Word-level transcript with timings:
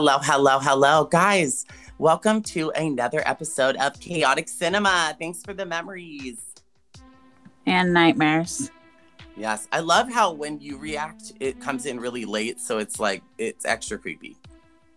Hello, 0.00 0.16
hello, 0.18 0.58
hello, 0.58 1.04
guys. 1.04 1.66
Welcome 1.98 2.40
to 2.44 2.70
another 2.70 3.22
episode 3.26 3.76
of 3.76 4.00
Chaotic 4.00 4.48
Cinema. 4.48 5.14
Thanks 5.18 5.42
for 5.42 5.52
the 5.52 5.66
memories. 5.66 6.54
And 7.66 7.92
nightmares. 7.92 8.70
Yes, 9.36 9.68
I 9.72 9.80
love 9.80 10.10
how 10.10 10.32
when 10.32 10.58
you 10.58 10.78
react, 10.78 11.34
it 11.38 11.60
comes 11.60 11.84
in 11.84 12.00
really 12.00 12.24
late. 12.24 12.60
So 12.60 12.78
it's 12.78 12.98
like, 12.98 13.22
it's 13.36 13.66
extra 13.66 13.98
creepy. 13.98 14.38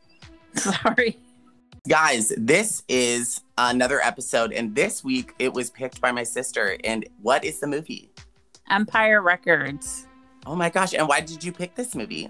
Sorry. 0.55 1.20
Guys, 1.90 2.31
this 2.38 2.84
is 2.88 3.42
another 3.58 4.00
episode. 4.00 4.54
And 4.54 4.73
this 4.73 5.04
week 5.04 5.34
it 5.38 5.54
was 5.54 5.70
picked 5.70 6.00
by 6.00 6.14
my 6.14 6.23
sister. 6.23 6.78
And 6.86 7.06
what 7.22 7.44
is 7.44 7.59
the 7.59 7.67
movie? 7.67 8.09
Empire 8.70 9.22
Records. 9.22 10.08
Oh 10.45 10.56
my 10.56 10.70
gosh. 10.70 10.94
And 10.94 11.09
why 11.09 11.20
did 11.20 11.44
you 11.44 11.52
pick 11.52 11.76
this 11.76 11.94
movie? 11.94 12.30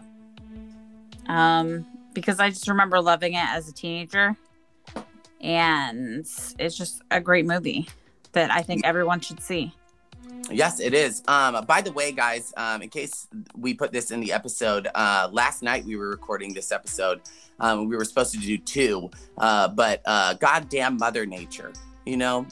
Um, 1.28 1.86
because 2.14 2.40
I 2.40 2.50
just 2.50 2.68
remember 2.68 3.02
loving 3.02 3.34
it 3.34 3.46
as 3.46 3.68
a 3.68 3.74
teenager. 3.74 4.36
And 5.42 6.26
it's 6.58 6.78
just 6.78 7.02
a 7.12 7.20
great 7.20 7.46
movie 7.46 7.88
that 8.32 8.50
I 8.52 8.62
think 8.62 8.86
everyone 8.86 9.20
should 9.20 9.42
see. 9.42 9.74
Yes, 10.50 10.80
it 10.80 10.94
is. 10.94 11.22
Um, 11.28 11.66
by 11.66 11.82
the 11.82 11.92
way, 11.92 12.12
guys, 12.12 12.54
um, 12.58 12.82
in 12.82 12.90
case 12.90 13.28
we 13.58 13.74
put 13.74 13.92
this 13.92 14.12
in 14.12 14.20
the 14.20 14.32
episode, 14.32 14.88
uh, 14.96 15.30
last 15.32 15.64
night 15.64 15.86
we 15.86 15.96
were 15.96 16.10
recording 16.10 16.54
this 16.54 16.72
episode. 16.72 17.22
Um, 17.60 17.88
we 17.88 17.96
were 17.96 18.06
supposed 18.06 18.34
to 18.34 18.40
do 18.40 18.58
two, 18.58 19.10
uh, 19.38 19.68
but 19.68 20.02
uh, 20.06 20.34
goddamn 20.36 20.98
Mother 20.98 21.26
Nature, 21.26 21.72
you 22.06 22.18
know? 22.18 22.46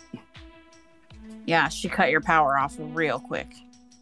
Yeah, 1.46 1.70
she 1.70 1.90
cut 1.90 2.12
your 2.12 2.22
power 2.22 2.58
off 2.58 2.76
real 2.78 3.20
quick. 3.20 3.48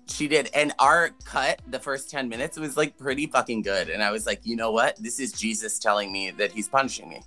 She 0.10 0.28
did. 0.28 0.50
And 0.54 0.74
our 0.80 1.12
cut, 1.24 1.62
the 1.68 1.80
first 1.80 2.10
10 2.10 2.30
minutes, 2.30 2.58
was 2.58 2.76
like 2.76 2.98
pretty 2.98 3.28
fucking 3.28 3.62
good. 3.62 3.90
And 3.90 4.04
I 4.04 4.12
was 4.12 4.26
like, 4.26 4.42
you 4.44 4.56
know 4.56 4.72
what? 4.72 4.98
This 4.98 5.20
is 5.20 5.32
Jesus 5.32 5.80
telling 5.80 6.12
me 6.12 6.32
that 6.32 6.52
he's 6.52 6.68
punishing 6.68 7.10
me. 7.10 7.22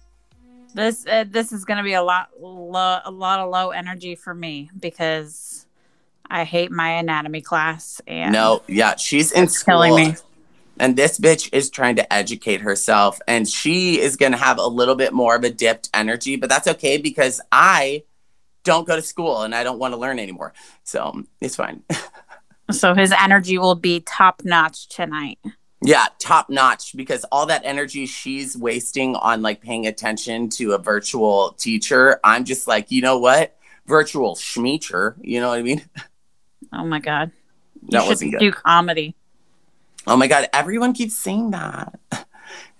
This 0.75 1.06
uh, 1.06 1.25
this 1.28 1.53
is 1.53 1.64
going 1.66 1.77
to 1.77 1.83
be 1.84 1.92
a 1.92 2.03
lot 2.03 2.30
lo- 2.41 3.00
a 3.05 3.10
lot 3.10 3.41
of 3.41 3.50
low 3.50 3.70
energy 3.70 4.14
for 4.14 4.34
me 4.34 4.70
because 4.78 5.66
I 6.30 6.44
hate 6.44 6.70
my 6.70 6.92
anatomy 6.92 7.42
class 7.42 8.00
and 8.06 8.33
No, 8.33 8.62
yeah, 8.66 8.97
she's 8.97 9.33
in 9.33 9.48
school. 9.48 9.83
killing 9.83 9.94
me. 9.94 10.16
And 10.80 10.97
this 10.97 11.20
bitch 11.20 11.50
is 11.53 11.69
trying 11.69 11.97
to 11.97 12.12
educate 12.12 12.62
herself. 12.62 13.20
And 13.28 13.47
she 13.47 14.00
is 14.00 14.16
going 14.16 14.33
to 14.33 14.38
have 14.38 14.58
a 14.58 14.66
little 14.66 14.94
bit 14.94 15.12
more 15.12 15.36
of 15.36 15.44
a 15.44 15.50
dipped 15.50 15.91
energy, 15.92 16.36
but 16.36 16.48
that's 16.48 16.66
okay 16.66 16.97
because 16.97 17.41
I 17.53 18.05
don't 18.64 18.86
go 18.86 18.97
to 18.97 19.03
school 19.03 19.42
and 19.42 19.55
I 19.55 19.64
don't 19.64 19.78
want 19.78 19.92
to 19.92 19.98
learn 19.98 20.19
anymore. 20.19 20.55
So 20.84 21.25
it's 21.41 21.56
fine. 21.56 21.83
So 22.73 22.95
his 22.95 23.12
energy 23.12 23.59
will 23.59 23.75
be 23.75 24.01
top 24.01 24.42
notch 24.45 24.89
tonight. 24.89 25.39
Yeah, 25.84 26.06
top 26.19 26.48
notch 26.48 26.97
because 26.97 27.25
all 27.33 27.47
that 27.47 27.62
energy 27.65 28.06
she's 28.06 28.56
wasting 28.56 29.17
on 29.17 29.42
like 29.42 29.61
paying 29.61 29.87
attention 29.87 30.48
to 30.51 30.73
a 30.73 30.78
virtual 30.78 31.53
teacher, 31.59 32.20
I'm 32.23 32.45
just 32.45 32.67
like, 32.69 32.91
you 32.91 33.03
know 33.03 33.19
what? 33.19 33.56
Virtual 33.87 34.37
schmeacher, 34.37 35.17
you 35.20 35.41
know 35.41 35.48
what 35.48 35.59
I 35.59 35.62
mean? 35.62 35.83
Oh 36.75 36.84
my 36.87 37.00
god. 37.00 37.33
You 37.83 37.89
That 37.91 38.06
wasn't 38.06 38.31
good. 38.31 38.41
do 38.41 38.53
comedy. 38.53 39.15
Oh 40.06 40.17
my 40.17 40.27
god, 40.27 40.48
everyone 40.55 40.95
keeps 40.95 41.19
saying 41.19 41.50
that. 41.50 41.98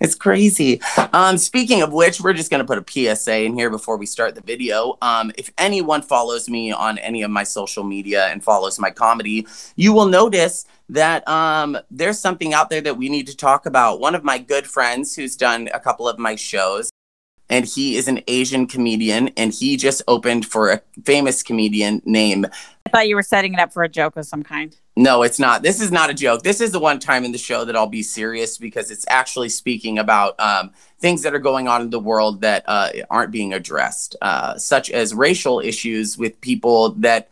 It's 0.01 0.15
crazy. 0.15 0.81
Um, 1.12 1.39
speaking 1.39 1.83
of 1.83 1.92
which, 1.92 2.20
we're 2.20 2.33
just 2.33 2.51
gonna 2.51 2.65
put 2.65 2.78
a 2.78 2.84
PSA 3.17 3.42
in 3.42 3.55
here 3.55 3.70
before 3.70 3.97
we 3.97 4.06
start 4.06 4.34
the 4.34 4.41
video. 4.41 4.98
Um, 5.03 5.33
if 5.39 5.51
anyone 5.59 6.03
follows 6.03 6.48
me 6.48 6.73
on 6.73 6.98
any 6.98 7.23
of 7.23 7.30
my 7.30 7.45
social 7.45 7.85
media 7.85 8.27
and 8.27 8.42
follows 8.42 8.79
my 8.79 8.91
comedy, 8.91 9.47
you 9.77 9.92
will 9.92 10.07
notice 10.07 10.67
that 10.89 11.27
um, 11.27 11.79
there's 11.91 12.19
something 12.19 12.52
out 12.52 12.69
there 12.69 12.80
that 12.80 12.97
we 12.97 13.08
need 13.08 13.27
to 13.27 13.36
talk 13.36 13.67
about. 13.67 14.01
One 14.01 14.14
of 14.14 14.24
my 14.24 14.39
good 14.39 14.67
friends 14.67 15.14
who's 15.14 15.36
done 15.36 15.69
a 15.73 15.80
couple 15.80 16.08
of 16.08 16.18
my 16.18 16.35
shows, 16.35 16.91
and 17.52 17.67
he 17.67 17.96
is 17.96 18.08
an 18.08 18.23
Asian 18.29 18.67
comedian, 18.67 19.29
and 19.36 19.52
he 19.52 19.77
just 19.77 20.01
opened 20.08 20.46
for 20.46 20.70
a 20.70 20.80
famous 21.05 21.42
comedian 21.42 22.01
named 22.07 22.46
I 22.86 22.90
thought 22.90 23.08
you 23.08 23.14
were 23.14 23.23
setting 23.23 23.55
it 23.55 23.61
up 23.61 23.73
for 23.73 23.83
a 23.83 23.89
joke 23.89 24.17
of 24.17 24.27
some 24.27 24.42
kind. 24.42 24.74
no, 24.96 25.23
it's 25.23 25.39
not. 25.39 25.62
This 25.62 25.80
is 25.80 25.92
not 25.92 26.11
a 26.11 26.14
joke. 26.14 26.42
This 26.42 26.61
is 26.62 26.73
the 26.73 26.79
one 26.79 26.98
time 26.98 27.24
in 27.24 27.33
the 27.33 27.39
show 27.39 27.64
that 27.67 27.77
I'll 27.77 27.86
be 27.86 28.02
serious 28.02 28.57
because 28.57 28.91
it's 28.91 29.05
actually 29.08 29.51
speaking 29.51 29.98
about 29.98 30.39
um, 30.41 30.73
things 30.98 31.23
that 31.23 31.35
are 31.35 31.39
going 31.39 31.68
on 31.68 31.83
in 31.83 31.91
the 31.91 32.01
world 32.01 32.41
that 32.41 32.64
uh, 32.67 32.89
aren't 33.11 33.30
being 33.30 33.52
addressed, 33.52 34.17
uh, 34.23 34.57
such 34.57 34.91
as 34.91 35.14
racial 35.14 35.61
issues 35.61 36.17
with 36.17 36.41
people 36.41 36.91
that 37.01 37.30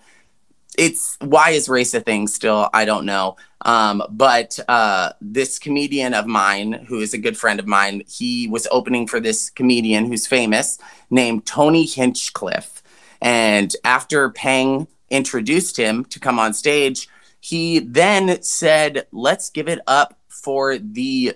it's 0.79 1.17
why 1.21 1.51
is 1.51 1.69
race 1.69 1.95
a 1.95 2.01
thing 2.01 2.27
still? 2.27 2.69
I 2.75 2.85
don't 2.85 3.07
know. 3.07 3.37
Um, 3.63 4.03
but 4.11 4.59
uh, 4.69 5.13
this 5.21 5.59
comedian 5.59 6.15
of 6.15 6.27
mine, 6.27 6.73
who 6.89 7.01
is 7.01 7.13
a 7.13 7.19
good 7.19 7.37
friend 7.37 7.61
of 7.61 7.67
mine, 7.67 8.03
he 8.09 8.49
was 8.49 8.67
opening 8.71 9.07
for 9.07 9.21
this 9.21 9.51
comedian 9.51 10.07
who's 10.07 10.27
famous 10.27 10.79
named 11.11 11.45
Tony 11.47 11.85
Hinchcliffe. 11.85 12.83
And 13.21 13.75
after 13.85 14.31
Peng 14.31 14.87
introduced 15.11 15.77
him 15.77 16.05
to 16.07 16.19
come 16.19 16.39
on 16.39 16.55
stage, 16.55 17.09
he 17.41 17.81
then 17.81 18.43
said, 18.43 19.07
Let's 19.13 19.51
give 19.51 19.69
it 19.69 19.81
up 19.87 20.19
for 20.29 20.79
the 20.79 21.35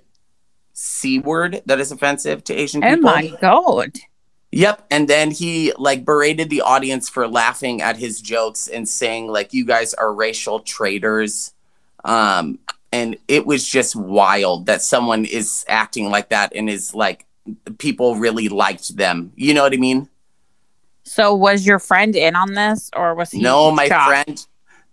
C 0.73 1.19
word 1.19 1.63
that 1.67 1.81
is 1.81 1.93
offensive 1.93 2.45
to 2.45 2.55
Asian 2.55 2.83
Oh 2.85 2.89
people. 2.89 3.03
my 3.03 3.37
god. 3.41 3.93
Yep. 4.53 4.87
And 4.91 5.09
then 5.09 5.31
he 5.33 5.73
like 5.77 6.05
berated 6.05 6.49
the 6.49 6.61
audience 6.61 7.09
for 7.09 7.27
laughing 7.27 7.83
at 7.83 7.97
his 7.97 8.21
jokes 8.21 8.69
and 8.69 8.89
saying, 8.89 9.27
like, 9.27 9.53
you 9.53 9.65
guys 9.65 9.95
are 9.95 10.15
racial 10.15 10.61
traitors. 10.61 11.54
Um, 12.05 12.59
and 12.93 13.17
it 13.27 13.47
was 13.47 13.67
just 13.67 13.97
wild 13.97 14.67
that 14.67 14.83
someone 14.83 15.25
is 15.25 15.65
acting 15.69 16.11
like 16.11 16.29
that 16.29 16.53
and 16.55 16.71
is 16.71 16.95
like 16.95 17.27
people 17.79 18.17
really 18.17 18.49
liked 18.49 18.97
them. 18.97 19.33
You 19.35 19.55
know 19.55 19.63
what 19.63 19.73
I 19.73 19.79
mean? 19.79 20.09
So 21.03 21.35
was 21.35 21.67
your 21.67 21.79
friend 21.79 22.15
in 22.15 22.37
on 22.37 22.55
this 22.55 22.91
or 22.97 23.15
was 23.15 23.31
he 23.31 23.41
no, 23.41 23.71
my 23.71 23.89
shocked? 23.89 24.09
friend 24.09 24.47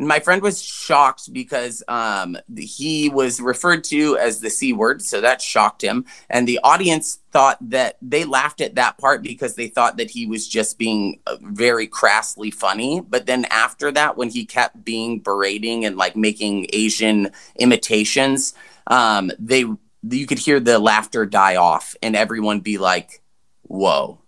my 0.07 0.19
friend 0.19 0.41
was 0.41 0.62
shocked 0.62 1.31
because 1.31 1.84
um, 1.88 2.38
he 2.56 3.09
was 3.09 3.39
referred 3.39 3.84
to 3.85 4.17
as 4.17 4.39
the 4.39 4.50
c 4.50 4.73
word 4.73 5.01
so 5.01 5.22
that 5.22 5.41
shocked 5.41 5.84
him. 5.84 6.06
And 6.29 6.47
the 6.47 6.59
audience 6.63 7.19
thought 7.31 7.57
that 7.69 7.97
they 8.01 8.25
laughed 8.25 8.62
at 8.62 8.75
that 8.75 8.97
part 8.97 9.22
because 9.22 9.56
they 9.56 9.67
thought 9.67 9.97
that 9.97 10.12
he 10.12 10.25
was 10.25 10.47
just 10.47 10.78
being 10.78 11.19
uh, 11.28 11.38
very 11.41 11.88
crassly 11.88 12.51
funny. 12.51 13.01
But 13.01 13.25
then 13.25 13.45
after 13.50 13.91
that 13.91 14.17
when 14.17 14.29
he 14.29 14.45
kept 14.45 14.84
being 14.84 15.19
berating 15.19 15.85
and 15.85 15.97
like 15.97 16.16
making 16.16 16.68
asian 16.73 17.31
imitations 17.57 18.53
um, 18.88 19.31
they 19.39 19.66
you 20.09 20.25
could 20.25 20.39
hear 20.39 20.59
the 20.59 20.79
laughter 20.79 21.25
die 21.25 21.56
off 21.56 21.95
and 22.01 22.16
everyone 22.16 22.59
be 22.59 22.78
like 22.78 23.22
whoa. 23.63 24.19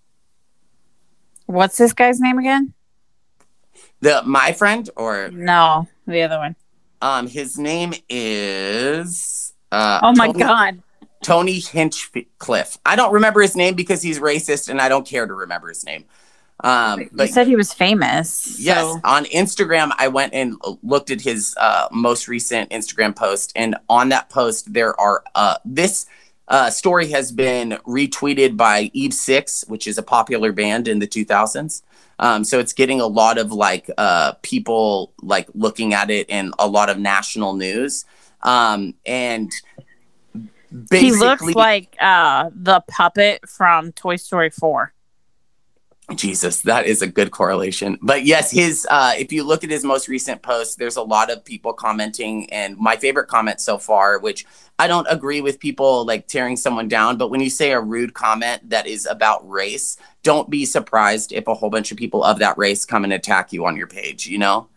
What's 1.45 1.77
this 1.77 1.93
guy's 1.93 2.19
name 2.19 2.39
again? 2.39 2.73
The 4.03 4.21
my 4.25 4.51
friend 4.53 4.89
or 4.95 5.29
No, 5.31 5.87
the 6.05 6.21
other 6.21 6.37
one. 6.37 6.55
Um, 7.01 7.27
his 7.27 7.57
name 7.57 7.93
is 8.09 9.53
uh 9.71 9.99
Oh 10.03 10.13
my 10.15 10.27
Tony, 10.27 10.39
god. 10.39 10.83
Tony 11.23 11.59
Hinchcliffe. 11.59 12.77
I 12.85 12.95
don't 12.95 13.13
remember 13.13 13.41
his 13.41 13.55
name 13.55 13.75
because 13.75 14.01
he's 14.01 14.19
racist 14.19 14.69
and 14.69 14.79
I 14.81 14.89
don't 14.89 15.07
care 15.07 15.25
to 15.25 15.33
remember 15.33 15.69
his 15.69 15.85
name. 15.85 16.05
Um, 16.63 17.09
but 17.11 17.27
you 17.27 17.33
said 17.33 17.47
he 17.47 17.55
was 17.55 17.73
famous. 17.73 18.57
yes, 18.59 18.77
so- 18.81 18.99
on 19.03 19.25
Instagram, 19.25 19.91
I 19.97 20.07
went 20.07 20.33
and 20.33 20.55
looked 20.81 21.09
at 21.11 21.19
his 21.21 21.55
uh, 21.59 21.87
most 21.91 22.27
recent 22.27 22.69
Instagram 22.69 23.15
post, 23.15 23.51
and 23.55 23.75
on 23.89 24.09
that 24.09 24.29
post, 24.29 24.71
there 24.71 24.97
are 24.99 25.23
uh, 25.35 25.57
this 25.65 26.05
uh, 26.47 26.69
story 26.69 27.09
has 27.09 27.31
been 27.31 27.77
retweeted 27.87 28.57
by 28.57 28.91
Eve 28.93 29.13
Six, 29.13 29.63
which 29.67 29.87
is 29.87 29.97
a 29.97 30.03
popular 30.03 30.51
band 30.51 30.87
in 30.87 30.99
the 30.99 31.07
2000s. 31.07 31.81
Um, 32.19 32.43
so 32.43 32.59
it's 32.59 32.73
getting 32.73 33.01
a 33.01 33.07
lot 33.07 33.37
of 33.37 33.51
like 33.51 33.89
uh, 33.97 34.33
people 34.41 35.13
like 35.21 35.47
looking 35.53 35.93
at 35.93 36.09
it 36.09 36.29
in 36.29 36.53
a 36.59 36.67
lot 36.67 36.89
of 36.89 36.99
national 36.99 37.53
news. 37.53 38.05
Um, 38.41 38.93
and 39.05 39.51
basically, 40.89 40.99
he 40.99 41.11
looks 41.11 41.43
like 41.43 41.95
uh 41.99 42.49
the 42.53 42.81
puppet 42.87 43.47
from 43.47 43.91
Toy 43.93 44.17
Story 44.17 44.49
4. 44.49 44.93
Jesus, 46.17 46.61
that 46.61 46.85
is 46.85 47.01
a 47.01 47.07
good 47.07 47.31
correlation. 47.31 47.97
But 48.01 48.25
yes, 48.25 48.51
his 48.51 48.87
uh 48.89 49.13
if 49.17 49.31
you 49.31 49.43
look 49.43 49.63
at 49.63 49.69
his 49.69 49.83
most 49.83 50.07
recent 50.07 50.41
post, 50.41 50.77
there's 50.77 50.95
a 50.95 51.01
lot 51.01 51.29
of 51.29 51.43
people 51.43 51.73
commenting 51.73 52.49
and 52.51 52.77
my 52.77 52.95
favorite 52.95 53.27
comment 53.27 53.59
so 53.61 53.77
far, 53.77 54.19
which 54.19 54.45
I 54.79 54.87
don't 54.87 55.07
agree 55.09 55.41
with 55.41 55.59
people 55.59 56.05
like 56.05 56.27
tearing 56.27 56.57
someone 56.57 56.87
down, 56.87 57.17
but 57.17 57.29
when 57.29 57.41
you 57.41 57.49
say 57.49 57.71
a 57.71 57.79
rude 57.79 58.13
comment 58.13 58.69
that 58.69 58.87
is 58.87 59.05
about 59.05 59.47
race, 59.47 59.97
don't 60.23 60.49
be 60.49 60.65
surprised 60.65 61.31
if 61.31 61.47
a 61.47 61.53
whole 61.53 61.69
bunch 61.69 61.91
of 61.91 61.97
people 61.97 62.23
of 62.23 62.39
that 62.39 62.57
race 62.57 62.85
come 62.85 63.03
and 63.03 63.13
attack 63.13 63.53
you 63.53 63.65
on 63.65 63.77
your 63.77 63.87
page, 63.87 64.25
you 64.27 64.37
know? 64.37 64.67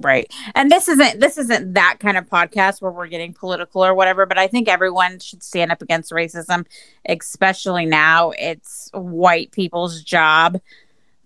Right. 0.00 0.32
And 0.54 0.70
this 0.70 0.88
isn't 0.88 1.20
this 1.20 1.36
isn't 1.36 1.74
that 1.74 1.98
kind 2.00 2.16
of 2.16 2.26
podcast 2.26 2.80
where 2.80 2.90
we're 2.90 3.06
getting 3.06 3.34
political 3.34 3.84
or 3.84 3.94
whatever, 3.94 4.24
but 4.24 4.38
I 4.38 4.46
think 4.46 4.66
everyone 4.66 5.18
should 5.18 5.42
stand 5.42 5.70
up 5.70 5.82
against 5.82 6.10
racism, 6.10 6.66
especially 7.06 7.84
now 7.84 8.32
it's 8.38 8.88
white 8.94 9.52
people's 9.52 10.02
job 10.02 10.58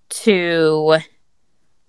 to 0.08 0.98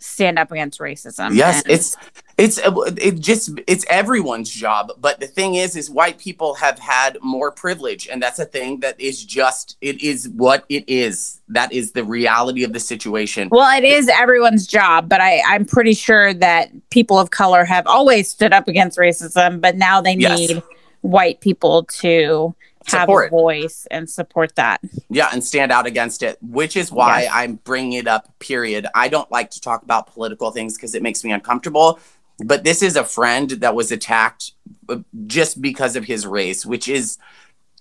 stand 0.06 0.38
up 0.40 0.52
against 0.52 0.80
racism. 0.80 1.36
Yes, 1.36 1.62
And- 1.64 1.74
it's 1.74 1.96
it's 2.38 2.58
uh, 2.60 2.72
it 2.98 3.20
just 3.22 3.52
it's 3.66 3.86
everyone's 3.90 4.50
job. 4.50 4.92
But 5.00 5.20
the 5.22 5.28
thing 5.28 5.56
is, 5.56 5.76
is 5.78 5.90
white 5.90 6.18
people 6.18 6.56
have 6.56 6.78
had 6.80 7.18
more 7.22 7.50
privilege, 7.52 8.08
and 8.10 8.22
that's 8.22 8.40
a 8.40 8.46
thing 8.46 8.82
that 8.82 9.00
is 9.00 9.24
just 9.24 9.78
it 9.82 10.02
is 10.02 10.28
what 10.30 10.66
it 10.70 10.84
is. 10.88 11.40
That 11.48 11.72
is 11.72 11.94
the 11.94 12.04
reality 12.04 12.64
of 12.64 12.74
the 12.74 12.80
situation. 12.80 13.48
well, 13.52 13.78
it 13.78 13.84
is 13.86 14.10
everyone's 14.10 14.68
job, 14.68 15.08
but 15.08 15.22
I, 15.22 15.42
I'm 15.48 15.64
pretty 15.66 15.94
sure 15.94 16.34
that 16.34 16.70
people 16.90 17.18
of 17.20 17.30
color 17.30 17.64
have 17.66 17.86
always 17.88 18.30
stood 18.30 18.52
up 18.52 18.68
against 18.68 18.98
racism, 18.98 19.62
but 19.62 19.76
now 19.78 20.02
they 20.02 20.16
Yes. 20.16 20.38
need 20.40 20.64
white 21.02 21.40
people 21.40 21.84
to 21.84 22.54
have 22.88 23.02
Support. 23.02 23.28
a 23.28 23.30
voice 23.30 23.88
and 23.90 24.10
support 24.10 24.56
that. 24.56 24.80
Yeah, 25.10 25.30
and 25.34 25.44
stand 25.44 25.72
out 25.72 25.86
against 25.88 26.22
it, 26.24 26.38
which 26.42 26.76
is 26.78 26.92
why 26.92 27.24
Yes. 27.24 27.32
I'm 27.34 27.56
bringing 27.56 27.94
it 27.94 28.08
up. 28.08 28.38
Period. 28.40 28.88
I 28.94 29.08
don't 29.08 29.30
like 29.32 29.50
to 29.52 29.62
talk 29.62 29.84
about 29.84 30.08
political 30.14 30.52
things 30.52 30.76
because 30.76 30.94
it 30.96 31.02
makes 31.02 31.24
me 31.24 31.32
uncomfortable. 31.32 32.00
But 32.44 32.64
this 32.64 32.82
is 32.84 32.96
a 32.96 33.04
friend 33.04 33.50
that 33.52 33.76
was 33.76 33.92
attacked 33.92 34.52
uh, 34.90 34.98
just 35.26 35.62
because 35.62 35.96
of 35.96 36.04
his 36.06 36.28
race, 36.28 36.66
which 36.66 36.88
is 36.88 37.18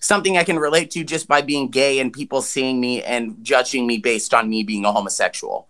something 0.01 0.37
I 0.39 0.45
can 0.45 0.59
relate 0.59 0.91
to 0.93 1.03
just 1.05 1.27
by 1.29 1.43
being 1.43 1.69
gay 1.69 1.99
and 1.99 2.12
people 2.12 2.41
seeing 2.41 2.81
me 2.81 3.03
and 3.03 3.43
judging 3.43 3.87
me 3.87 3.99
based 3.99 4.33
on 4.33 4.49
me 4.49 4.62
being 4.62 4.85
a 4.85 4.93
homosexual. 4.93 5.67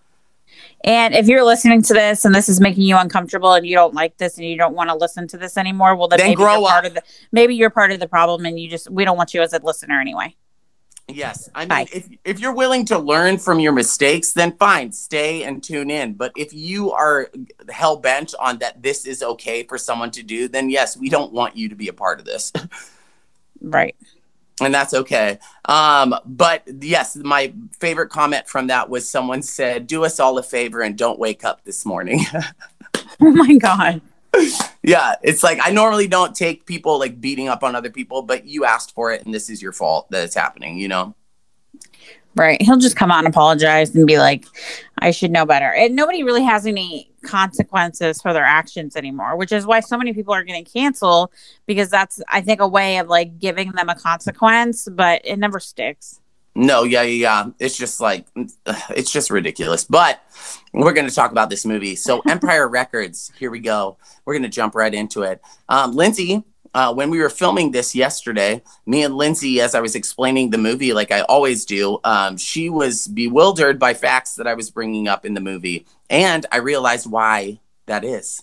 And 0.84 1.14
if 1.14 1.26
you're 1.26 1.44
listening 1.44 1.80
to 1.82 1.94
this 1.94 2.26
and 2.26 2.34
this 2.34 2.48
is 2.48 2.60
making 2.60 2.82
you 2.82 2.98
uncomfortable 2.98 3.54
and 3.54 3.66
you 3.66 3.74
don't 3.74 3.94
like 3.94 4.18
this 4.18 4.36
and 4.36 4.46
you 4.46 4.58
don't 4.58 4.74
want 4.74 4.90
to 4.90 4.94
listen 4.94 5.26
to 5.28 5.38
this 5.38 5.56
anymore, 5.56 5.96
well 5.96 6.08
then, 6.08 6.18
Then 6.18 6.28
maybe 6.28 6.36
grow 6.36 6.58
you're 6.60 6.68
part 6.68 6.86
of 6.86 6.94
the 6.94 7.02
maybe 7.32 7.54
you're 7.54 7.70
part 7.70 7.90
of 7.90 8.00
the 8.00 8.08
problem 8.08 8.44
and 8.44 8.60
you 8.60 8.68
just 8.68 8.90
we 8.90 9.04
don't 9.04 9.16
want 9.16 9.32
you 9.32 9.40
as 9.40 9.54
a 9.54 9.60
listener 9.60 9.98
anyway. 9.98 10.36
Yes. 11.08 11.50
I 11.54 11.60
mean, 11.60 11.68
Bye. 11.68 11.86
if, 11.92 12.08
if 12.24 12.40
you're 12.40 12.54
willing 12.54 12.84
to 12.86 12.98
learn 12.98 13.38
from 13.38 13.60
your 13.60 13.72
mistakes, 13.72 14.32
then 14.32 14.56
fine, 14.56 14.92
stay 14.92 15.42
and 15.42 15.62
tune 15.62 15.90
in. 15.90 16.14
But 16.14 16.32
if 16.36 16.54
you 16.54 16.92
are 16.92 17.30
hell 17.70 17.96
bent 17.96 18.34
on 18.38 18.58
that 18.58 18.82
this 18.82 19.06
is 19.06 19.22
okay 19.22 19.64
for 19.64 19.76
someone 19.76 20.10
to 20.12 20.22
do, 20.22 20.48
then 20.48 20.70
yes, 20.70 20.96
we 20.96 21.08
don't 21.08 21.32
want 21.32 21.56
you 21.56 21.68
to 21.68 21.74
be 21.74 21.88
a 21.88 21.92
part 21.92 22.20
of 22.20 22.26
this. 22.26 22.52
Right. 23.60 23.96
And 24.60 24.72
that's 24.72 24.94
okay. 24.94 25.38
Um, 25.64 26.14
but 26.24 26.62
yes, 26.80 27.16
my 27.16 27.52
favorite 27.78 28.08
comment 28.08 28.48
from 28.48 28.68
that 28.68 28.88
was 28.88 29.08
someone 29.08 29.42
said, 29.42 29.86
Do 29.86 30.04
us 30.04 30.20
all 30.20 30.38
a 30.38 30.42
favor 30.42 30.82
and 30.82 30.96
don't 30.96 31.18
wake 31.18 31.44
up 31.44 31.64
this 31.64 31.84
morning. 31.84 32.20
Oh 33.20 33.30
my 33.30 33.54
god. 33.54 34.00
yeah, 34.82 35.14
it's 35.22 35.44
like 35.44 35.60
I 35.62 35.70
normally 35.70 36.08
don't 36.08 36.34
take 36.34 36.66
people 36.66 36.98
like 36.98 37.20
beating 37.20 37.48
up 37.48 37.62
on 37.62 37.76
other 37.76 37.90
people, 37.90 38.22
but 38.22 38.44
you 38.44 38.64
asked 38.64 38.92
for 38.92 39.12
it 39.12 39.24
and 39.24 39.32
this 39.32 39.48
is 39.48 39.62
your 39.62 39.72
fault 39.72 40.10
that 40.10 40.24
it's 40.24 40.34
happening, 40.34 40.78
you 40.78 40.88
know? 40.88 41.14
Right. 42.34 42.60
He'll 42.60 42.78
just 42.78 42.96
come 42.96 43.12
out 43.12 43.18
and 43.18 43.28
apologize 43.28 43.94
and 43.94 44.06
be 44.06 44.18
like, 44.18 44.46
I 44.98 45.12
should 45.12 45.30
know 45.30 45.46
better. 45.46 45.72
And 45.72 45.94
nobody 45.94 46.24
really 46.24 46.42
has 46.42 46.66
any 46.66 47.13
consequences 47.24 48.20
for 48.20 48.32
their 48.32 48.44
actions 48.44 48.96
anymore, 48.96 49.36
which 49.36 49.52
is 49.52 49.66
why 49.66 49.80
so 49.80 49.96
many 49.96 50.12
people 50.12 50.34
are 50.34 50.44
getting 50.44 50.64
canceled 50.64 51.30
because 51.66 51.90
that's, 51.90 52.20
I 52.28 52.40
think, 52.40 52.60
a 52.60 52.68
way 52.68 52.98
of 52.98 53.08
like 53.08 53.38
giving 53.38 53.72
them 53.72 53.88
a 53.88 53.94
consequence, 53.94 54.88
but 54.90 55.22
it 55.24 55.38
never 55.38 55.58
sticks. 55.58 56.20
No, 56.54 56.84
yeah, 56.84 57.02
yeah, 57.02 57.44
yeah. 57.44 57.50
It's 57.58 57.76
just 57.76 58.00
like 58.00 58.26
it's 58.90 59.10
just 59.10 59.30
ridiculous. 59.30 59.84
But 59.84 60.22
we're 60.72 60.92
going 60.92 61.08
to 61.08 61.14
talk 61.14 61.32
about 61.32 61.50
this 61.50 61.64
movie. 61.64 61.96
So 61.96 62.22
Empire 62.28 62.68
Records, 62.68 63.32
here 63.38 63.50
we 63.50 63.60
go. 63.60 63.96
We're 64.24 64.34
going 64.34 64.44
to 64.44 64.48
jump 64.48 64.74
right 64.74 64.94
into 64.94 65.22
it. 65.22 65.40
Um, 65.68 65.94
Lindsay, 65.94 66.44
uh, 66.74 66.92
when 66.92 67.08
we 67.08 67.20
were 67.20 67.30
filming 67.30 67.70
this 67.70 67.94
yesterday, 67.94 68.62
me 68.84 69.04
and 69.04 69.16
Lindsay, 69.16 69.60
as 69.60 69.74
I 69.74 69.80
was 69.80 69.94
explaining 69.94 70.50
the 70.50 70.58
movie, 70.58 70.92
like 70.92 71.12
I 71.12 71.20
always 71.22 71.64
do, 71.64 72.00
um, 72.04 72.36
she 72.36 72.68
was 72.68 73.06
bewildered 73.06 73.78
by 73.78 73.94
facts 73.94 74.34
that 74.34 74.46
I 74.46 74.54
was 74.54 74.70
bringing 74.70 75.06
up 75.06 75.24
in 75.24 75.34
the 75.34 75.40
movie, 75.40 75.86
and 76.10 76.44
I 76.50 76.58
realized 76.58 77.10
why 77.10 77.60
that 77.86 78.04
is. 78.04 78.42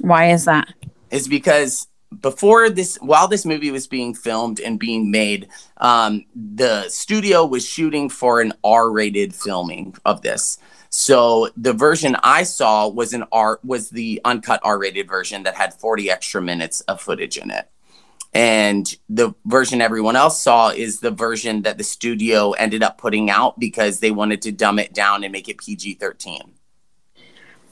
Why 0.00 0.30
is 0.30 0.44
that? 0.44 0.72
Is 1.10 1.28
because 1.28 1.88
before 2.20 2.70
this 2.70 2.96
while 2.96 3.28
this 3.28 3.44
movie 3.44 3.70
was 3.70 3.86
being 3.86 4.14
filmed 4.14 4.60
and 4.60 4.78
being 4.78 5.10
made 5.10 5.48
um, 5.78 6.24
the 6.34 6.88
studio 6.88 7.44
was 7.44 7.66
shooting 7.66 8.08
for 8.08 8.40
an 8.40 8.52
r-rated 8.62 9.34
filming 9.34 9.94
of 10.04 10.22
this 10.22 10.58
so 10.96 11.50
the 11.56 11.72
version 11.72 12.16
i 12.22 12.44
saw 12.44 12.86
was 12.86 13.12
an 13.12 13.24
r 13.32 13.58
was 13.64 13.90
the 13.90 14.20
uncut 14.24 14.60
r-rated 14.62 15.08
version 15.08 15.42
that 15.42 15.56
had 15.56 15.74
40 15.74 16.08
extra 16.08 16.40
minutes 16.40 16.82
of 16.82 17.00
footage 17.00 17.36
in 17.36 17.50
it 17.50 17.68
and 18.32 18.96
the 19.08 19.34
version 19.44 19.80
everyone 19.80 20.14
else 20.14 20.40
saw 20.40 20.68
is 20.68 21.00
the 21.00 21.10
version 21.10 21.62
that 21.62 21.78
the 21.78 21.84
studio 21.84 22.52
ended 22.52 22.84
up 22.84 22.96
putting 22.96 23.28
out 23.28 23.58
because 23.58 23.98
they 23.98 24.12
wanted 24.12 24.40
to 24.42 24.52
dumb 24.52 24.78
it 24.78 24.94
down 24.94 25.24
and 25.24 25.32
make 25.32 25.48
it 25.48 25.58
pg-13 25.58 26.52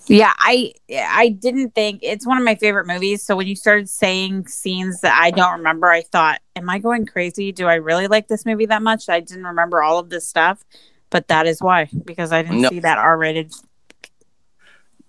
Yeah, 0.08 0.32
I 0.38 0.72
I 0.90 1.28
didn't 1.28 1.76
think 1.76 2.00
it's 2.02 2.26
one 2.26 2.38
of 2.38 2.44
my 2.44 2.56
favorite 2.56 2.88
movies. 2.88 3.22
So 3.22 3.36
when 3.36 3.46
you 3.46 3.54
started 3.54 3.88
saying 3.88 4.48
scenes 4.48 5.00
that 5.02 5.16
I 5.16 5.30
don't 5.30 5.58
remember, 5.58 5.88
I 5.88 6.02
thought, 6.02 6.40
"Am 6.56 6.68
I 6.68 6.80
going 6.80 7.06
crazy? 7.06 7.52
Do 7.52 7.68
I 7.68 7.76
really 7.76 8.08
like 8.08 8.26
this 8.26 8.44
movie 8.44 8.66
that 8.66 8.82
much?" 8.82 9.08
I 9.08 9.20
didn't 9.20 9.46
remember 9.46 9.80
all 9.80 10.00
of 10.00 10.10
this 10.10 10.26
stuff, 10.26 10.64
but 11.12 11.28
that 11.28 11.46
is 11.46 11.60
why 11.60 11.88
because 12.04 12.32
I 12.32 12.42
didn't 12.42 12.62
No. 12.62 12.70
see 12.70 12.80
that 12.80 12.98
R-rated. 12.98 13.52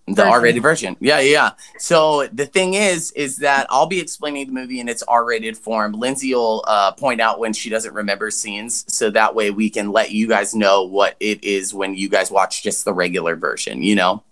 the 0.06 0.14
version. 0.16 0.28
R-rated 0.34 0.62
version. 0.62 0.98
Yeah, 1.00 1.22
yeah. 1.22 1.52
So 1.80 2.28
the 2.28 2.46
thing 2.46 2.74
is, 2.74 3.12
is 3.12 3.38
that 3.38 3.66
I'll 3.70 3.86
be 3.88 4.00
explaining 4.02 4.48
the 4.48 4.52
movie 4.54 4.82
in 4.82 4.90
its 4.90 5.02
R-rated 5.04 5.58
form. 5.58 5.94
Lindsay 5.94 6.34
will 6.36 6.64
uh, 6.68 6.92
point 6.92 7.22
out 7.22 7.40
when 7.40 7.54
she 7.54 7.70
doesn't 7.70 7.94
remember 7.94 8.30
scenes, 8.30 8.84
so 8.94 9.10
that 9.12 9.34
way 9.34 9.50
we 9.50 9.70
can 9.70 9.92
let 9.94 10.12
you 10.12 10.28
guys 10.28 10.54
know 10.54 10.84
what 10.84 11.16
it 11.22 11.42
is 11.44 11.74
when 11.74 11.96
you 11.96 12.10
guys 12.10 12.30
watch 12.30 12.62
just 12.64 12.84
the 12.84 12.94
regular 12.94 13.36
version. 13.38 13.82
You 13.82 13.96
know, 13.96 14.24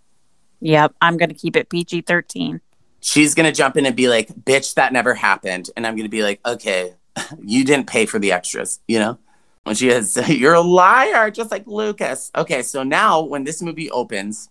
Yep, 0.60 0.94
I'm 1.02 1.16
gonna 1.18 1.34
keep 1.34 1.56
it 1.56 1.70
PG-13. 1.70 2.60
she's 3.00 3.34
gonna 3.34 3.52
jump 3.54 3.78
in 3.78 3.86
and 3.86 3.96
be 3.96 4.10
like, 4.10 4.28
"Bitch, 4.28 4.74
that 4.76 4.92
never 4.92 5.14
happened," 5.16 5.70
and 5.78 5.88
I'm 5.88 5.96
gonna 5.96 6.10
be 6.10 6.22
like, 6.22 6.40
"Okay, 6.46 6.96
you 7.42 7.64
didn't 7.64 7.88
pay 7.88 8.06
for 8.06 8.20
the 8.20 8.34
extras," 8.34 8.80
you 8.90 9.00
know. 9.00 9.18
When 9.64 9.76
she 9.76 9.90
is, 9.90 10.18
you're 10.28 10.54
a 10.54 10.62
liar, 10.62 11.32
just 11.32 11.52
like 11.52 11.68
Lucas. 11.68 12.32
Okay, 12.36 12.64
so 12.64 12.84
now 12.84 13.22
when 13.22 13.44
this 13.44 13.62
movie 13.62 13.92
opens, 13.92 14.50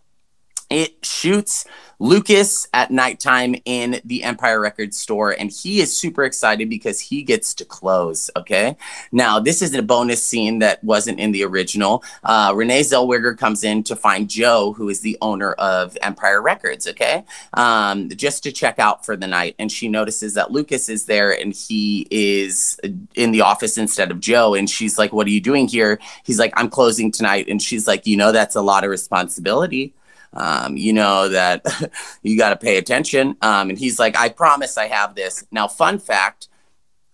it 0.69 1.05
shoots 1.05 1.65
Lucas 2.01 2.67
at 2.73 2.91
nighttime 2.91 3.55
in 3.67 4.01
the 4.07 4.25
Empire 4.25 4.59
Records 4.59 4.97
store, 4.97 5.33
and 5.39 5.51
he 5.51 5.81
is 5.81 5.95
super 5.95 6.25
excited 6.25 6.71
because 6.71 6.99
he 6.99 7.23
gets 7.23 7.53
to 7.55 7.65
close. 7.65 8.31
Okay, 8.37 8.77
now 9.13 9.39
this 9.39 9.61
is 9.61 9.75
a 9.75 9.83
bonus 9.83 10.27
scene 10.27 10.61
that 10.61 10.83
wasn't 10.83 11.21
in 11.21 11.31
the 11.33 11.45
original. 11.45 12.03
Uh, 12.25 12.53
Renee 12.57 12.81
Zellweger 12.81 13.37
comes 13.37 13.63
in 13.63 13.83
to 13.85 13.95
find 13.95 14.31
Joe, 14.31 14.73
who 14.73 14.89
is 14.89 15.03
the 15.03 15.19
owner 15.21 15.53
of 15.53 15.97
Empire 16.01 16.41
Records. 16.41 16.89
Okay, 16.89 17.23
um, 17.53 18.09
just 18.09 18.43
to 18.45 18.53
check 18.53 18.79
out 18.79 19.05
for 19.05 19.15
the 19.15 19.27
night, 19.27 19.55
and 19.59 19.71
she 19.71 19.87
notices 19.87 20.33
that 20.35 20.51
Lucas 20.51 20.89
is 20.89 21.05
there 21.05 21.39
and 21.39 21.53
he 21.53 22.07
is 22.11 22.81
in 23.15 23.31
the 23.31 23.43
office 23.43 23.77
instead 23.77 24.11
of 24.11 24.21
Joe, 24.21 24.55
and 24.55 24.71
she's 24.71 24.99
like, 24.99 25.13
"What 25.13 25.27
are 25.27 25.31
you 25.31 25.41
doing 25.41 25.69
here?" 25.69 26.01
He's 26.25 26.39
like, 26.39 26.55
"I'm 26.57 26.71
closing 26.71 27.13
tonight," 27.13 27.47
and 27.49 27.61
she's 27.61 27.87
like, 27.87 28.07
"You 28.07 28.17
know, 28.17 28.33
that's 28.33 28.57
a 28.57 28.63
lot 28.63 28.85
of 28.85 28.91
responsibility." 28.91 29.93
Um, 30.33 30.77
you 30.77 30.93
know 30.93 31.29
that 31.29 31.65
you 32.23 32.39
got 32.39 32.51
to 32.51 32.57
pay 32.57 32.77
attention. 32.77 33.37
Um, 33.43 33.71
and 33.71 33.79
he's 33.79 33.99
like, 33.99 34.17
I 34.17 34.29
promise 34.29 34.79
I 34.79 34.87
have 34.87 35.15
this. 35.15 35.45
Now, 35.51 35.69
fun 35.69 35.99
fact: 35.99 36.49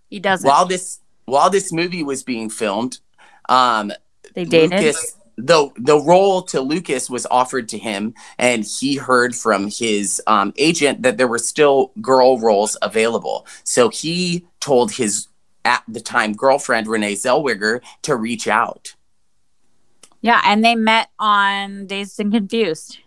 He 0.09 0.21
doesn't. 0.21 0.47
while 0.47 0.67
this 0.67 1.01
while 1.25 1.51
this 1.51 1.73
movie 1.73 2.03
was 2.03 2.23
being 2.23 2.51
filmed, 2.51 2.99
um, 3.49 3.93
they 4.35 4.45
dated. 4.45 4.73
Lucas, 4.73 5.17
the 5.37 5.71
the 5.77 5.99
role 5.99 6.43
to 6.43 6.61
Lucas 6.61 7.11
was 7.11 7.27
offered 7.31 7.69
to 7.71 7.79
him, 7.79 8.15
and 8.39 8.65
he 8.65 8.97
heard 8.97 9.35
from 9.35 9.69
his 9.69 10.23
um, 10.27 10.53
agent 10.57 11.03
that 11.03 11.17
there 11.17 11.29
were 11.29 11.39
still 11.39 11.93
girl 12.01 12.39
roles 12.39 12.77
available. 12.83 13.47
So 13.65 13.89
he 13.89 14.47
told 14.61 14.93
his 14.93 15.29
at 15.65 15.83
the 15.89 16.01
time 16.01 16.33
girlfriend 16.33 16.87
Renee 16.87 17.15
Zellweger 17.15 17.81
to 18.03 18.17
reach 18.17 18.47
out. 18.47 18.95
Yeah, 20.23 20.41
and 20.45 20.65
they 20.65 20.75
met 20.75 21.09
on 21.19 21.87
Dazed 21.87 22.19
and 22.21 22.33
Confused. 22.33 22.99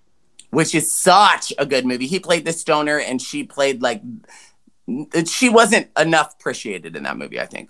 Which 0.50 0.74
is 0.74 0.91
such 0.91 1.53
a 1.58 1.65
good 1.65 1.86
movie. 1.86 2.08
He 2.08 2.20
played 2.20 2.46
the 2.46 2.53
stoner, 2.53 3.00
and 3.00 3.22
she 3.22 3.44
played 3.44 3.82
like 3.82 4.01
she 5.25 5.50
wasn't 5.50 5.88
enough 5.98 6.36
appreciated 6.39 6.96
in 6.96 7.03
that 7.03 7.18
movie. 7.18 7.39
I 7.39 7.46
think. 7.46 7.70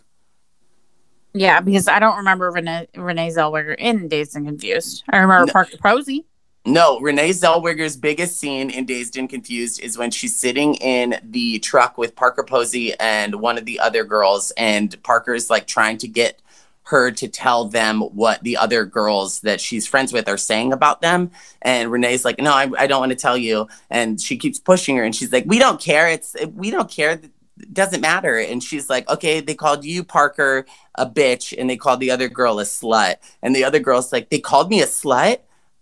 Yeah, 1.33 1.61
because 1.61 1.87
I 1.87 1.99
don't 1.99 2.17
remember 2.17 2.49
Renee, 2.49 2.87
Renee 2.95 3.29
Zellweger 3.29 3.75
in 3.77 4.07
Dazed 4.07 4.35
and 4.35 4.47
Confused. 4.47 5.03
I 5.09 5.17
remember 5.17 5.45
No. 5.45 5.53
Parker 5.53 5.77
Posey. 5.77 6.25
No, 6.65 6.99
Renee 6.99 7.29
Zellweger's 7.29 7.95
biggest 7.95 8.37
scene 8.39 8.69
in 8.69 8.85
Dazed 8.85 9.17
and 9.17 9.29
Confused 9.29 9.79
is 9.79 9.97
when 9.97 10.11
she's 10.11 10.37
sitting 10.37 10.75
in 10.75 11.19
the 11.23 11.59
truck 11.59 11.97
with 11.97 12.15
Parker 12.15 12.43
Posey 12.43 12.93
and 12.99 13.35
one 13.35 13.57
of 13.57 13.65
the 13.65 13.79
other 13.79 14.03
girls, 14.03 14.51
and 14.57 15.01
Parker's 15.03 15.49
like 15.49 15.67
trying 15.67 15.97
to 15.99 16.07
get 16.07 16.41
her 16.89 17.11
to 17.11 17.27
tell 17.27 17.65
them 17.65 18.01
what 18.01 18.41
the 18.43 18.57
other 18.57 18.83
girls 18.83 19.41
that 19.41 19.61
she's 19.61 19.85
friends 19.85 20.11
with 20.11 20.27
are 20.27 20.37
saying 20.37 20.73
about 20.73 21.01
them. 21.01 21.29
And 21.61 21.91
Renee's 21.91 22.25
like, 22.25 22.39
No, 22.39 22.51
I, 22.51 22.69
I 22.77 22.87
don't 22.87 22.99
want 22.99 23.11
to 23.11 23.15
tell 23.17 23.37
you. 23.37 23.67
And 23.89 24.19
she 24.19 24.37
keeps 24.37 24.59
pushing 24.59 24.97
her, 24.97 25.03
and 25.03 25.15
she's 25.15 25.31
like, 25.31 25.45
We 25.45 25.59
don't 25.59 25.79
care. 25.79 26.09
It's 26.09 26.35
we 26.55 26.71
don't 26.71 26.89
care. 26.89 27.11
It 27.11 27.73
doesn't 27.73 28.01
matter. 28.01 28.37
And 28.39 28.63
she's 28.63 28.89
like, 28.89 29.09
Okay, 29.09 29.39
they 29.39 29.55
called 29.55 29.85
you 29.85 30.03
Parker 30.03 30.65
a 30.95 31.05
bitch, 31.05 31.53
and 31.57 31.69
they 31.69 31.77
called 31.77 31.99
the 31.99 32.11
other 32.11 32.27
girl 32.27 32.59
a 32.59 32.63
slut. 32.63 33.15
And 33.41 33.55
the 33.55 33.63
other 33.63 33.79
girl's 33.79 34.11
like, 34.11 34.29
They 34.29 34.39
called 34.39 34.69
me 34.69 34.81
a 34.81 34.87
slut 34.87 35.39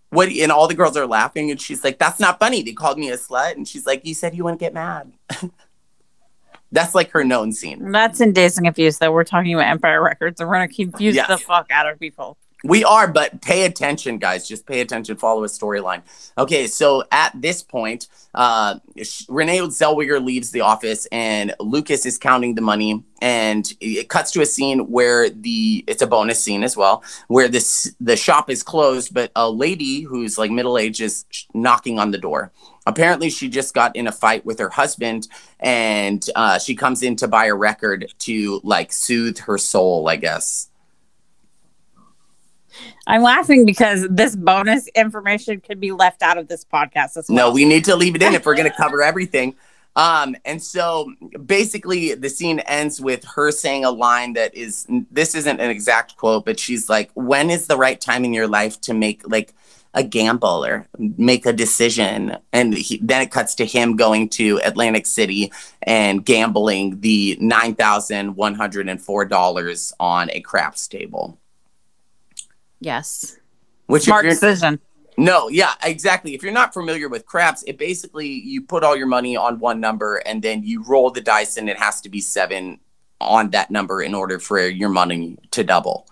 what 0.09 0.29
and 0.29 0.51
all 0.51 0.67
the 0.67 0.73
girls 0.73 0.95
are 0.95 1.05
laughing 1.05 1.51
and 1.51 1.59
she's 1.59 1.83
like 1.83 1.99
that's 1.99 2.17
not 2.17 2.39
funny 2.39 2.61
they 2.61 2.71
called 2.71 2.97
me 2.97 3.09
a 3.09 3.17
slut 3.17 3.55
and 3.55 3.67
she's 3.67 3.85
like 3.85 4.05
you 4.05 4.13
said 4.13 4.33
you 4.33 4.41
wouldn't 4.43 4.59
get 4.59 4.73
mad 4.73 5.11
that's 6.71 6.93
like 6.95 7.11
her 7.11 7.23
known 7.23 7.51
scene 7.53 7.91
That's 7.91 8.19
in 8.21 8.33
Dazed 8.33 8.57
and 8.57 8.65
Confused, 8.67 8.99
though. 8.99 9.11
We're 9.11 9.23
talking 9.23 9.53
about 9.53 9.67
Empire 9.67 10.01
Records, 10.03 10.39
and 10.39 10.49
we're 10.49 10.55
gonna 10.55 10.67
confuse 10.67 11.15
Yes. 11.15 11.27
the 11.27 11.37
fuck 11.37 11.67
out 11.71 11.87
of 11.89 11.99
people. 11.99 12.37
We 12.63 12.83
are 12.83 13.07
but 13.07 13.41
pay 13.41 13.65
attention 13.65 14.17
guys. 14.17 14.47
Just 14.47 14.65
pay 14.65 14.81
attention. 14.81 15.15
Follow 15.15 15.43
a 15.43 15.47
storyline. 15.47 16.01
Okay 16.37 16.67
so 16.67 17.03
at 17.11 17.31
this 17.39 17.61
point 17.61 18.07
uh 18.33 18.79
renee 19.29 19.59
zellweger 19.59 20.23
leaves 20.23 20.51
the 20.51 20.61
office 20.61 21.07
and 21.11 21.53
lucas 21.59 22.05
is 22.05 22.17
counting 22.17 22.55
the 22.55 22.61
money 22.61 23.03
and 23.21 23.73
it 23.79 24.09
cuts 24.09 24.31
to 24.31 24.41
a 24.41 24.45
scene 24.45 24.79
where 24.91 25.29
the 25.29 25.83
it's 25.87 26.01
a 26.01 26.07
bonus 26.07 26.43
scene 26.43 26.63
as 26.63 26.75
well 26.75 27.03
where 27.27 27.47
this 27.47 27.95
the 27.99 28.15
shop 28.15 28.49
is 28.49 28.63
closed 28.63 29.13
but 29.13 29.31
a 29.35 29.49
lady 29.49 30.01
who's 30.01 30.37
like 30.37 30.51
middle 30.51 30.77
aged 30.77 31.01
is 31.01 31.25
knocking 31.53 31.99
on 31.99 32.11
the 32.11 32.17
door. 32.17 32.51
Apparently 32.85 33.29
she 33.29 33.49
just 33.49 33.73
got 33.73 33.95
in 33.95 34.07
a 34.07 34.11
fight 34.11 34.45
with 34.45 34.59
her 34.59 34.69
husband 34.69 35.27
and 35.59 36.29
uh, 36.35 36.57
she 36.57 36.73
comes 36.73 37.03
in 37.03 37.17
to 37.17 37.27
buy 37.27 37.45
a 37.45 37.53
record 37.53 38.13
to 38.19 38.61
like 38.63 38.93
soothe 38.93 39.37
her 39.39 39.57
soul 39.57 40.07
i 40.07 40.15
guess 40.15 40.69
I'm 43.05 43.21
laughing 43.21 43.65
because 43.65 44.07
this 44.09 44.35
bonus 44.35 44.87
information 44.89 45.61
could 45.61 45.79
be 45.79 45.91
left 45.91 46.21
out 46.21 46.37
of 46.37 46.47
this 46.47 46.65
podcast 46.65 47.17
as 47.17 47.27
well. 47.29 47.49
No, 47.49 47.51
we 47.51 47.65
need 47.65 47.85
to 47.85 47.95
leave 47.95 48.15
it 48.15 48.21
in 48.21 48.33
if 48.33 48.45
we're 48.45 48.55
going 48.55 48.69
to 48.71 48.75
cover 48.75 49.01
everything. 49.01 49.55
Um, 49.97 50.37
and 50.45 50.61
so 50.61 51.11
basically, 51.43 52.13
the 52.13 52.29
scene 52.29 52.59
ends 52.59 53.01
with 53.01 53.25
her 53.35 53.51
saying 53.51 53.83
a 53.83 53.89
line 53.89 54.33
that 54.33 54.53
is 54.53 54.85
this 55.09 55.33
isn't 55.33 55.59
an 55.59 55.71
exact 55.71 56.17
quote, 56.17 56.45
but 56.45 56.59
she's 56.59 56.87
like, 56.87 57.09
When 57.15 57.49
is 57.49 57.65
the 57.65 57.77
right 57.77 57.99
time 57.99 58.23
in 58.23 58.31
your 58.31 58.47
life 58.47 58.79
to 58.81 58.93
make 58.93 59.27
like 59.27 59.55
a 59.95 60.03
gamble 60.03 60.63
or 60.63 60.85
make 60.99 61.47
a 61.47 61.53
decision? 61.53 62.37
And 62.53 62.75
he, 62.75 62.99
then 63.01 63.23
it 63.23 63.31
cuts 63.31 63.55
to 63.55 63.65
him 63.65 63.95
going 63.95 64.29
to 64.29 64.61
Atlantic 64.63 65.07
City 65.07 65.51
and 65.81 66.23
gambling 66.23 67.01
the 67.01 67.35
$9,104 67.41 69.93
on 69.99 70.29
a 70.29 70.41
craps 70.41 70.87
table. 70.87 71.39
Yes. 72.79 73.37
Which 73.87 74.03
Smart 74.03 74.25
decision. 74.25 74.79
No, 75.17 75.49
yeah, 75.49 75.73
exactly. 75.81 76.35
If 76.35 76.43
you're 76.43 76.51
not 76.51 76.73
familiar 76.73 77.09
with 77.09 77.25
craps, 77.25 77.63
it 77.63 77.77
basically 77.79 78.27
you 78.27 78.61
put 78.61 78.83
all 78.83 78.95
your 78.95 79.07
money 79.07 79.35
on 79.35 79.59
one 79.59 79.79
number 79.79 80.17
and 80.17 80.43
then 80.43 80.61
you 80.63 80.83
roll 80.83 81.09
the 81.09 81.21
dice 81.21 81.57
and 81.57 81.69
it 81.69 81.77
has 81.77 82.01
to 82.01 82.09
be 82.09 82.21
seven 82.21 82.79
on 83.19 83.49
that 83.49 83.71
number 83.71 84.01
in 84.01 84.13
order 84.13 84.37
for 84.37 84.59
your 84.59 84.89
money 84.89 85.37
to 85.51 85.63
double. 85.63 86.07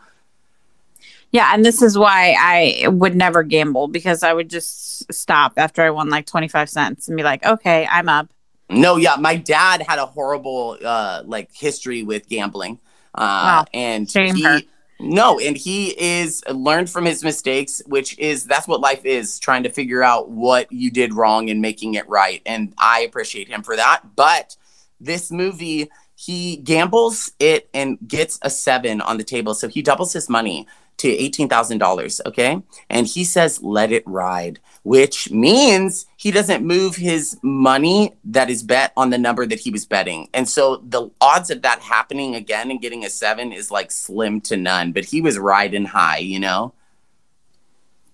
Yeah, 1.31 1.51
and 1.53 1.63
this 1.63 1.81
is 1.81 1.98
why 1.98 2.36
I 2.39 2.88
would 2.88 3.15
never 3.15 3.43
gamble 3.43 3.89
because 3.89 4.24
I 4.24 4.34
would 4.34 4.50
just 4.50 5.12
stop 5.13 5.53
after 5.57 5.84
I 5.84 5.89
won 5.89 6.10
like 6.10 6.25
25 6.25 6.69
cents 6.69 7.07
and 7.07 7.17
be 7.17 7.24
like, 7.24 7.45
okay, 7.45 7.88
I'm 7.91 8.10
up. 8.10 8.29
No, 8.69 8.95
yeah, 8.95 9.17
my 9.19 9.36
dad 9.36 9.84
had 9.88 10.00
a 10.00 10.05
horrible 10.07 10.77
uh 10.84 11.22
like 11.25 11.53
history 11.53 12.01
with 12.01 12.27
gambling. 12.27 12.79
Uh 13.13 13.22
Wow. 13.22 13.65
and 13.74 14.10
Shame 14.10 14.36
he 14.36 14.43
her. 14.43 14.62
No, 15.00 15.40
and 15.40 15.58
he 15.58 15.90
is 16.00 16.44
learned 16.50 16.90
from 16.90 17.06
his 17.06 17.24
mistakes, 17.24 17.82
which 17.86 18.18
is 18.18 18.46
that's 18.46 18.68
what 18.68 18.80
life 18.80 19.04
is, 19.06 19.40
trying 19.40 19.64
to 19.64 19.70
figure 19.70 20.02
out 20.02 20.30
what 20.30 20.72
you 20.72 20.90
did 20.90 21.14
wrong 21.14 21.50
and 21.50 21.62
making 21.62 21.96
it 21.96 22.08
right. 22.08 22.42
And 22.46 22.74
I 22.78 23.02
appreciate 23.02 23.50
him 23.50 23.62
for 23.62 23.75
that. 23.75 24.16
But 24.16 24.56
this 25.00 25.32
movie, 25.32 25.90
he 26.16 26.58
gambles 26.58 27.32
it 27.40 27.70
and 27.74 27.98
gets 28.08 28.40
a 28.42 28.50
seven 28.50 29.02
on 29.02 29.18
the 29.18 29.24
table. 29.24 29.54
So 29.54 29.68
he 29.68 29.82
doubles 29.82 30.14
his 30.14 30.30
money 30.30 30.66
to 30.98 31.08
$18,000. 31.10 32.22
Okay. 32.25 32.62
And 32.90 33.06
he 33.08 33.24
says, 33.24 33.62
let 33.62 33.92
it 33.92 34.04
ride, 34.06 34.60
which 34.84 35.30
means 35.32 36.06
he 36.16 36.32
doesn't 36.32 36.66
move 36.66 36.96
his 36.96 37.38
money 37.42 38.14
that 38.24 38.50
is 38.50 38.64
bet 38.64 38.94
on 38.96 39.10
the 39.10 39.18
number 39.18 39.46
that 39.46 39.60
he 39.60 39.72
was 39.72 39.86
betting. 39.86 40.30
And 40.34 40.48
so 40.48 40.78
the 40.78 41.10
odds 41.20 41.50
of 41.50 41.62
that 41.64 41.80
happening 41.82 42.36
again 42.36 42.72
and 42.72 42.80
getting 42.82 43.04
a 43.04 43.10
seven 43.10 43.52
is 43.52 43.70
like 43.72 43.92
slim 43.92 44.40
to 44.42 44.56
none, 44.58 44.92
but 44.94 45.06
he 45.06 45.20
was 45.22 45.38
riding 45.38 45.86
high, 45.86 46.20
you 46.20 46.40
know? 46.40 46.74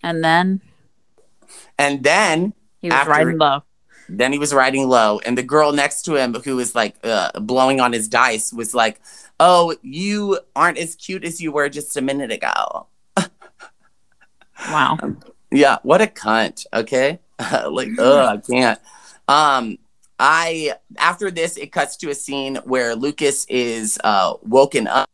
And 0.04 0.24
then 0.24 0.62
And 1.78 2.04
then 2.04 2.54
he 2.82 2.88
was 2.90 2.96
After- 2.96 3.12
riding 3.12 3.38
low. 3.38 3.64
Then 4.10 4.34
he 4.34 4.40
was 4.40 4.54
riding 4.54 4.90
low, 4.90 5.22
and 5.26 5.38
the 5.38 5.44
girl 5.44 5.72
next 5.72 6.02
to 6.02 6.16
him, 6.16 6.34
who 6.34 6.58
was 6.58 6.76
like 6.76 6.96
uh, 7.02 7.32
blowing 7.40 7.80
on 7.80 7.94
his 7.94 8.10
dice, 8.10 8.52
was 8.52 8.74
like, 8.74 9.00
"Oh, 9.42 9.76
you 9.82 10.40
aren't 10.56 10.78
as 10.78 10.94
cute 10.96 11.26
as 11.26 11.42
you 11.42 11.52
were 11.52 11.68
just 11.70 11.98
a 11.98 12.02
minute 12.02 12.32
ago." 12.32 12.88
Wow. 14.70 14.98
Yeah, 15.52 15.80
what 15.84 16.02
a 16.02 16.08
cunt. 16.08 16.66
Okay, 16.74 17.20
like, 17.68 17.90
ugh, 18.00 18.38
I 18.38 18.38
can't. 18.38 18.80
Um, 19.28 19.78
I 20.20 20.76
after 20.98 21.32
this, 21.32 21.58
it 21.58 21.72
cuts 21.72 21.98
to 21.98 22.10
a 22.10 22.16
scene 22.16 22.58
where 22.66 22.96
Lucas 22.96 23.46
is 23.50 23.98
uh, 24.04 24.36
woken 24.44 24.88
up, 24.88 25.10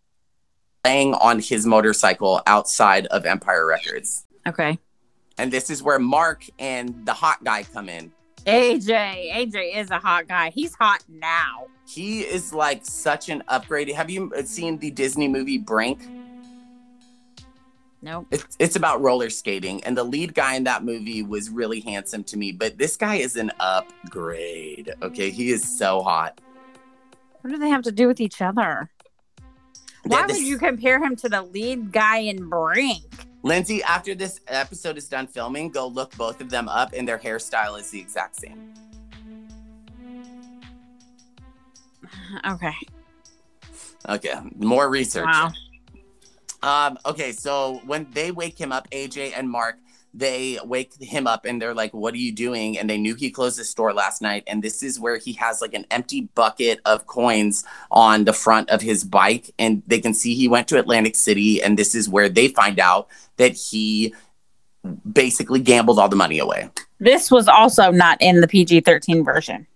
laying 0.83 1.13
on 1.13 1.39
his 1.39 1.65
motorcycle 1.65 2.41
outside 2.45 3.05
of 3.07 3.25
Empire 3.25 3.65
Records, 3.65 4.25
Okay. 4.45 4.77
and 5.37 5.51
this 5.51 5.69
is 5.69 5.81
where 5.81 5.97
Mark 5.99 6.43
and 6.59 7.05
the 7.05 7.13
hot 7.13 7.43
guy 7.43 7.63
come 7.63 7.87
in. 7.89 8.11
AJ. 8.47 9.33
AJ 9.33 9.75
is 9.77 9.91
a 9.91 9.99
hot 9.99 10.27
guy. 10.27 10.49
He's 10.51 10.73
hot 10.75 11.03
now. 11.09 11.67
He 11.87 12.21
is 12.21 12.53
like 12.53 12.85
such 12.85 13.29
an 13.29 13.43
upgrade. 13.47 13.89
Have 13.89 14.09
you 14.09 14.31
seen 14.45 14.77
the 14.77 14.91
Disney 14.91 15.27
movie 15.27 15.57
Brink? 15.57 15.99
Nope. 18.01 18.27
It's, 18.31 18.55
it's 18.59 18.75
about 18.75 19.01
roller 19.01 19.29
skating, 19.29 19.83
and 19.83 19.97
the 19.97 20.03
lead 20.03 20.33
guy 20.33 20.55
in 20.55 20.63
that 20.65 20.83
movie 20.83 21.23
was 21.23 21.49
really 21.49 21.79
handsome 21.81 22.23
to 22.25 22.37
me. 22.37 22.51
But 22.51 22.77
this 22.77 22.95
guy 22.95 23.15
is 23.15 23.35
an 23.35 23.51
upgrade. 23.59 24.93
Okay, 25.01 25.29
he 25.29 25.49
is 25.51 25.77
so 25.77 26.01
hot. 26.01 26.39
What 27.41 27.49
do 27.49 27.57
they 27.57 27.69
have 27.69 27.83
to 27.83 27.91
do 27.91 28.07
with 28.07 28.21
each 28.21 28.41
other? 28.41 28.89
Why 30.05 30.25
This- 30.27 30.37
would 30.37 30.45
you 30.45 30.57
compare 30.57 31.03
him 31.03 31.15
to 31.17 31.29
the 31.29 31.41
lead 31.41 31.91
guy 31.91 32.19
in 32.19 32.47
Brink? 32.47 33.26
Lindsay? 33.43 33.83
After 33.83 34.15
this 34.15 34.39
episode 34.47 34.97
is 34.97 35.07
done 35.07 35.27
filming, 35.27 35.69
go 35.69 35.87
look 35.87 36.15
both 36.17 36.41
of 36.41 36.49
them 36.49 36.67
up, 36.67 36.93
and 36.93 37.07
their 37.07 37.17
hairstyle 37.17 37.79
is 37.79 37.89
the 37.89 37.99
exact 37.99 38.35
same. 38.37 38.73
Okay. 42.45 42.73
Okay, 44.07 44.33
more 44.57 44.89
research. 44.89 45.25
Wow. 45.25 45.51
Um, 46.63 46.97
okay, 47.05 47.31
so 47.31 47.81
when 47.85 48.07
they 48.11 48.31
wake 48.31 48.59
him 48.59 48.71
up, 48.71 48.89
AJ 48.91 49.33
and 49.35 49.49
Mark, 49.49 49.77
they 50.13 50.59
wake 50.63 50.93
him 51.01 51.27
up 51.27 51.45
and 51.45 51.61
they're 51.61 51.73
like, 51.73 51.93
What 51.93 52.13
are 52.13 52.17
you 52.17 52.31
doing? 52.31 52.77
And 52.77 52.89
they 52.89 52.97
knew 52.97 53.15
he 53.15 53.29
closed 53.29 53.57
his 53.57 53.69
store 53.69 53.93
last 53.93 54.21
night. 54.21 54.43
And 54.47 54.63
this 54.63 54.81
is 54.81 54.99
where 54.99 55.17
he 55.17 55.33
has 55.33 55.61
like 55.61 55.73
an 55.73 55.85
empty 55.91 56.29
bucket 56.35 56.79
of 56.85 57.07
coins 57.07 57.63
on 57.91 58.25
the 58.25 58.33
front 58.33 58.69
of 58.69 58.81
his 58.81 59.03
bike. 59.03 59.53
And 59.59 59.83
they 59.87 59.99
can 59.99 60.13
see 60.13 60.33
he 60.33 60.47
went 60.47 60.67
to 60.69 60.79
Atlantic 60.79 61.15
City. 61.15 61.61
And 61.61 61.77
this 61.77 61.93
is 61.93 62.09
where 62.09 62.29
they 62.29 62.47
find 62.47 62.79
out 62.79 63.07
that 63.37 63.53
he 63.53 64.13
basically 65.11 65.59
gambled 65.59 65.99
all 65.99 66.09
the 66.09 66.15
money 66.15 66.39
away. 66.39 66.69
This 66.99 67.29
was 67.29 67.47
also 67.47 67.91
not 67.91 68.17
in 68.21 68.41
the 68.41 68.47
PG 68.47 68.81
13 68.81 69.23
version. 69.23 69.67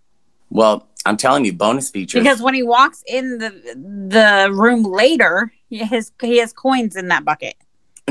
Well, 0.50 0.88
I'm 1.05 1.17
telling 1.17 1.45
you, 1.45 1.53
bonus 1.53 1.89
features. 1.89 2.21
Because 2.21 2.41
when 2.41 2.53
he 2.53 2.63
walks 2.63 3.03
in 3.07 3.39
the 3.39 3.50
the 3.75 4.51
room 4.53 4.83
later, 4.83 5.51
he 5.69 5.79
has 5.79 6.11
he 6.21 6.38
has 6.38 6.53
coins 6.53 6.95
in 6.95 7.07
that 7.07 7.25
bucket. 7.25 7.55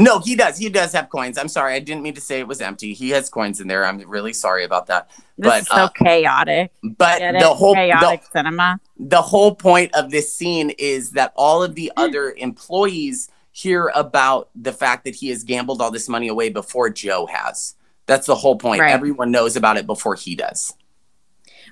No, 0.01 0.19
he 0.19 0.35
does. 0.35 0.57
He 0.57 0.71
does 0.71 0.93
have 0.95 1.11
coins. 1.11 1.37
I'm 1.37 1.49
sorry. 1.49 1.75
I 1.75 1.79
didn't 1.79 2.03
mean 2.03 2.15
to 2.15 2.23
say 2.23 2.41
it 2.41 2.49
was 2.49 2.63
empty. 2.63 2.95
He 2.95 3.11
has 3.11 3.29
coins 3.29 3.61
in 3.61 3.69
there. 3.69 3.85
I'm 3.85 3.99
really 4.09 4.33
sorry 4.33 4.65
about 4.65 4.87
that. 4.87 5.11
This 5.37 5.51
But, 5.51 5.61
is 5.61 5.69
so 5.69 5.75
uh, 5.75 5.89
chaotic. 5.91 6.73
But 6.83 7.19
the 7.19 7.49
whole 7.49 7.75
the, 7.75 8.21
cinema. 8.33 8.81
the 8.99 9.21
whole 9.21 9.55
point 9.55 9.95
of 9.95 10.11
this 10.11 10.35
scene 10.35 10.71
is 10.79 11.11
that 11.11 11.35
all 11.37 11.63
of 11.63 11.75
the 11.75 11.93
other 11.99 12.33
employees 12.33 13.29
hear 13.53 13.93
about 13.95 14.49
the 14.55 14.73
fact 14.73 15.05
that 15.05 15.17
he 15.17 15.29
has 15.29 15.45
gambled 15.45 15.83
all 15.83 15.91
this 15.91 16.09
money 16.09 16.29
away 16.29 16.49
before 16.49 16.89
Joe 16.89 17.27
has. 17.27 17.75
That's 18.07 18.27
the 18.27 18.37
whole 18.37 18.57
point. 18.57 18.81
Right. 18.81 18.93
Everyone 18.93 19.31
knows 19.31 19.55
about 19.55 19.77
it 19.77 19.87
before 19.87 20.15
he 20.15 20.35
does. 20.35 20.75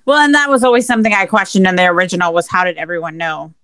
Well, 0.05 0.19
and 0.19 0.35
that 0.35 0.51
was 0.51 0.65
always 0.65 0.87
something 0.87 1.13
I 1.13 1.27
questioned 1.27 1.67
in 1.67 1.77
the 1.77 1.87
original 1.87 2.33
was 2.35 2.49
how 2.49 2.65
did 2.65 2.77
everyone 2.77 3.17
know? 3.17 3.55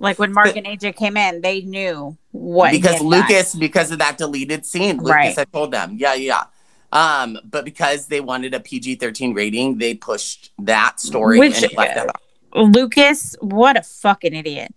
Like 0.00 0.18
when 0.18 0.32
Mark 0.32 0.48
But- 0.48 0.56
and 0.58 0.66
AJ 0.66 0.96
came 0.96 1.16
in, 1.16 1.40
they 1.40 1.62
knew 1.62 2.16
what 2.32 2.70
because 2.70 2.92
had 2.92 2.98
done. 3.00 3.08
Lucas, 3.08 3.54
because 3.54 3.90
of 3.90 3.98
that 3.98 4.16
deleted 4.18 4.64
scene, 4.64 4.98
Lucas 4.98 5.10
Right. 5.10 5.36
had 5.36 5.52
told 5.52 5.72
them. 5.72 5.96
Yeah, 5.98 6.14
yeah. 6.14 6.44
Um, 6.92 7.38
but 7.44 7.64
because 7.64 8.06
they 8.06 8.20
wanted 8.20 8.54
a 8.54 8.60
PG 8.60 8.94
13 8.96 9.34
rating, 9.34 9.78
they 9.78 9.94
pushed 9.94 10.52
that 10.60 11.00
story 11.00 11.38
Which- 11.38 11.56
and 11.56 11.64
it 11.64 11.76
left 11.76 11.94
that. 11.96 12.16
Lucas, 12.54 13.36
what 13.40 13.76
a 13.76 13.82
fucking 13.82 14.34
idiot. 14.34 14.74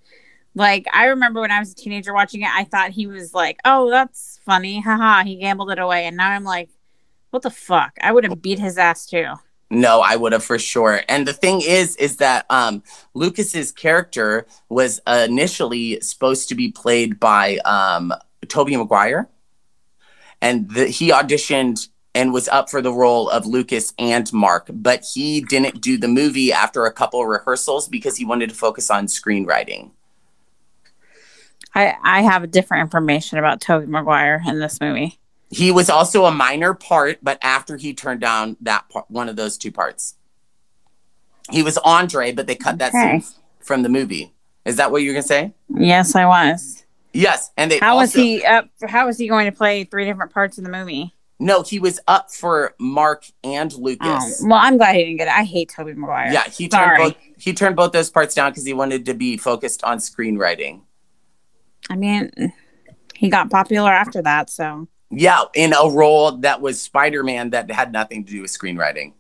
Like 0.56 0.86
I 0.94 1.06
remember 1.06 1.40
when 1.40 1.52
I 1.52 1.60
was 1.60 1.72
a 1.72 1.76
teenager 1.76 2.14
watching 2.14 2.42
it, 2.42 2.50
I 2.54 2.66
thought 2.66 2.90
he 2.92 3.08
was 3.08 3.34
like, 3.34 3.58
"Oh, 3.64 3.90
that's 3.90 4.40
funny, 4.46 4.82
haha." 4.82 5.24
He 5.24 5.38
gambled 5.38 5.72
it 5.72 5.80
away, 5.80 6.06
and 6.06 6.18
now 6.18 6.30
I'm 6.32 6.44
like, 6.44 6.70
"What 7.30 7.44
the 7.44 7.50
fuck?" 7.50 7.94
I 8.02 8.12
would 8.12 8.26
have 8.26 8.42
beat 8.42 8.60
his 8.60 8.78
ass 8.78 9.06
too. 9.06 9.28
No, 9.72 10.02
I 10.02 10.18
would 10.18 10.34
have 10.34 10.44
for 10.44 10.60
sure. 10.60 11.02
And 11.08 11.26
the 11.26 11.32
thing 11.32 11.62
is, 11.62 11.96
is 11.96 12.18
that 12.18 12.46
um, 12.50 12.84
Lucas's 13.14 13.72
character 13.72 14.46
was 14.68 15.00
initially 15.08 16.02
supposed 16.02 16.50
to 16.50 16.56
be 16.56 16.74
played 16.74 17.22
by 17.22 17.58
um, 17.60 18.14
Tobey 18.50 18.76
Maguire, 18.76 19.30
and 20.42 20.70
the, 20.70 20.88
he 20.88 21.12
auditioned 21.12 21.88
and 22.14 22.34
was 22.34 22.50
up 22.50 22.70
for 22.70 22.82
the 22.82 22.92
role 22.92 23.30
of 23.30 23.46
Lucas 23.46 23.94
and 23.98 24.32
Mark, 24.34 24.68
but 24.70 25.06
he 25.14 25.40
didn't 25.40 25.80
do 25.80 25.98
the 25.98 26.10
movie 26.10 26.52
after 26.52 26.86
a 26.86 26.92
couple 26.92 27.26
rehearsals 27.26 27.88
because 27.88 28.18
he 28.18 28.26
wanted 28.26 28.50
to 28.50 28.56
focus 28.56 28.92
on 28.92 29.06
screenwriting. 29.06 29.92
I 31.74 31.96
I 32.04 32.22
have 32.24 32.52
different 32.52 32.82
information 32.82 33.38
about 33.38 33.62
Tobey 33.62 33.86
Maguire 33.86 34.44
in 34.46 34.60
this 34.60 34.82
movie. 34.82 35.21
He 35.52 35.70
was 35.72 35.90
also 35.90 36.26
a 36.26 36.32
minor 36.32 36.74
part, 36.74 37.20
but 37.22 37.38
after 37.42 37.76
he 37.78 37.94
turned 37.94 38.22
down 38.22 38.56
that 38.62 38.88
part, 38.90 39.06
one 39.12 39.28
of 39.28 39.36
those 39.36 39.58
two 39.58 39.72
parts, 39.72 40.16
he 41.50 41.62
was 41.62 41.78
Andre, 41.80 42.32
but 42.32 42.48
they 42.48 42.56
cut 42.56 42.78
that 42.78 42.94
scene 42.94 43.24
from 43.60 43.84
the 43.84 43.90
movie. 43.90 44.34
Is 44.64 44.78
that 44.78 44.92
what 44.92 45.04
you're 45.04 45.14
gonna 45.14 45.24
say? 45.24 45.54
Yes, 45.70 46.16
I 46.16 46.26
was. 46.26 46.86
Yes, 47.14 47.52
and 47.58 47.70
they 47.70 47.80
How 47.80 47.98
was 47.98 48.14
he 48.14 48.44
up? 48.46 48.70
How 48.88 49.06
was 49.08 49.18
he 49.18 49.28
going 49.28 49.46
to 49.46 49.52
play 49.52 49.84
three 49.84 50.06
different 50.06 50.32
parts 50.32 50.58
in 50.58 50.64
the 50.64 50.70
movie? 50.70 51.14
No, 51.40 51.64
he 51.64 51.80
was 51.80 52.00
up 52.08 52.32
for 52.32 52.76
Mark 52.80 53.26
and 53.44 53.74
Oh, 53.74 53.80
Lucas. 53.80 54.42
well, 54.46 54.60
I'm 54.62 54.78
glad 54.78 54.96
he 54.96 55.04
didn't 55.04 55.18
get 55.18 55.28
it. 55.28 55.34
I 55.34 55.44
hate 55.44 55.74
Tobey 55.76 55.94
Maguire. 55.94 56.32
Yeah, 56.32 56.44
he 56.48 56.70
turned 56.70 56.98
both 56.98 57.16
he 57.38 57.52
turned 57.54 57.76
both 57.76 57.92
those 57.92 58.10
parts 58.10 58.36
down 58.36 58.52
because 58.52 58.64
he 58.66 58.72
wanted 58.74 59.06
to 59.08 59.14
be 59.14 59.36
focused 59.36 59.84
on 59.84 59.98
screenwriting. 59.98 60.82
I 61.90 61.96
mean, 61.98 62.32
he 63.16 63.30
got 63.30 63.50
popular 63.50 63.92
after 63.92 64.22
that, 64.22 64.50
so 64.50 64.88
Yeah, 65.12 65.44
in 65.54 65.74
a 65.74 65.90
role 65.90 66.32
that 66.38 66.62
was 66.62 66.82
Spider 66.82 67.24
Man 67.24 67.50
that 67.50 67.70
had 67.70 67.92
nothing 67.92 68.24
to 68.24 68.32
do 68.32 68.42
with 68.42 68.52
screenwriting. 68.52 69.14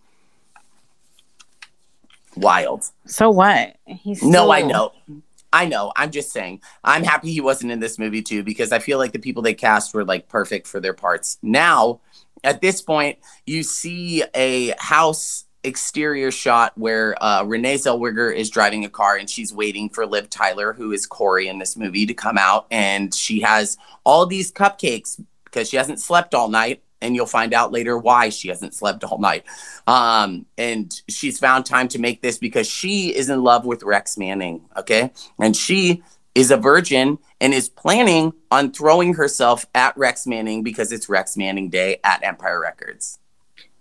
Wild. 2.38 2.86
so 3.05 3.29
what? 3.29 3.75
He's 3.86 4.24
No, 4.24 4.51
I 4.51 4.62
know. 4.62 4.93
I 5.53 5.65
know. 5.65 5.91
I'm 5.98 6.12
just 6.12 6.31
saying. 6.31 6.62
I'm 6.81 7.03
happy 7.03 7.31
he 7.31 7.41
wasn't 7.41 7.74
in 7.74 7.81
this 7.81 8.00
movie 8.00 8.21
too 8.21 8.41
because 8.41 8.71
I 8.71 8.79
feel 8.79 8.98
like 8.98 9.12
the 9.12 9.19
people 9.19 9.43
they 9.43 9.53
cast 9.53 9.93
were 9.93 10.05
like 10.05 10.29
perfect 10.29 10.65
for 10.65 10.79
their 10.79 10.93
parts. 10.93 11.38
Now, 11.41 12.00
at 12.43 12.62
this 12.62 12.81
point, 12.81 13.19
you 13.45 13.63
see 13.63 14.24
a 14.33 14.74
house 14.79 15.45
exterior 15.63 16.31
shot 16.31 16.75
where 16.77 17.21
uh, 17.21 17.43
Renee 17.43 17.75
Zellweger 17.75 18.33
is 18.33 18.50
driving 18.50 18.86
a 18.86 18.89
car 18.89 19.17
and 19.17 19.29
she's 19.29 19.53
waiting 19.53 19.89
for 19.89 20.05
Liv 20.05 20.29
Tyler, 20.29 20.74
who 20.74 20.91
is 20.91 21.05
Corey 21.05 21.48
in 21.48 21.60
this 21.60 21.77
movie, 21.77 22.05
to 22.05 22.13
come 22.13 22.38
out. 22.38 22.65
And 22.71 23.13
she 23.13 23.41
has 23.41 23.77
all 24.05 24.25
these 24.25 24.51
cupcakes 24.51 25.21
because 25.51 25.70
she 25.70 25.77
hasn't 25.77 26.00
slept 26.00 26.34
all 26.34 26.50
night. 26.50 26.84
And 27.03 27.15
you'll 27.15 27.25
find 27.25 27.51
out 27.51 27.72
later 27.72 27.98
why 27.98 28.29
she 28.29 28.50
hasn't 28.50 28.75
slept 28.75 29.03
all 29.03 29.17
night. 29.17 29.43
Um, 29.88 30.46
and 30.55 31.01
she's 31.10 31.39
found 31.39 31.65
time 31.65 31.88
to 31.89 32.00
make 32.00 32.22
this 32.22 32.38
because 32.38 32.70
she 32.70 33.10
is 33.10 33.27
in 33.27 33.41
love 33.41 33.65
with 33.65 33.81
Rex 33.81 34.20
Manning. 34.20 34.65
Okay. 34.77 35.12
And 35.39 35.55
she 35.55 36.03
is 36.36 36.51
a 36.51 36.58
virgin 36.58 37.17
and 37.39 37.55
is 37.55 37.70
planning 37.70 38.34
on 38.51 38.72
throwing 38.72 39.15
herself 39.15 39.65
at 39.74 39.98
Rex 39.98 40.27
Manning 40.27 40.62
because 40.62 40.91
it's 40.91 41.10
Rex 41.10 41.36
Manning 41.36 41.70
Day 41.70 42.00
at 42.03 42.24
Empire 42.24 42.62
Records. 42.62 43.17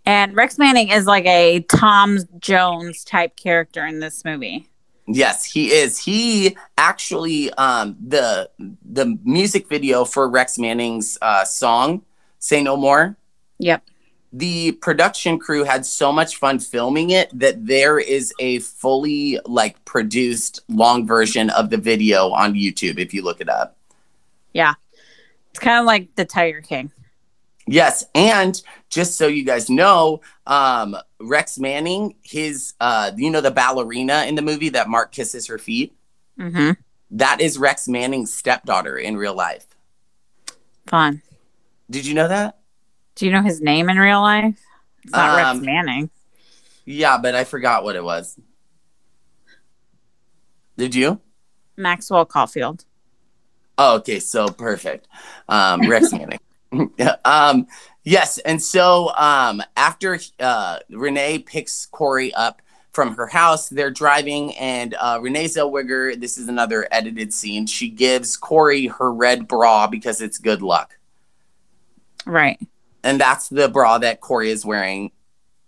And 0.07 0.35
Rex 0.35 0.57
Manning 0.59 0.89
is 0.89 1.05
like 1.05 1.27
a 1.27 1.61
Tom 1.69 2.21
Jones 2.39 3.05
type 3.05 3.37
character 3.37 3.87
in 3.87 4.01
this 4.01 4.25
movie. 4.25 4.70
Yes, 5.13 5.45
he 5.45 5.73
is. 5.73 5.99
He 5.99 6.57
actually 6.79 7.53
um 7.55 7.97
the 8.01 8.49
the 8.85 9.19
music 9.25 9.69
video 9.69 10.05
for 10.05 10.29
Rex 10.29 10.57
Manning's 10.59 11.19
uh 11.21 11.45
song 11.45 12.03
Say 12.39 12.63
No 12.63 12.77
More 12.77 13.17
Yep. 13.59 13.83
the 14.33 14.73
production 14.73 15.39
crew 15.39 15.65
had 15.65 15.85
so 15.85 16.13
much 16.13 16.37
fun 16.37 16.59
filming 16.61 17.11
it 17.11 17.29
that 17.39 17.67
there 17.67 17.99
is 17.99 18.33
a 18.39 18.61
fully 18.61 19.41
like 19.45 19.85
produced 19.85 20.61
long 20.69 21.07
version 21.07 21.51
of 21.51 21.71
the 21.71 21.77
video 21.77 22.31
on 22.31 22.55
YouTube 22.55 22.99
if 22.99 23.13
you 23.13 23.23
look 23.23 23.41
it 23.41 23.49
up. 23.49 23.77
Yeah. 24.55 24.75
It's 25.51 25.59
kind 25.59 25.81
of 25.81 25.85
like 25.87 26.15
the 26.15 26.25
Tiger 26.25 26.61
King. 26.61 26.93
Yes, 27.67 28.05
and 28.15 28.61
just 28.89 29.17
so 29.19 29.27
you 29.27 29.45
guys 29.45 29.69
know, 29.69 30.21
um 30.47 30.97
Rex 31.21 31.59
Manning, 31.59 32.15
his 32.23 32.75
uh 32.81 33.13
you 33.17 33.31
know 33.31 33.41
the 33.41 33.51
ballerina 33.51 34.25
in 34.27 34.35
the 34.35 34.43
movie 34.43 34.71
that 34.71 34.89
Mark 34.89 35.13
kisses 35.13 35.47
her 35.49 35.59
feet, 35.59 35.95
Mm-hmm. 36.39 36.73
that 37.13 37.41
is 37.41 37.59
Rex 37.59 37.87
Manning's 37.89 38.33
stepdaughter 38.33 38.97
in 38.97 39.17
real 39.17 39.35
life. 39.35 39.67
Fun. 40.87 41.23
Did 41.91 42.07
you 42.07 42.15
know 42.15 42.29
that? 42.29 42.59
Do 43.17 43.27
you 43.27 43.33
know 43.33 43.43
his 43.43 43.61
name 43.61 43.91
in 43.91 43.99
real 43.99 44.21
life? 44.23 44.59
It's 45.05 45.13
not 45.13 45.37
Rex 45.37 45.49
Um, 45.59 45.65
Manning. 45.65 46.11
Yeah, 46.87 47.19
but 47.19 47.35
I 47.35 47.45
forgot 47.45 47.85
what 47.85 47.97
it 47.97 48.03
was. 48.05 48.39
Did 50.77 50.95
you? 50.95 51.21
Maxwell 51.77 52.25
Caulfield. 52.25 52.85
Oh, 53.79 53.97
okay, 53.97 54.21
so 54.21 54.49
perfect. 54.49 55.07
Um, 55.49 55.89
Rex 55.89 56.13
Manning. 56.13 56.41
um, 57.25 57.67
yes, 58.11 58.39
and 58.39 58.61
so 58.63 59.15
um, 59.17 59.63
after 59.77 60.19
uh, 60.41 60.79
Renee 60.91 61.39
picks 61.39 61.87
Corey 61.87 62.33
up 62.35 62.61
from 62.93 63.15
her 63.15 63.27
house, 63.29 63.69
they're 63.69 63.91
driving, 63.91 64.55
and 64.57 64.95
uh, 64.99 65.19
Renee 65.23 65.45
Zellweger. 65.47 66.19
This 66.21 66.37
is 66.37 66.49
another 66.49 66.89
edited 66.91 67.33
scene. 67.33 67.67
She 67.67 67.89
gives 67.89 68.37
Corey 68.37 68.87
her 68.89 69.13
red 69.13 69.47
bra 69.47 69.87
because 69.87 70.21
it's 70.21 70.39
good 70.39 70.61
luck, 70.63 70.99
Right. 72.27 72.59
and 73.05 73.21
that's 73.21 73.49
the 73.49 73.69
bra 73.69 73.99
that 73.99 74.21
Corey 74.21 74.51
is 74.51 74.65
wearing 74.65 75.13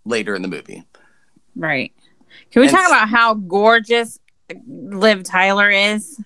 later 0.04 0.34
in 0.34 0.42
the 0.42 0.48
movie. 0.48 0.82
Right. 1.54 1.92
Can 2.50 2.60
we 2.60 2.66
And 2.68 2.76
talk 2.76 2.88
about 2.88 3.08
how 3.08 3.34
gorgeous 3.34 4.18
Liv 4.66 5.22
Tyler 5.22 5.70
is? 5.70 6.20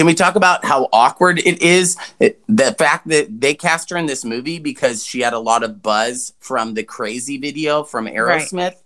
Can 0.00 0.06
we 0.06 0.14
talk 0.14 0.34
about 0.34 0.64
how 0.64 0.88
awkward 0.94 1.38
it 1.40 1.60
is? 1.60 1.94
It, 2.20 2.40
the 2.48 2.72
fact 2.78 3.08
that 3.08 3.38
they 3.38 3.52
cast 3.52 3.90
her 3.90 3.98
in 3.98 4.06
this 4.06 4.24
movie 4.24 4.58
because 4.58 5.04
she 5.04 5.20
had 5.20 5.34
a 5.34 5.38
lot 5.38 5.62
of 5.62 5.82
buzz 5.82 6.32
from 6.40 6.72
the 6.72 6.82
crazy 6.82 7.36
video 7.36 7.84
from 7.84 8.06
Aerosmith. 8.06 8.76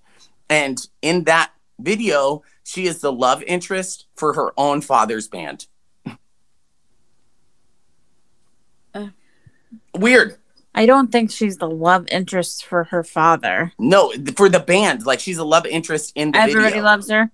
And 0.50 0.85
in 1.03 1.22
that 1.22 1.53
video, 1.79 2.42
she 2.64 2.88
is 2.88 3.00
the 3.00 3.12
love 3.12 3.44
interest 3.44 4.07
for 4.16 4.33
her 4.33 4.53
own 4.59 4.81
father's 4.81 5.29
band. 5.29 5.68
Uh. 8.92 9.11
Weird. 9.94 10.38
I 10.74 10.85
don't 10.85 11.12
think 11.12 11.31
she's 11.31 11.59
the 11.59 11.70
love 11.70 12.09
interest 12.09 12.64
for 12.64 12.83
her 12.83 13.05
father. 13.05 13.72
No, 13.79 14.12
for 14.35 14.48
the 14.48 14.59
band. 14.59 15.07
Like 15.07 15.20
she's 15.20 15.38
a 15.38 15.44
love 15.44 15.64
interest 15.64 16.11
in 16.16 16.33
the 16.33 16.38
Everybody 16.38 16.70
video. 16.70 16.83
loves 16.83 17.09
her. 17.09 17.31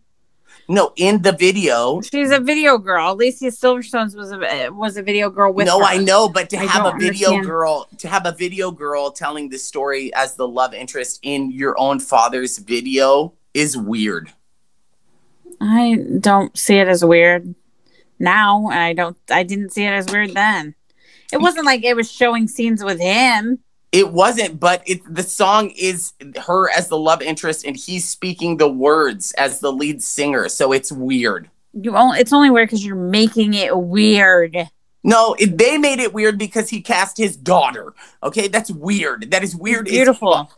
No, 0.71 0.93
in 0.95 1.21
the 1.23 1.33
video. 1.33 2.01
She's 2.01 2.31
a 2.31 2.39
video 2.39 2.79
girl. 2.79 3.13
Alicia 3.13 3.47
Silverstone's 3.47 4.15
was 4.15 4.31
a 4.31 4.71
was 4.71 4.97
a 4.97 5.03
video 5.03 5.29
girl 5.29 5.53
with 5.53 5.67
no, 5.67 5.81
her. 5.81 5.85
I 5.85 5.97
know, 5.97 6.29
but 6.29 6.49
to 6.51 6.59
I 6.59 6.65
have 6.65 6.87
a 6.87 6.97
video 6.97 7.29
understand. 7.29 7.47
girl, 7.47 7.89
to 7.99 8.09
have 8.09 8.25
a 8.25 8.31
video 8.31 8.71
girl 8.71 9.11
telling 9.11 9.49
the 9.49 9.59
story 9.59 10.15
as 10.15 10.37
the 10.37 10.47
love 10.47 10.73
interest 10.73 11.19
in 11.23 11.51
your 11.51 11.75
own 11.77 11.99
father's 11.99 12.59
video 12.59 13.33
is 13.53 13.77
weird. 13.77 14.33
I 15.61 15.99
don't 16.21 16.57
see 16.57 16.77
it 16.77 16.87
as 16.87 17.05
weird 17.05 17.53
now, 18.21 18.71
and 18.71 18.79
I 18.79 18.93
don't. 18.93 19.17
I 19.29 19.43
didn't 19.43 19.71
see 19.71 19.85
it 19.85 19.93
as 19.93 20.13
weird 20.13 20.35
then. 20.35 20.77
It 21.33 21.41
wasn't 21.41 21.67
like 21.67 21.83
it 21.83 21.97
was 21.97 22.09
showing 22.11 22.47
scenes 22.47 22.85
with 22.85 23.01
him. 23.01 23.59
It 23.93 24.13
wasn't, 24.13 24.61
but 24.61 24.83
it 24.87 25.01
the 25.13 25.25
song 25.25 25.71
is 25.71 26.13
her 26.47 26.71
as 26.71 26.89
the 26.89 26.99
love 26.99 27.23
interest, 27.23 27.65
and 27.65 27.77
he's 27.77 28.09
speaking 28.09 28.57
the 28.57 28.69
words 28.69 29.33
as 29.33 29.59
the 29.61 29.73
lead 29.73 30.03
singer, 30.03 30.49
so 30.49 30.73
it's 30.73 30.93
weird. 30.93 31.51
You 31.73 31.97
only, 31.97 32.21
it's 32.21 32.33
only 32.33 32.51
weird 32.51 32.69
because 32.69 32.85
you're 32.85 32.95
making 32.97 33.55
it 33.55 33.77
weird. 33.77 34.57
No, 35.03 35.35
it, 35.39 35.57
they 35.57 35.79
made 35.79 35.99
it 35.99 36.13
weird 36.13 36.39
because 36.39 36.69
he 36.69 36.81
cast 36.83 37.17
his 37.17 37.37
daughter. 37.37 37.95
Okay, 38.23 38.49
that's 38.49 38.71
weird. 38.71 39.31
That 39.31 39.43
is 39.43 39.57
weird. 39.57 39.87
Beautiful. 39.87 40.51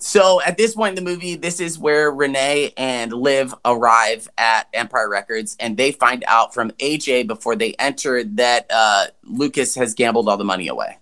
So 0.00 0.40
at 0.42 0.56
this 0.56 0.76
point 0.76 0.96
in 0.96 1.04
the 1.04 1.10
movie, 1.10 1.34
this 1.34 1.58
is 1.58 1.76
where 1.78 2.10
Renee 2.12 2.72
and 2.76 3.12
Liv 3.12 3.52
arrive 3.64 4.28
at 4.38 4.68
Empire 4.72 5.08
Records, 5.08 5.56
and 5.58 5.76
they 5.76 5.90
find 5.90 6.24
out 6.28 6.54
from 6.54 6.70
AJ 6.78 7.26
before 7.26 7.56
they 7.56 7.74
enter 7.74 8.22
that 8.22 8.66
uh, 8.70 9.06
Lucas 9.24 9.74
has 9.74 9.94
gambled 9.94 10.28
all 10.28 10.36
the 10.36 10.44
money 10.44 10.68
away. 10.68 10.98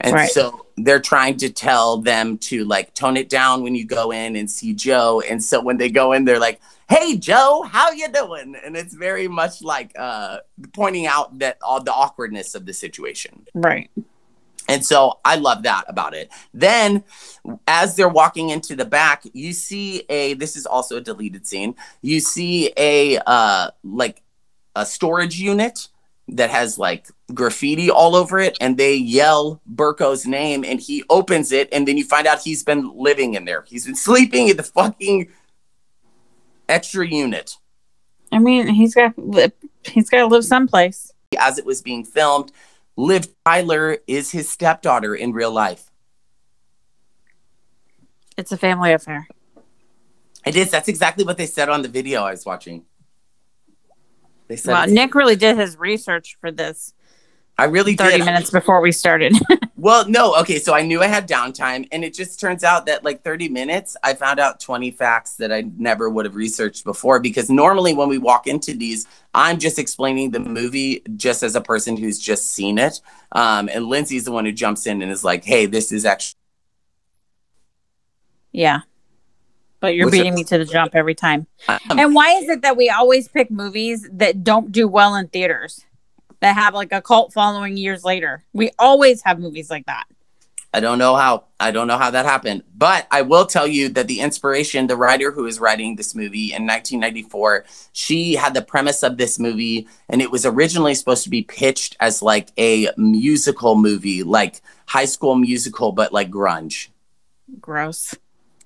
And 0.00 0.14
Right. 0.14 0.30
so 0.30 0.66
they're 0.76 1.00
trying 1.00 1.36
to 1.36 1.50
tell 1.50 1.98
them 1.98 2.36
to 2.38 2.64
like 2.64 2.92
tone 2.94 3.16
it 3.16 3.28
down 3.28 3.62
when 3.62 3.76
you 3.76 3.84
go 3.84 4.10
in 4.10 4.34
and 4.34 4.50
see 4.50 4.74
Joe. 4.74 5.22
And 5.28 5.42
so 5.42 5.62
when 5.62 5.76
they 5.76 5.90
go 5.90 6.12
in, 6.12 6.24
they're 6.24 6.40
like, 6.40 6.60
"Hey 6.88 7.16
Joe, 7.16 7.62
how 7.62 7.92
you 7.92 8.08
doing?" 8.08 8.56
And 8.64 8.76
it's 8.76 8.94
very 8.94 9.28
much 9.28 9.62
like 9.62 9.92
uh, 9.96 10.38
pointing 10.72 11.06
out 11.06 11.38
that 11.38 11.58
all 11.62 11.80
the 11.80 11.92
awkwardness 11.92 12.56
of 12.56 12.66
the 12.66 12.72
situation. 12.72 13.46
Right. 13.54 13.88
And 14.72 14.82
so 14.82 15.20
I 15.22 15.36
love 15.36 15.64
that 15.64 15.84
about 15.86 16.14
it. 16.14 16.30
Then, 16.54 17.04
as 17.68 17.94
they're 17.94 18.08
walking 18.08 18.48
into 18.48 18.74
the 18.74 18.86
back, 18.86 19.22
you 19.34 19.52
see 19.52 20.04
a. 20.08 20.32
This 20.32 20.56
is 20.56 20.64
also 20.64 20.96
a 20.96 21.00
deleted 21.02 21.46
scene. 21.46 21.74
You 22.00 22.20
see 22.20 22.72
a 22.78 23.18
uh, 23.26 23.72
like 23.84 24.22
a 24.74 24.86
storage 24.86 25.38
unit 25.38 25.88
that 26.28 26.48
has 26.48 26.78
like 26.78 27.08
graffiti 27.34 27.90
all 27.90 28.16
over 28.16 28.38
it, 28.38 28.56
and 28.62 28.78
they 28.78 28.94
yell 28.94 29.60
Berko's 29.70 30.24
name, 30.24 30.64
and 30.64 30.80
he 30.80 31.04
opens 31.10 31.52
it, 31.52 31.68
and 31.70 31.86
then 31.86 31.98
you 31.98 32.04
find 32.04 32.26
out 32.26 32.40
he's 32.40 32.64
been 32.64 32.96
living 32.96 33.34
in 33.34 33.44
there. 33.44 33.64
He's 33.68 33.84
been 33.84 33.94
sleeping 33.94 34.48
in 34.48 34.56
the 34.56 34.62
fucking 34.62 35.28
extra 36.66 37.06
unit. 37.06 37.58
I 38.32 38.38
mean, 38.38 38.68
he's 38.68 38.94
got 38.94 39.12
he's 39.84 40.08
got 40.08 40.20
to 40.20 40.26
live 40.28 40.46
someplace. 40.46 41.12
as 41.38 41.58
it 41.58 41.66
was 41.66 41.82
being 41.82 42.04
filmed, 42.04 42.52
Liv 42.96 43.28
Tyler 43.44 43.98
is 44.06 44.30
his 44.30 44.48
stepdaughter 44.48 45.14
in 45.14 45.32
real 45.32 45.50
life. 45.50 45.90
It's 48.36 48.52
a 48.52 48.56
family 48.56 48.92
affair. 48.92 49.26
It 50.44 50.56
is. 50.56 50.70
That's 50.70 50.88
exactly 50.88 51.24
what 51.24 51.36
they 51.36 51.46
said 51.46 51.68
on 51.68 51.82
the 51.82 51.88
video 51.88 52.22
I 52.22 52.32
was 52.32 52.44
watching. 52.44 52.84
They 54.48 54.56
said 54.56 54.72
well, 54.72 54.86
Nick 54.86 55.14
really 55.14 55.36
did 55.36 55.56
his 55.56 55.78
research 55.78 56.36
for 56.40 56.50
this. 56.50 56.94
I 57.56 57.64
really 57.64 57.94
30 57.94 58.18
did. 58.18 58.24
minutes 58.24 58.50
before 58.50 58.80
we 58.80 58.92
started. 58.92 59.34
well, 59.82 60.08
no, 60.08 60.36
okay, 60.36 60.60
so 60.60 60.74
I 60.74 60.82
knew 60.82 61.02
I 61.02 61.08
had 61.08 61.28
downtime 61.28 61.88
and 61.90 62.04
it 62.04 62.14
just 62.14 62.38
turns 62.38 62.62
out 62.62 62.86
that 62.86 63.02
like 63.02 63.24
30 63.24 63.48
minutes 63.48 63.96
I 64.04 64.14
found 64.14 64.38
out 64.38 64.60
20 64.60 64.92
facts 64.92 65.34
that 65.38 65.52
I 65.52 65.62
never 65.76 66.08
would 66.08 66.24
have 66.24 66.36
researched 66.36 66.84
before 66.84 67.18
because 67.18 67.50
normally 67.50 67.92
when 67.92 68.08
we 68.08 68.16
walk 68.16 68.46
into 68.46 68.74
these 68.74 69.08
I'm 69.34 69.58
just 69.58 69.80
explaining 69.80 70.30
the 70.30 70.38
movie 70.38 71.02
just 71.16 71.42
as 71.42 71.56
a 71.56 71.60
person 71.60 71.96
who's 71.96 72.20
just 72.20 72.52
seen 72.52 72.78
it. 72.78 73.00
Um, 73.32 73.68
and 73.72 73.86
Lindsay's 73.86 74.22
the 74.22 74.30
one 74.30 74.44
who 74.44 74.52
jumps 74.52 74.86
in 74.86 75.02
and 75.02 75.10
is 75.10 75.24
like, 75.24 75.42
"Hey, 75.42 75.66
this 75.66 75.90
is 75.90 76.04
actually 76.04 76.38
Yeah. 78.52 78.82
But 79.80 79.96
you're 79.96 80.06
Which 80.06 80.12
beating 80.12 80.36
me 80.36 80.44
to 80.44 80.58
the 80.58 80.64
jump 80.64 80.94
every 80.94 81.16
time. 81.16 81.48
Um, 81.66 81.98
and 81.98 82.14
why 82.14 82.34
is 82.34 82.48
it 82.48 82.62
that 82.62 82.76
we 82.76 82.88
always 82.88 83.26
pick 83.26 83.50
movies 83.50 84.08
that 84.12 84.44
don't 84.44 84.70
do 84.70 84.86
well 84.86 85.16
in 85.16 85.26
theaters? 85.26 85.84
That 86.42 86.56
have 86.56 86.74
like 86.74 86.92
a 86.92 87.00
cult 87.00 87.32
following 87.32 87.76
years 87.76 88.04
later. 88.04 88.44
We 88.52 88.72
always 88.78 89.22
have 89.22 89.38
movies 89.38 89.70
like 89.70 89.86
that. 89.86 90.04
I 90.74 90.80
don't 90.80 90.98
know 90.98 91.14
how. 91.14 91.44
I 91.60 91.70
don't 91.70 91.86
know 91.86 91.98
how 91.98 92.10
that 92.10 92.24
happened. 92.24 92.64
But 92.76 93.06
I 93.10 93.22
will 93.22 93.46
tell 93.46 93.66
you 93.66 93.88
that 93.90 94.08
the 94.08 94.20
inspiration, 94.20 94.88
the 94.88 94.96
writer 94.96 95.30
who 95.30 95.46
is 95.46 95.60
writing 95.60 95.94
this 95.94 96.14
movie 96.14 96.52
in 96.52 96.66
1994, 96.66 97.64
she 97.92 98.34
had 98.34 98.54
the 98.54 98.62
premise 98.62 99.04
of 99.04 99.18
this 99.18 99.38
movie, 99.38 99.86
and 100.08 100.20
it 100.20 100.32
was 100.32 100.44
originally 100.44 100.94
supposed 100.94 101.22
to 101.24 101.30
be 101.30 101.42
pitched 101.42 101.96
as 102.00 102.22
like 102.22 102.48
a 102.58 102.88
musical 102.96 103.76
movie, 103.76 104.24
like 104.24 104.62
high 104.86 105.04
school 105.04 105.36
musical, 105.36 105.92
but 105.92 106.12
like 106.12 106.30
grunge. 106.30 106.88
Gross. 107.60 108.16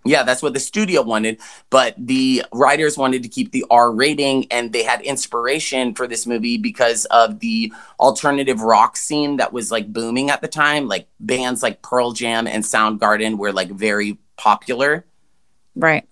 Yeah, 0.07 0.23
that's 0.23 0.43
what 0.43 0.55
the 0.55 0.61
studio 0.61 1.03
wanted, 1.03 1.41
but 1.71 1.95
the 1.99 2.45
writers 2.53 2.97
wanted 2.97 3.23
to 3.23 3.29
keep 3.29 3.53
the 3.53 3.65
R 3.71 3.93
rating 3.93 4.51
and 4.51 4.73
they 4.73 4.83
had 4.83 5.01
inspiration 5.03 5.95
for 5.95 6.07
this 6.07 6.27
movie 6.27 6.57
because 6.59 7.05
of 7.07 7.41
the 7.41 7.73
alternative 8.01 8.61
rock 8.61 8.97
scene 8.97 9.37
that 9.37 9.53
was 9.53 9.71
like 9.71 9.93
booming 9.93 10.31
at 10.31 10.41
the 10.41 10.49
time. 10.49 10.89
Like 10.89 11.09
bands 11.21 11.63
like 11.63 11.83
Pearl 11.83 12.13
Jam 12.13 12.47
and 12.47 12.65
Soundgarden 12.65 13.39
were 13.39 13.53
like 13.53 13.71
very 13.71 14.19
popular. 14.37 15.05
Right. 15.75 16.09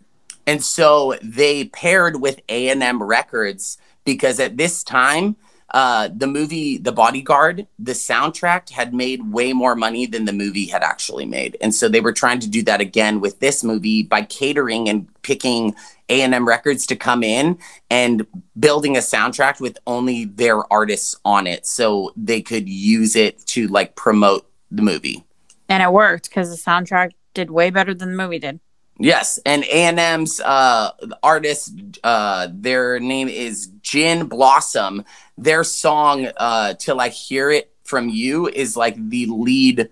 And 0.47 0.63
so 0.63 1.17
they 1.23 1.67
paired 1.67 2.21
with 2.21 2.41
A&M 2.49 3.03
Records 3.03 3.79
because 4.05 4.39
at 4.41 4.57
this 4.57 4.85
time 4.85 5.37
uh, 5.75 6.09
the 6.15 6.29
movie 6.29 6.79
The 6.79 6.93
Bodyguard, 6.93 7.67
the 7.81 7.93
soundtrack 7.93 8.71
had 8.71 8.95
made 8.95 9.33
way 9.33 9.53
more 9.53 9.75
money 9.75 10.07
than 10.07 10.25
the 10.25 10.33
movie 10.33 10.67
had 10.67 10.85
actually 10.85 11.27
made, 11.27 11.57
and 11.61 11.75
so 11.75 11.89
they 11.89 12.01
were 12.01 12.13
trying 12.13 12.39
to 12.39 12.49
do 12.49 12.63
that 12.63 12.81
again 12.81 13.21
with 13.21 13.41
this 13.41 13.65
movie 13.65 14.05
by 14.05 14.23
catering 14.23 14.89
and 14.89 15.09
picking 15.23 15.75
A 16.09 16.23
and 16.23 16.33
M 16.33 16.47
Records 16.47 16.87
to 16.87 16.97
come 16.97 17.25
in 17.25 17.59
and 17.91 18.25
building 18.57 18.97
a 18.97 19.01
soundtrack 19.01 19.61
with 19.61 19.77
only 19.85 20.27
their 20.27 20.73
artists 20.73 21.17
on 21.25 21.49
it, 21.49 21.67
so 21.67 22.13
they 22.17 22.41
could 22.41 22.69
use 22.69 23.17
it 23.17 23.45
to 23.47 23.67
like 23.67 23.97
promote 23.97 24.49
the 24.71 24.83
movie. 24.83 25.25
And 25.69 25.83
it 25.83 25.93
worked 25.93 26.31
because 26.31 26.51
the 26.51 26.71
soundtrack 26.71 27.11
did 27.35 27.51
way 27.51 27.71
better 27.71 27.95
than 27.95 28.13
the 28.13 28.17
movie 28.17 28.39
did. 28.39 28.61
Yes, 28.99 29.41
and 29.45 29.65
A&M's 29.65 30.41
uh, 30.41 30.91
artist, 31.23 31.73
uh, 32.05 32.49
their 32.53 33.01
name 33.01 33.29
is 33.29 33.67
Gin 33.83 34.27
Blossom. 34.27 35.05
Their 35.37 35.65
song 35.65 36.29
uh, 36.37 36.75
"Till 36.75 37.01
I 37.01 37.09
Hear 37.09 37.51
It 37.51 37.73
from 37.83 38.09
You" 38.09 38.49
is 38.49 38.77
like 38.77 38.95
the 39.11 39.27
lead. 39.27 39.91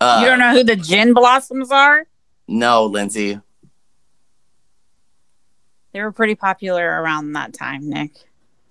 Uh, 0.00 0.20
you 0.22 0.28
don't 0.28 0.38
know 0.38 0.52
who 0.52 0.62
the 0.62 0.76
Gin 0.76 1.12
Blossoms 1.12 1.72
are? 1.72 2.06
No, 2.46 2.86
Lindsay. 2.86 3.40
They 5.92 6.00
were 6.00 6.12
pretty 6.12 6.36
popular 6.36 6.86
around 6.86 7.32
that 7.32 7.52
time, 7.52 7.88
Nick. 7.88 8.12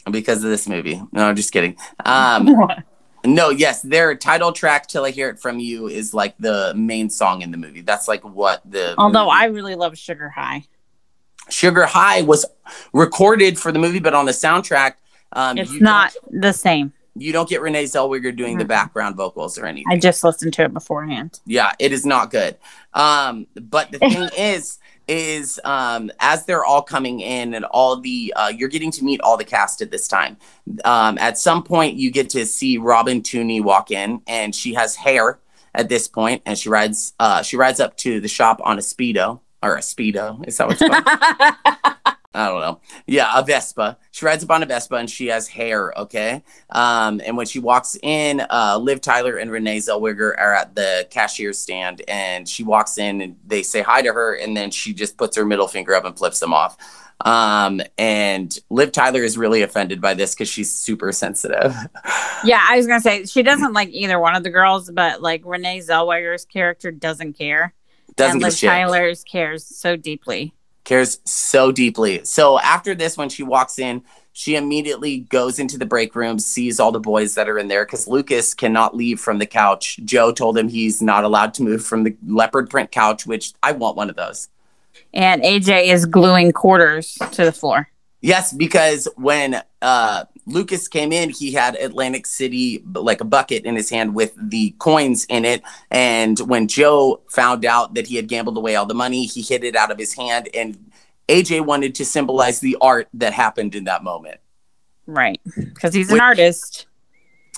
Because 0.09 0.43
of 0.43 0.49
this 0.49 0.67
movie. 0.69 1.01
No, 1.11 1.27
I'm 1.27 1.35
just 1.35 1.51
kidding. 1.51 1.75
Um, 2.05 2.47
No, 3.33 3.49
yes, 3.49 3.81
their 3.81 4.15
title 4.15 4.51
track 4.51 4.87
"Till 4.87 5.05
I 5.05 5.11
Hear 5.11 5.29
It 5.29 5.39
From 5.39 5.59
You" 5.59 5.87
is 5.87 6.13
like 6.13 6.35
the 6.37 6.73
main 6.75 7.09
song 7.09 7.41
in 7.41 7.51
the 7.51 7.57
movie. 7.57 7.81
That's 7.81 8.07
like 8.07 8.23
what 8.23 8.61
the. 8.69 8.95
Although 8.97 9.25
movie... 9.25 9.37
I 9.37 9.45
really 9.45 9.75
love 9.75 9.97
Sugar 9.97 10.29
High. 10.29 10.65
Sugar 11.49 11.85
High 11.85 12.21
was 12.21 12.45
recorded 12.93 13.59
for 13.59 13.71
the 13.71 13.79
movie, 13.79 13.99
but 13.99 14.13
on 14.13 14.25
the 14.25 14.31
soundtrack, 14.31 14.93
um, 15.33 15.57
it's 15.57 15.71
not 15.71 16.13
the 16.29 16.53
same. 16.53 16.93
You 17.15 17.33
don't 17.33 17.49
get 17.49 17.61
Renee 17.61 17.85
Zellweger 17.85 18.35
doing 18.35 18.53
mm-hmm. 18.53 18.59
the 18.59 18.65
background 18.65 19.15
vocals 19.15 19.57
or 19.57 19.65
anything. 19.65 19.91
I 19.91 19.97
just 19.97 20.23
listened 20.23 20.53
to 20.53 20.63
it 20.63 20.73
beforehand. 20.73 21.39
Yeah, 21.45 21.71
it 21.79 21.91
is 21.91 22.05
not 22.05 22.31
good. 22.31 22.57
Um, 22.93 23.47
but 23.55 23.91
the 23.91 23.99
thing 23.99 24.29
is, 24.37 24.79
is 25.09 25.59
um, 25.65 26.11
as 26.19 26.45
they're 26.45 26.63
all 26.63 26.83
coming 26.83 27.19
in 27.19 27.55
and 27.55 27.65
all 27.65 27.99
the 27.99 28.31
uh, 28.35 28.47
you're 28.47 28.69
getting 28.69 28.91
to 28.91 29.03
meet 29.03 29.19
all 29.21 29.35
the 29.35 29.43
cast 29.43 29.81
at 29.81 29.91
this 29.91 30.07
time. 30.07 30.37
Um, 30.85 31.17
at 31.17 31.37
some 31.37 31.63
point, 31.63 31.95
you 31.95 32.11
get 32.11 32.29
to 32.31 32.45
see 32.45 32.77
Robin 32.77 33.21
Tunney 33.21 33.61
walk 33.61 33.91
in, 33.91 34.21
and 34.27 34.53
she 34.53 34.75
has 34.75 34.95
hair 34.95 35.39
at 35.73 35.89
this 35.89 36.07
point, 36.07 36.43
and 36.45 36.57
she 36.57 36.69
rides 36.69 37.13
uh, 37.19 37.41
she 37.41 37.57
rides 37.57 37.79
up 37.79 37.97
to 37.97 38.21
the 38.21 38.27
shop 38.27 38.61
on 38.63 38.77
a 38.77 38.81
speedo 38.81 39.39
or 39.63 39.75
a 39.75 39.81
speedo. 39.81 40.47
Is 40.47 40.57
that 40.57 40.67
what's 40.67 40.79
called? 40.79 42.15
I 42.33 42.47
don't 42.47 42.61
know. 42.61 42.79
Yeah, 43.07 43.31
a 43.35 43.43
Vespa. 43.43 43.97
She 44.11 44.23
rides 44.23 44.43
up 44.43 44.51
on 44.51 44.61
a 44.61 44.65
Vespa 44.67 44.95
and 44.95 45.09
she 45.09 45.27
has 45.27 45.47
hair. 45.47 45.91
Okay. 45.97 46.43
Um, 46.69 47.21
and 47.25 47.35
when 47.35 47.47
she 47.47 47.57
walks 47.57 47.97
in, 48.03 48.45
uh, 48.51 48.77
Liv 48.79 49.01
Tyler 49.01 49.37
and 49.37 49.49
Renee 49.49 49.79
Zellweger 49.79 50.37
are 50.37 50.53
at 50.53 50.75
the 50.75 51.07
cashier 51.09 51.53
stand, 51.53 52.03
and 52.07 52.47
she 52.47 52.63
walks 52.63 52.99
in 52.99 53.21
and 53.21 53.35
they 53.47 53.63
say 53.63 53.81
hi 53.81 54.03
to 54.03 54.13
her, 54.13 54.35
and 54.35 54.55
then 54.55 54.69
she 54.69 54.93
just 54.93 55.17
puts 55.17 55.35
her 55.37 55.45
middle 55.45 55.67
finger 55.67 55.95
up 55.95 56.05
and 56.05 56.15
flips 56.15 56.39
them 56.39 56.53
off. 56.53 56.77
Um, 57.25 57.81
and 57.97 58.57
Liv 58.69 58.91
Tyler 58.91 59.23
is 59.23 59.35
really 59.35 59.63
offended 59.63 59.99
by 59.99 60.13
this 60.13 60.35
because 60.35 60.47
she's 60.47 60.73
super 60.73 61.11
sensitive. 61.11 61.75
yeah, 62.45 62.63
I 62.69 62.77
was 62.77 62.85
gonna 62.85 63.01
say 63.01 63.25
she 63.25 63.41
doesn't 63.41 63.73
like 63.73 63.89
either 63.89 64.19
one 64.19 64.35
of 64.35 64.43
the 64.43 64.51
girls, 64.51 64.91
but 64.91 65.21
like 65.21 65.41
Renee 65.45 65.79
Zellweger's 65.79 66.45
character 66.45 66.91
doesn't 66.91 67.33
care. 67.33 67.73
Doesn't 68.15 68.35
and 68.35 68.43
Liv 68.43 68.59
Tyler's 68.59 69.23
cares 69.23 69.65
so 69.65 69.95
deeply 69.95 70.53
cares 70.89 71.19
so 71.23 71.71
deeply. 71.71 72.23
So 72.23 72.59
after 72.59 72.95
this, 72.95 73.15
when 73.15 73.29
she 73.29 73.43
walks 73.43 73.77
in, 73.77 74.01
she 74.33 74.55
immediately 74.55 75.19
goes 75.19 75.59
into 75.59 75.77
the 75.77 75.85
break 75.85 76.15
room, 76.15 76.39
sees 76.39 76.79
all 76.79 76.91
the 76.91 76.99
boys 76.99 77.35
that 77.35 77.47
are 77.47 77.59
in 77.59 77.67
there 77.67 77.85
because 77.85 78.07
Lucas 78.07 78.55
cannot 78.55 78.95
leave 78.95 79.19
from 79.19 79.37
the 79.37 79.45
couch. 79.45 79.99
Joe 80.03 80.31
told 80.31 80.57
him 80.57 80.67
he's 80.67 80.99
not 80.99 81.23
allowed 81.23 81.53
to 81.55 81.63
move 81.63 81.85
from 81.85 82.05
the 82.05 82.17
leopard 82.25 82.71
print 82.71 82.89
couch, 82.89 83.27
which 83.27 83.53
I 83.61 83.73
want 83.73 83.97
one 83.97 84.09
of 84.09 84.15
those. 84.15 84.49
And 85.13 85.43
AJ 85.43 85.89
is 85.89 86.07
gluing 86.07 86.53
quarters 86.53 87.19
to 87.33 87.45
the 87.45 87.51
floor. 87.51 87.87
Yes, 88.21 88.51
because 88.51 89.07
when 89.15 89.61
uh, 89.83 90.25
Lucas 90.49 90.87
came 90.87 91.11
in, 91.11 91.29
he 91.29 91.51
had 91.51 91.75
Atlantic 91.75 92.25
City 92.25 92.83
like 92.93 93.21
a 93.21 93.25
bucket 93.25 93.65
in 93.65 93.75
his 93.75 93.89
hand 93.89 94.15
with 94.15 94.33
the 94.37 94.71
coins 94.79 95.25
in 95.25 95.45
it. 95.45 95.61
And 95.91 96.39
when 96.39 96.67
Joe 96.67 97.21
found 97.29 97.65
out 97.65 97.93
that 97.93 98.07
he 98.07 98.15
had 98.15 98.27
gambled 98.27 98.57
away 98.57 98.75
all 98.75 98.85
the 98.85 98.93
money, 98.93 99.25
he 99.25 99.41
hid 99.41 99.63
it 99.63 99.75
out 99.75 99.91
of 99.91 99.97
his 99.97 100.13
hand. 100.13 100.49
And 100.53 100.91
AJ 101.27 101.65
wanted 101.65 101.95
to 101.95 102.05
symbolize 102.05 102.59
the 102.59 102.77
art 102.81 103.07
that 103.13 103.33
happened 103.33 103.75
in 103.75 103.85
that 103.85 104.03
moment. 104.03 104.39
Right. 105.05 105.39
Because 105.55 105.93
he's 105.93 106.11
an 106.11 106.19
artist. 106.19 106.87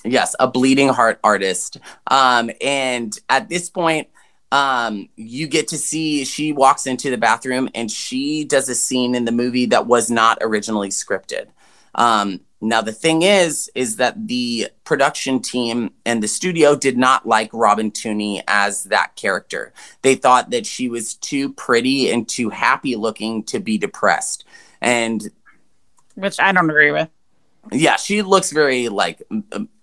Yes, 0.04 0.36
a 0.40 0.48
bleeding 0.48 0.90
heart 0.90 1.20
artist. 1.24 1.78
Um, 2.08 2.52
and 2.62 3.18
at 3.30 3.50
this 3.50 3.70
point, 3.70 4.08
um, 4.52 5.08
you 5.16 5.48
get 5.48 5.70
to 5.70 5.78
see 5.78 6.26
she 6.26 6.52
walks 6.52 6.86
into 6.86 7.10
the 7.10 7.18
bathroom 7.18 7.70
and 7.74 7.90
she 7.90 8.44
does 8.44 8.68
a 8.68 8.76
scene 8.76 9.16
in 9.16 9.26
the 9.26 9.32
movie 9.32 9.68
that 9.68 9.88
was 9.88 10.12
not 10.12 10.38
originally 10.42 10.90
scripted. 10.90 11.48
Um, 11.96 12.42
now 12.62 12.82
the 12.82 12.92
thing 12.92 13.24
is, 13.24 13.72
is 13.74 13.96
that 13.96 14.28
the 14.28 14.70
production 14.84 15.42
team 15.42 15.92
and 16.06 16.22
the 16.22 16.28
studio 16.28 16.76
did 16.76 16.98
not 16.98 17.28
like 17.28 17.50
Robin 17.54 17.92
Tunney 17.92 18.44
as 18.48 18.84
that 18.86 19.16
character. 19.16 19.74
They 20.04 20.16
thought 20.16 20.52
that 20.52 20.68
she 20.68 20.88
was 20.88 21.16
too 21.16 21.54
pretty 21.54 22.12
and 22.12 22.30
too 22.30 22.50
happy 22.50 22.96
looking 22.96 23.44
to 23.46 23.60
be 23.60 23.80
depressed, 23.80 24.46
and 24.80 25.28
which 26.16 26.40
I 26.40 26.52
don't 26.52 26.70
agree 26.70 26.92
with 26.92 27.10
yeah 27.72 27.96
she 27.96 28.22
looks 28.22 28.52
very 28.52 28.90
like 28.90 29.22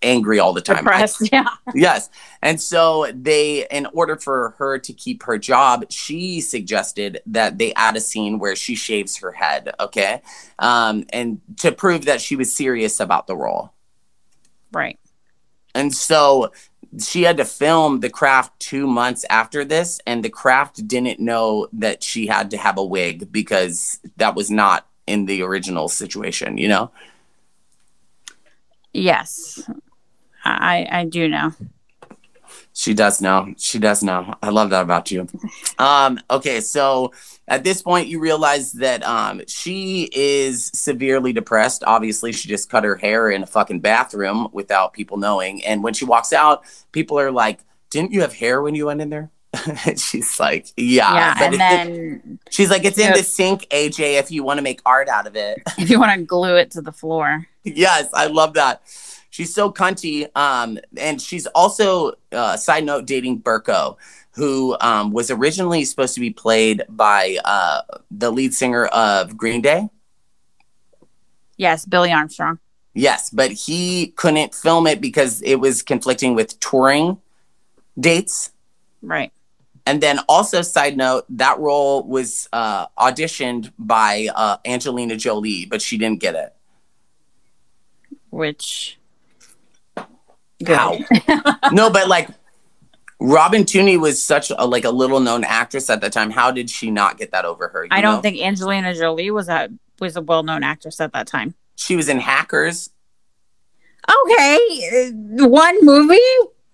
angry 0.02 0.38
all 0.38 0.52
the 0.52 0.60
time. 0.60 0.78
Depressed, 0.78 1.22
I, 1.22 1.28
yeah. 1.32 1.48
Yes. 1.74 2.10
And 2.42 2.60
so 2.60 3.10
they 3.14 3.66
in 3.70 3.86
order 3.92 4.16
for 4.16 4.54
her 4.58 4.78
to 4.78 4.92
keep 4.92 5.22
her 5.24 5.38
job 5.38 5.84
she 5.90 6.40
suggested 6.40 7.20
that 7.26 7.58
they 7.58 7.72
add 7.74 7.96
a 7.96 8.00
scene 8.00 8.38
where 8.38 8.56
she 8.56 8.74
shaves 8.74 9.18
her 9.18 9.32
head 9.32 9.72
okay? 9.78 10.22
Um 10.58 11.04
and 11.12 11.40
to 11.58 11.72
prove 11.72 12.06
that 12.06 12.20
she 12.20 12.36
was 12.36 12.54
serious 12.54 13.00
about 13.00 13.26
the 13.26 13.36
role. 13.36 13.72
Right. 14.72 14.98
And 15.74 15.94
so 15.94 16.52
she 17.00 17.22
had 17.22 17.36
to 17.36 17.44
film 17.44 18.00
the 18.00 18.10
craft 18.10 18.58
two 18.60 18.86
months 18.86 19.24
after 19.30 19.64
this 19.64 20.00
and 20.06 20.24
the 20.24 20.30
craft 20.30 20.86
didn't 20.88 21.20
know 21.20 21.68
that 21.72 22.02
she 22.02 22.26
had 22.26 22.50
to 22.50 22.56
have 22.56 22.78
a 22.78 22.84
wig 22.84 23.30
because 23.30 24.00
that 24.16 24.34
was 24.34 24.50
not 24.50 24.86
in 25.06 25.26
the 25.26 25.42
original 25.42 25.88
situation 25.88 26.56
you 26.56 26.68
know 26.68 26.90
Yes, 28.98 29.68
I 30.44 30.86
I 30.90 31.04
do 31.04 31.28
know. 31.28 31.52
She 32.78 32.94
does 32.94 33.20
know. 33.20 33.52
She 33.58 33.80
does 33.80 34.04
know. 34.04 34.36
I 34.40 34.50
love 34.50 34.70
that 34.70 34.82
about 34.82 35.10
you. 35.10 35.26
Um, 35.80 36.20
okay, 36.30 36.60
so 36.60 37.12
at 37.48 37.64
this 37.64 37.82
point, 37.82 38.06
you 38.06 38.20
realize 38.20 38.72
that 38.74 39.04
um, 39.04 39.42
she 39.48 40.08
is 40.12 40.70
severely 40.74 41.32
depressed. 41.32 41.82
Obviously, 41.84 42.30
she 42.30 42.48
just 42.48 42.70
cut 42.70 42.84
her 42.84 42.94
hair 42.94 43.30
in 43.30 43.42
a 43.42 43.46
fucking 43.46 43.80
bathroom 43.80 44.46
without 44.52 44.92
people 44.92 45.16
knowing. 45.16 45.64
And 45.64 45.82
when 45.82 45.92
she 45.92 46.04
walks 46.04 46.32
out, 46.32 46.62
people 46.92 47.18
are 47.18 47.32
like, 47.32 47.58
"Didn't 47.90 48.12
you 48.12 48.20
have 48.20 48.32
hair 48.32 48.62
when 48.62 48.76
you 48.76 48.86
went 48.86 49.00
in 49.00 49.10
there?" 49.10 49.30
she's 49.96 50.38
like, 50.38 50.68
"Yeah." 50.76 51.14
Yeah, 51.14 51.34
but 51.34 51.42
and 51.42 51.60
then 51.60 52.38
she's 52.48 52.70
like, 52.70 52.84
"It's 52.84 52.98
in 52.98 53.12
the 53.12 53.24
sink, 53.24 53.66
AJ. 53.70 54.20
If 54.20 54.30
you 54.30 54.44
want 54.44 54.58
to 54.58 54.62
make 54.62 54.80
art 54.86 55.08
out 55.08 55.26
of 55.26 55.34
it." 55.34 55.58
if 55.78 55.90
you 55.90 55.98
want 55.98 56.16
to 56.16 56.24
glue 56.24 56.54
it 56.54 56.70
to 56.72 56.80
the 56.80 56.92
floor, 56.92 57.48
yes, 57.76 58.08
I 58.12 58.26
love 58.26 58.54
that. 58.54 58.82
She's 59.30 59.54
so 59.54 59.70
cunty. 59.70 60.28
Um, 60.36 60.78
and 60.96 61.20
she's 61.20 61.46
also, 61.48 62.12
uh, 62.32 62.56
side 62.56 62.84
note, 62.84 63.06
dating 63.06 63.42
Berko, 63.42 63.96
who 64.32 64.76
um, 64.80 65.12
was 65.12 65.30
originally 65.30 65.84
supposed 65.84 66.14
to 66.14 66.20
be 66.20 66.30
played 66.30 66.84
by 66.88 67.38
uh, 67.44 67.82
the 68.10 68.30
lead 68.30 68.54
singer 68.54 68.86
of 68.86 69.36
Green 69.36 69.60
Day. 69.60 69.88
yes, 71.56 71.84
Billy 71.84 72.12
Armstrong. 72.12 72.58
Yes, 72.94 73.30
but 73.30 73.52
he 73.52 74.08
couldn't 74.16 74.54
film 74.54 74.86
it 74.86 75.00
because 75.00 75.40
it 75.42 75.56
was 75.56 75.82
conflicting 75.82 76.34
with 76.34 76.58
touring 76.58 77.18
dates. 77.98 78.50
Right. 79.02 79.32
And 79.86 80.02
then 80.02 80.20
also, 80.28 80.62
side 80.62 80.96
note, 80.96 81.24
that 81.30 81.58
role 81.58 82.02
was 82.02 82.48
uh, 82.52 82.88
auditioned 82.98 83.72
by 83.78 84.28
uh, 84.34 84.56
Angelina 84.66 85.16
Jolie, 85.16 85.64
but 85.64 85.80
she 85.80 85.96
didn't 85.96 86.20
get 86.20 86.34
it. 86.34 86.54
Which 88.38 88.98
How? 90.66 90.96
no, 91.72 91.90
but 91.90 92.06
like 92.08 92.28
Robin 93.20 93.64
Tooney 93.64 93.98
was 93.98 94.22
such 94.22 94.50
a 94.56 94.64
like 94.64 94.84
a 94.84 94.90
little 94.90 95.18
known 95.18 95.42
actress 95.42 95.90
at 95.90 96.00
the 96.00 96.08
time. 96.08 96.30
How 96.30 96.52
did 96.52 96.70
she 96.70 96.90
not 96.90 97.18
get 97.18 97.32
that 97.32 97.44
over 97.44 97.66
her? 97.68 97.82
you 97.84 97.88
I 97.90 98.00
don't 98.00 98.16
know? 98.16 98.20
think 98.22 98.40
Angelina 98.40 98.94
Jolie 98.94 99.30
was 99.32 99.48
a 99.48 99.68
was 99.98 100.16
a 100.16 100.22
well 100.22 100.44
known 100.44 100.62
actress 100.62 101.00
at 101.00 101.12
that 101.14 101.26
time. 101.26 101.54
she 101.74 101.96
was 101.96 102.08
in 102.08 102.20
Hackers. 102.20 102.90
Okay, 104.08 105.10
one 105.12 105.84
movie. 105.84 106.16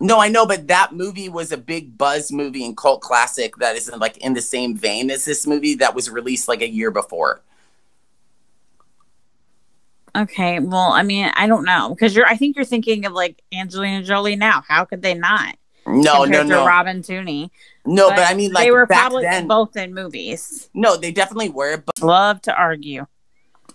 No, 0.01 0.21
I 0.21 0.29
know, 0.29 0.45
but 0.47 0.69
that 0.69 0.93
movie 0.93 1.29
was 1.29 1.51
a 1.51 1.57
big 1.57 1.97
buzz 1.97 2.31
movie 2.31 2.65
and 2.65 2.77
cult 2.77 3.01
classic 3.01 3.57
that 3.57 3.75
isn't 3.77 3.99
like 3.99 4.19
in 4.19 4.35
the 4.35 4.43
same 4.43 4.77
vein 4.77 5.11
as 5.11 5.25
this 5.25 5.47
movie 5.47 5.75
that 5.77 5.95
was 5.95 6.11
released 6.11 6.47
like 6.47 6.61
a 6.61 6.69
year 6.69 6.91
before. 6.91 7.41
Okay, 10.17 10.61
well, 10.61 10.93
I 10.93 11.03
mean, 11.03 11.31
I 11.35 11.47
don't 11.47 11.65
know 11.65 11.91
because 11.91 12.15
you're. 12.15 12.27
I 12.27 12.37
think 12.37 12.57
you're 12.57 12.65
thinking 12.65 13.05
of 13.05 13.13
like 13.13 13.43
Angelina 13.53 14.03
Jolie 14.03 14.37
now. 14.37 14.63
How 14.67 14.85
could 14.85 15.03
they 15.03 15.15
not? 15.15 15.57
No, 15.87 16.01
no, 16.01 16.23
compared 16.23 16.47
to 16.47 16.53
no, 16.53 16.67
Robin 16.67 17.03
Tooney. 17.03 17.51
no. 17.85 18.11
But, 18.11 18.31
I 18.31 18.35
mean, 18.35 18.53
like 18.53 18.65
they 18.65 18.71
were 18.71 18.87
probably 18.87 19.25
then, 19.25 19.49
both 19.49 19.77
in 19.77 19.93
movies. 19.93 20.71
no, 20.73 20.97
they 20.97 21.13
definitely 21.13 21.51
were. 21.51 21.79
But 21.79 22.01
Love 22.01 22.41
to 22.43 22.55
argue. 22.55 23.07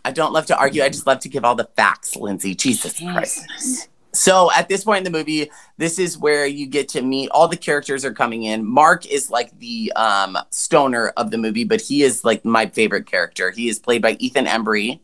I 0.06 0.12
don't 0.12 0.32
love 0.32 0.46
to 0.48 0.58
argue. 0.58 0.82
I 0.82 0.90
just 0.90 1.06
love 1.06 1.20
to 1.20 1.30
give 1.30 1.44
all 1.44 1.56
the 1.56 1.70
facts, 1.76 2.16
Lindsay. 2.16 2.56
Jesus 2.56 3.00
Christ. 3.00 3.90
So 4.14 4.52
at 4.52 4.70
this 4.70 4.84
point 4.84 5.06
in 5.06 5.12
the 5.12 5.18
movie, 5.18 5.52
this 5.78 6.00
is 6.00 6.18
where 6.18 6.48
you 6.48 6.66
get 6.66 6.90
to 6.90 7.02
meet 7.02 7.30
all 7.30 7.48
the 7.48 7.58
characters 7.58 8.04
are 8.04 8.14
coming 8.14 8.44
in. 8.44 8.66
Mark 8.66 9.06
is 9.06 9.30
like 9.30 9.58
the 9.60 9.92
um, 9.96 10.38
stoner 10.50 11.10
of 11.10 11.32
the 11.32 11.38
movie, 11.38 11.64
but 11.64 11.80
he 11.80 12.02
is 12.02 12.24
like 12.24 12.44
my 12.44 12.66
favorite 12.66 13.06
character. 13.06 13.52
He 13.52 13.70
is 13.70 13.78
played 13.78 14.02
by 14.02 14.14
Ethan 14.14 14.46
Embry. 14.46 15.00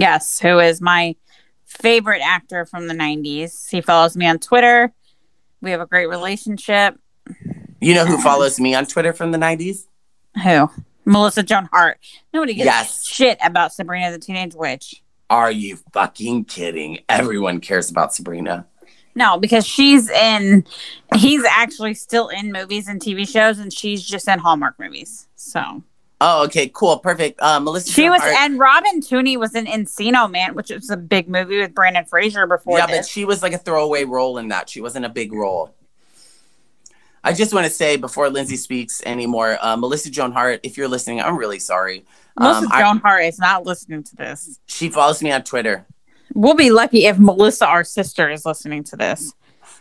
Yes, 0.00 0.38
who 0.38 0.58
is 0.58 0.80
my 0.80 1.16
favorite 1.64 2.20
actor 2.22 2.64
from 2.66 2.86
the 2.88 2.94
'90s? 2.94 3.68
He 3.70 3.80
follows 3.80 4.16
me 4.16 4.26
on 4.26 4.38
Twitter. 4.38 4.92
We 5.60 5.70
have 5.72 5.80
a 5.80 5.86
great 5.86 6.06
relationship. 6.08 6.98
You 7.80 7.94
know 7.94 8.04
who 8.06 8.18
follows 8.18 8.58
me 8.60 8.74
on 8.74 8.86
Twitter 8.86 9.12
from 9.12 9.32
the 9.32 9.38
90s? 9.38 9.86
Who? 10.42 10.70
Melissa 11.04 11.42
Joan 11.42 11.68
Hart. 11.72 11.98
Nobody 12.32 12.54
gives 12.54 12.66
Yes. 12.66 13.04
shit 13.06 13.38
about 13.42 13.72
Sabrina 13.72 14.10
the 14.10 14.18
Teenage 14.18 14.54
Witch. 14.54 15.02
Are 15.30 15.50
you 15.50 15.78
fucking 15.92 16.44
kidding? 16.46 17.00
Everyone 17.08 17.60
cares 17.60 17.90
about 17.90 18.14
Sabrina. 18.14 18.66
No, 19.14 19.36
because 19.38 19.66
she's 19.66 20.08
in. 20.10 20.64
He's 21.16 21.44
actually 21.44 21.94
still 21.94 22.28
in 22.28 22.52
movies 22.52 22.86
and 22.88 23.00
TV 23.00 23.28
shows, 23.28 23.58
and 23.58 23.72
she's 23.72 24.02
just 24.02 24.28
in 24.28 24.38
Hallmark 24.38 24.78
movies. 24.78 25.26
So 25.34 25.82
Oh, 26.20 26.44
okay, 26.46 26.68
cool, 26.74 26.98
perfect. 26.98 27.40
Uh, 27.40 27.60
Melissa. 27.60 27.92
she 27.92 28.10
was, 28.10 28.20
Hart- 28.20 28.34
and 28.38 28.58
Robin 28.58 29.00
Tooney 29.00 29.38
was 29.38 29.54
in 29.54 29.66
Encino 29.66 30.28
Man, 30.30 30.54
which 30.54 30.70
was 30.70 30.90
a 30.90 30.96
big 30.96 31.28
movie 31.28 31.58
with 31.60 31.74
Brandon 31.74 32.04
Fraser 32.04 32.46
before 32.46 32.76
yeah, 32.78 32.86
but 32.88 33.06
she 33.06 33.24
was 33.24 33.40
like 33.42 33.52
a 33.52 33.58
throwaway 33.58 34.04
role 34.04 34.38
in 34.38 34.48
that. 34.48 34.68
She 34.68 34.80
wasn't 34.80 35.04
a 35.04 35.08
big 35.08 35.32
role. 35.32 35.74
I 37.22 37.32
just 37.32 37.52
want 37.52 37.66
to 37.66 37.72
say 37.72 37.96
before 37.96 38.30
Lindsay 38.30 38.56
speaks 38.56 39.02
anymore, 39.06 39.58
uh, 39.60 39.76
Melissa 39.76 40.10
Joan 40.10 40.32
Hart, 40.32 40.60
if 40.64 40.76
you're 40.76 40.88
listening, 40.88 41.20
I'm 41.20 41.36
really 41.36 41.58
sorry. 41.60 42.04
Melissa 42.38 42.60
Um, 42.66 42.68
I- 42.72 42.80
Joan 42.82 42.98
Hart 42.98 43.24
is 43.24 43.38
not 43.38 43.64
listening 43.64 44.02
to 44.04 44.16
this. 44.16 44.58
she 44.66 44.88
follows 44.88 45.22
me 45.22 45.30
on 45.30 45.42
Twitter. 45.44 45.86
We'll 46.34 46.54
be 46.54 46.70
lucky 46.70 47.06
if 47.06 47.18
Melissa, 47.18 47.66
our 47.66 47.84
sister, 47.84 48.28
is 48.28 48.44
listening 48.44 48.84
to 48.84 48.96
this. 48.96 49.32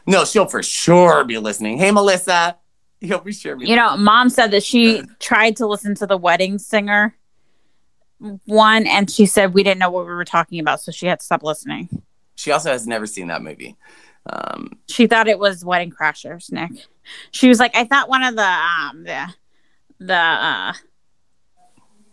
No, 0.05 0.23
she'll 0.23 0.45
for 0.45 0.63
sure 0.63 1.23
be 1.23 1.37
listening. 1.37 1.77
Hey, 1.77 1.91
Melissa. 1.91 2.57
You'll 3.01 3.19
be 3.19 3.31
sure. 3.33 3.57
You 3.61 3.75
know, 3.75 3.95
mom 3.97 4.29
said 4.29 4.51
that 4.51 4.63
she 4.63 5.03
tried 5.19 5.55
to 5.57 5.67
listen 5.67 5.93
to 5.95 6.07
the 6.07 6.17
wedding 6.17 6.57
singer 6.57 7.15
one, 8.45 8.87
and 8.87 9.09
she 9.11 9.25
said 9.27 9.53
we 9.53 9.61
didn't 9.63 9.79
know 9.79 9.91
what 9.91 10.05
we 10.07 10.11
were 10.11 10.25
talking 10.25 10.59
about, 10.59 10.81
so 10.81 10.91
she 10.91 11.05
had 11.05 11.19
to 11.19 11.25
stop 11.25 11.43
listening. 11.43 11.87
she 12.35 12.51
also 12.51 12.71
has 12.71 12.87
never 12.87 13.05
seen 13.05 13.27
that 13.27 13.43
movie. 13.43 13.75
Um, 14.27 14.79
She 14.87 15.05
thought 15.07 15.27
it 15.27 15.37
was 15.39 15.63
Wedding 15.63 15.91
Crashers, 15.91 16.51
Nick. 16.51 16.71
She 17.31 17.47
was 17.47 17.59
like, 17.59 17.75
I 17.75 17.83
thought 17.85 18.09
one 18.09 18.23
of 18.23 18.35
the 18.35 18.41
um 18.43 19.03
the 19.03 19.33
the 19.99 20.13
uh 20.15 20.73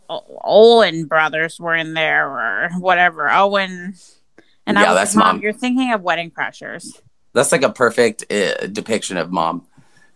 Owen 0.08 1.06
brothers 1.06 1.58
were 1.58 1.74
in 1.74 1.94
there 1.94 2.28
or 2.28 2.68
whatever. 2.78 3.30
Owen 3.30 3.94
and 4.66 4.76
Yeah, 4.78 4.84
I 4.84 4.88
was 4.90 4.96
that's 4.96 5.16
like, 5.16 5.24
Mom, 5.24 5.36
Mom. 5.36 5.42
you're 5.42 5.52
thinking 5.52 5.92
of 5.92 6.02
Wedding 6.02 6.30
Crashers. 6.30 7.00
that's 7.32 7.50
like 7.52 7.62
a 7.62 7.72
perfect 7.72 8.30
uh, 8.32 8.66
depiction 8.66 9.16
of 9.16 9.32
mom. 9.32 9.66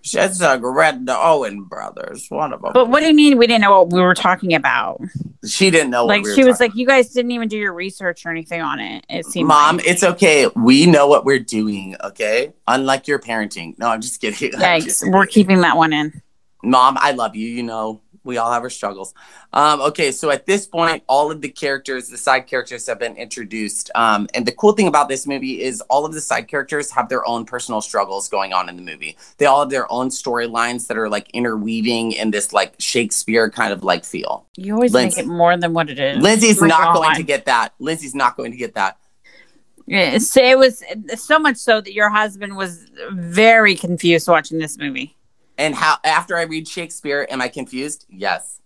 She's 0.03 0.41
like 0.41 0.61
read 0.63 1.07
the 1.07 1.17
Owen 1.19 1.65
brothers. 1.65 2.27
One 2.29 2.53
of 2.53 2.63
them. 2.63 2.73
But 2.73 2.89
what 2.89 3.01
do 3.01 3.07
you 3.07 3.15
mean 3.15 3.37
we 3.37 3.47
didn't 3.47 3.63
know 3.63 3.83
what 3.83 3.93
we 3.93 4.01
were 4.01 4.15
talking 4.15 4.55
about? 4.55 5.01
she 5.47 5.71
didn't 5.71 5.91
know. 5.91 6.05
like 6.05 6.23
what 6.23 6.25
we 6.25 6.31
were 6.31 6.37
she 6.37 6.45
was 6.45 6.61
like, 6.61 6.75
you 6.75 6.87
guys 6.87 7.11
didn't 7.11 7.31
even 7.33 7.49
do 7.49 7.57
your 7.57 7.73
research 7.73 8.25
or 8.25 8.31
anything 8.31 8.61
on 8.61 8.81
it. 8.81 9.05
It 9.09 9.27
seemed 9.27 9.49
like. 9.49 9.57
Mom, 9.57 9.77
like. 9.79 9.87
it's 9.87 10.03
okay. 10.03 10.49
We 10.57 10.87
know 10.87 11.07
what 11.07 11.25
we're 11.25 11.39
doing, 11.39 11.97
okay? 12.03 12.53
Unlike 12.67 13.09
your 13.09 13.19
parenting. 13.19 13.79
No, 13.79 13.89
I'm 13.89 14.01
just 14.01 14.21
kidding. 14.21 14.53
Yikes, 14.61 14.85
just 14.85 15.09
we're 15.09 15.27
keeping 15.27 15.61
that 15.63 15.77
one 15.77 15.93
in. 15.93 16.23
Mom, 16.63 16.97
I 17.01 17.13
love 17.13 17.37
you. 17.37 17.49
You 17.49 17.63
know, 17.63 18.01
we 18.25 18.37
all 18.37 18.53
have 18.53 18.63
our 18.63 18.71
struggles. 18.71 19.15
Um, 19.53 19.81
okay, 19.81 20.13
so 20.13 20.31
at 20.31 20.47
this 20.47 20.67
point, 20.67 21.03
all 21.07 21.31
of 21.31 21.41
the 21.41 21.49
characters, 21.49 22.09
the 22.09 22.17
side 22.17 22.47
characters 22.47 22.87
have 22.87 22.99
been 22.99 23.17
introduced. 23.17 23.91
Um, 23.95 24.29
and 24.35 24.47
the 24.47 24.53
cool 24.53 24.73
thing 24.73 24.89
about 24.89 25.09
this 25.09 25.27
movie 25.27 25.63
is 25.63 25.81
all 25.83 26.05
of 26.05 26.13
the 26.13 26.21
side 26.21 26.49
characters 26.49 26.91
have 26.91 27.09
their 27.09 27.27
own 27.27 27.45
personal 27.45 27.81
struggles 27.81 28.29
going 28.29 28.53
on 28.53 28.69
in 28.69 28.77
the 28.77 28.83
movie. 28.83 29.17
They 29.39 29.47
all 29.47 29.61
have 29.61 29.71
their 29.71 29.91
own 29.91 30.09
storylines 30.09 30.87
that 30.89 30.97
are 30.97 31.09
like 31.09 31.31
interweaving 31.31 32.13
in 32.13 32.31
this 32.31 32.53
like 32.53 32.75
Shakespeare 32.79 33.51
kind 33.51 33.73
of 33.73 33.85
like 33.85 34.05
feel. 34.05 34.47
You 34.57 34.75
always 34.75 34.93
Lindsay- 34.93 35.23
make 35.23 35.27
it 35.27 35.29
more 35.29 35.57
than 35.57 35.73
what 35.73 35.91
it 35.91 35.99
is. 35.99 36.23
Lindsay's 36.23 36.61
my 36.61 36.69
not 36.69 36.95
going 36.95 37.15
to 37.17 37.23
get 37.23 37.47
that. 37.47 37.75
Lindsay's 37.79 38.15
not 38.15 38.37
going 38.37 38.53
to 38.53 38.59
get 38.59 38.75
that. 38.75 38.99
Yeah, 39.87 40.19
so 40.19 40.43
it 40.43 40.59
was 40.59 40.85
so 41.17 41.39
much 41.39 41.57
so 41.57 41.81
that 41.81 41.95
your 41.95 42.11
husband 42.11 42.57
was 42.57 42.91
very 43.11 43.75
confused 43.75 44.29
watching 44.29 44.59
this 44.59 44.77
movie. 44.77 45.17
And 45.59 45.75
how 45.75 45.99
after 46.05 46.37
I 46.39 46.43
read 46.43 46.69
Shakespeare, 46.69 47.27
am 47.31 47.43
I 47.43 47.49
confused? 47.49 48.07
Yes. 48.09 48.61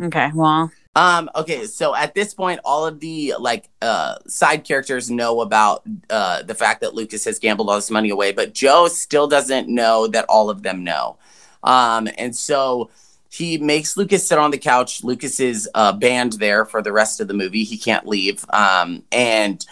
Okay, 0.00 0.30
well, 0.34 0.70
Um, 0.96 1.30
okay, 1.36 1.66
so 1.66 1.94
at 1.94 2.14
this 2.14 2.34
point, 2.34 2.60
all 2.64 2.84
of 2.86 2.98
the 3.00 3.34
like 3.38 3.68
uh 3.82 4.16
side 4.26 4.64
characters 4.64 5.10
know 5.10 5.40
about 5.42 5.82
uh 6.10 6.42
the 6.42 6.54
fact 6.54 6.80
that 6.80 6.94
Lucas 6.94 7.24
has 7.24 7.38
gambled 7.38 7.68
all 7.68 7.76
this 7.76 7.90
money 7.90 8.10
away, 8.10 8.32
but 8.32 8.54
Joe 8.54 8.88
still 8.88 9.28
doesn't 9.28 9.68
know 9.68 10.06
that 10.08 10.24
all 10.28 10.50
of 10.50 10.62
them 10.62 10.84
know. 10.84 11.18
Um, 11.62 12.08
and 12.18 12.34
so 12.34 12.90
he 13.30 13.58
makes 13.58 13.96
Lucas 13.96 14.26
sit 14.26 14.38
on 14.38 14.50
the 14.50 14.58
couch. 14.58 15.04
Lucas 15.04 15.38
is 15.40 15.68
uh 15.74 15.92
banned 15.92 16.34
there 16.34 16.64
for 16.64 16.82
the 16.82 16.92
rest 16.92 17.20
of 17.20 17.28
the 17.28 17.34
movie. 17.34 17.64
He 17.64 17.78
can't 17.78 18.06
leave. 18.06 18.44
Um, 18.50 19.04
and 19.12 19.64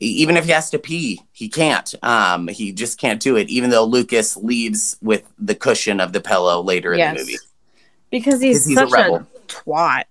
even 0.00 0.36
if 0.36 0.46
he 0.46 0.50
has 0.50 0.70
to 0.70 0.78
pee, 0.78 1.20
he 1.32 1.48
can't. 1.48 1.94
Um, 2.02 2.48
he 2.48 2.72
just 2.72 2.98
can't 2.98 3.20
do 3.20 3.36
it, 3.36 3.48
even 3.50 3.70
though 3.70 3.84
Lucas 3.84 4.36
leaves 4.36 4.96
with 5.02 5.30
the 5.38 5.54
cushion 5.54 6.00
of 6.00 6.12
the 6.12 6.20
pillow 6.20 6.62
later 6.62 6.94
in 6.94 7.14
the 7.14 7.20
movie. 7.20 7.36
because 8.10 8.40
he's, 8.40 8.64
he's 8.64 8.78
a 8.78 8.80
such 8.80 8.90
a, 8.90 8.92
rebel. 8.92 9.26
twat. 9.46 10.04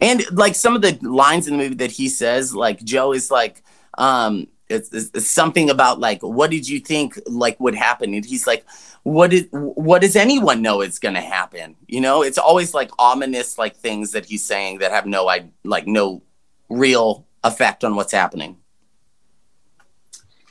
and 0.00 0.22
like 0.32 0.54
some 0.54 0.76
of 0.76 0.82
the 0.82 0.98
lines 1.02 1.48
in 1.48 1.56
the 1.56 1.62
movie 1.62 1.74
that 1.74 1.90
he 1.90 2.08
says 2.08 2.54
like 2.54 2.84
joe 2.84 3.12
is 3.12 3.32
like 3.32 3.64
um 3.98 4.46
it's, 4.68 4.92
it's, 4.92 5.28
something 5.28 5.70
about 5.70 5.98
like 5.98 6.22
what 6.22 6.50
did 6.50 6.68
you 6.68 6.78
think 6.78 7.18
like 7.26 7.58
would 7.58 7.74
happen 7.74 8.14
and 8.14 8.24
he's 8.24 8.46
like 8.46 8.64
what 9.02 9.30
did 9.30 9.48
what 9.50 10.02
does 10.02 10.14
anyone 10.14 10.62
know 10.62 10.82
is 10.82 10.98
going 11.00 11.14
to 11.14 11.20
happen 11.20 11.74
you 11.88 12.00
know 12.00 12.22
it's 12.22 12.38
always 12.38 12.74
like 12.74 12.90
ominous 12.98 13.58
like 13.58 13.76
things 13.76 14.12
that 14.12 14.24
he's 14.24 14.44
saying 14.44 14.78
that 14.78 14.92
have 14.92 15.06
no 15.06 15.28
i 15.28 15.44
like 15.64 15.86
no 15.86 16.22
real 16.68 17.26
effect 17.42 17.82
on 17.84 17.96
what's 17.96 18.12
happening 18.12 18.56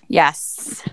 Yes. 0.08 0.84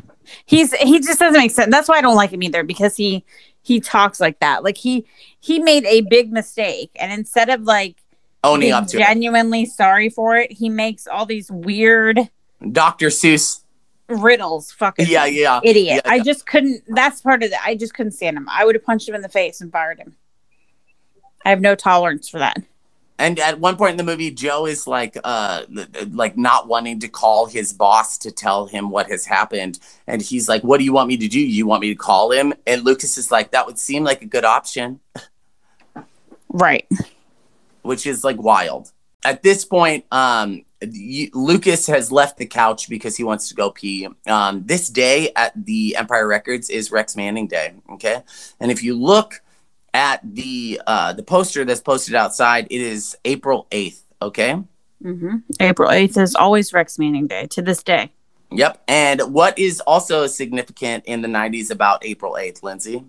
He's 0.46 0.72
he 0.74 0.98
just 1.00 1.18
doesn't 1.18 1.38
make 1.38 1.50
sense. 1.50 1.70
That's 1.70 1.88
why 1.88 1.98
I 1.98 2.00
don't 2.00 2.16
like 2.16 2.30
him 2.32 2.42
either 2.42 2.62
because 2.64 2.96
he 2.96 3.24
he 3.62 3.80
talks 3.80 4.18
like 4.20 4.40
that. 4.40 4.64
Like 4.64 4.76
he 4.78 5.06
he 5.40 5.58
made 5.58 5.84
a 5.84 6.00
big 6.02 6.32
mistake 6.32 6.90
and 6.96 7.12
instead 7.12 7.48
of 7.50 7.62
like 7.62 7.96
owning 8.44 8.72
up 8.72 8.86
to 8.88 8.96
it. 8.96 9.00
genuinely 9.00 9.66
sorry 9.66 10.08
for 10.08 10.36
it, 10.36 10.50
he 10.52 10.68
makes 10.68 11.06
all 11.06 11.26
these 11.26 11.50
weird 11.50 12.18
Dr. 12.72 13.08
Seuss. 13.08 13.60
riddles 14.08 14.72
fucking 14.72 15.06
Yeah, 15.08 15.26
yeah. 15.26 15.60
idiot. 15.62 16.02
Yeah, 16.04 16.10
I 16.12 16.20
just 16.20 16.46
couldn't 16.46 16.82
that's 16.88 17.20
part 17.20 17.42
of 17.42 17.50
it. 17.52 17.58
I 17.66 17.74
just 17.76 17.92
couldn't 17.94 18.12
stand 18.12 18.36
him. 18.36 18.48
I 18.48 18.64
would 18.64 18.74
have 18.74 18.84
punched 18.84 19.08
him 19.08 19.14
in 19.14 19.22
the 19.22 19.28
face 19.28 19.60
and 19.60 19.70
fired 19.70 19.98
him. 19.98 20.16
I 21.44 21.50
have 21.50 21.60
no 21.60 21.74
tolerance 21.74 22.28
for 22.28 22.38
that. 22.38 22.56
And 23.18 23.38
at 23.38 23.60
one 23.60 23.76
point 23.76 23.92
in 23.92 23.96
the 23.98 24.10
movie, 24.10 24.30
Joe 24.30 24.66
is 24.66 24.86
like, 24.86 25.16
uh, 25.22 25.62
like 26.10 26.36
not 26.36 26.66
wanting 26.66 26.98
to 27.00 27.08
call 27.08 27.46
his 27.46 27.72
boss 27.72 28.18
to 28.18 28.30
tell 28.30 28.66
him 28.66 28.90
what 28.90 29.08
has 29.10 29.26
happened, 29.26 29.78
and 30.06 30.20
he's 30.20 30.48
like, 30.48 30.64
"What 30.64 30.78
do 30.78 30.84
you 30.84 30.92
want 30.92 31.08
me 31.08 31.16
to 31.18 31.28
do? 31.28 31.38
You 31.38 31.66
want 31.66 31.82
me 31.82 31.88
to 31.88 31.94
call 31.94 32.32
him?" 32.32 32.52
And 32.66 32.82
Lucas 32.82 33.18
is 33.18 33.30
like, 33.30 33.50
"That 33.52 33.66
would 33.66 33.78
seem 33.78 34.02
like 34.02 34.22
a 34.22 34.26
good 34.26 34.44
option," 34.44 35.00
Right. 36.48 36.88
which 37.82 38.06
is 38.06 38.24
like 38.24 38.40
wild. 38.42 38.92
At 39.24 39.42
this 39.42 39.64
point, 39.64 40.04
um, 40.10 40.64
Lucas 41.32 41.86
has 41.86 42.10
left 42.10 42.38
the 42.38 42.46
couch 42.46 42.88
because 42.88 43.16
he 43.16 43.22
wants 43.22 43.48
to 43.50 43.54
go 43.54 43.70
pee. 43.70 44.08
Um, 44.26 44.64
this 44.66 44.88
day 44.88 45.30
at 45.36 45.52
the 45.64 45.94
Empire 45.96 46.26
Records 46.26 46.70
is 46.70 46.90
Rex 46.90 47.14
Manning 47.14 47.46
Day. 47.46 47.74
Okay, 47.92 48.22
and 48.58 48.70
if 48.72 48.82
you 48.82 48.94
look 48.94 49.41
at 49.94 50.20
the 50.22 50.80
uh, 50.86 51.12
the 51.12 51.22
poster 51.22 51.64
that's 51.64 51.80
posted 51.80 52.14
outside, 52.14 52.66
it 52.70 52.80
is 52.80 53.16
April 53.24 53.66
eighth. 53.72 54.04
Okay. 54.20 54.56
hmm 55.02 55.36
April 55.60 55.90
8th 55.90 56.16
is 56.16 56.34
always 56.36 56.72
Rex 56.72 56.98
Manning 56.98 57.26
Day 57.26 57.46
to 57.48 57.62
this 57.62 57.82
day. 57.82 58.12
Yep. 58.52 58.82
And 58.86 59.20
what 59.32 59.58
is 59.58 59.80
also 59.80 60.26
significant 60.26 61.04
in 61.06 61.22
the 61.22 61.28
90s 61.28 61.70
about 61.70 62.04
April 62.04 62.34
8th, 62.34 62.62
Lindsay? 62.62 63.04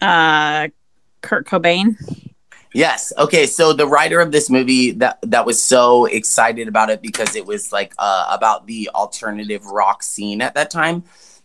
Uh 0.00 0.68
Kurt 1.22 1.46
Cobain. 1.46 1.96
Yes. 2.72 3.12
Okay. 3.18 3.46
So 3.46 3.72
the 3.72 3.86
writer 3.86 4.20
of 4.20 4.30
this 4.30 4.48
movie 4.50 4.92
that 4.92 5.18
that 5.22 5.46
was 5.46 5.60
so 5.60 6.04
excited 6.04 6.68
about 6.68 6.90
it 6.90 7.02
because 7.02 7.34
it 7.34 7.46
was 7.46 7.72
like 7.72 7.94
uh, 7.98 8.26
about 8.30 8.66
the 8.66 8.90
alternative 8.94 9.64
rock 9.66 10.02
scene 10.02 10.40
at 10.42 10.54
that 10.54 10.70
time. 10.70 11.02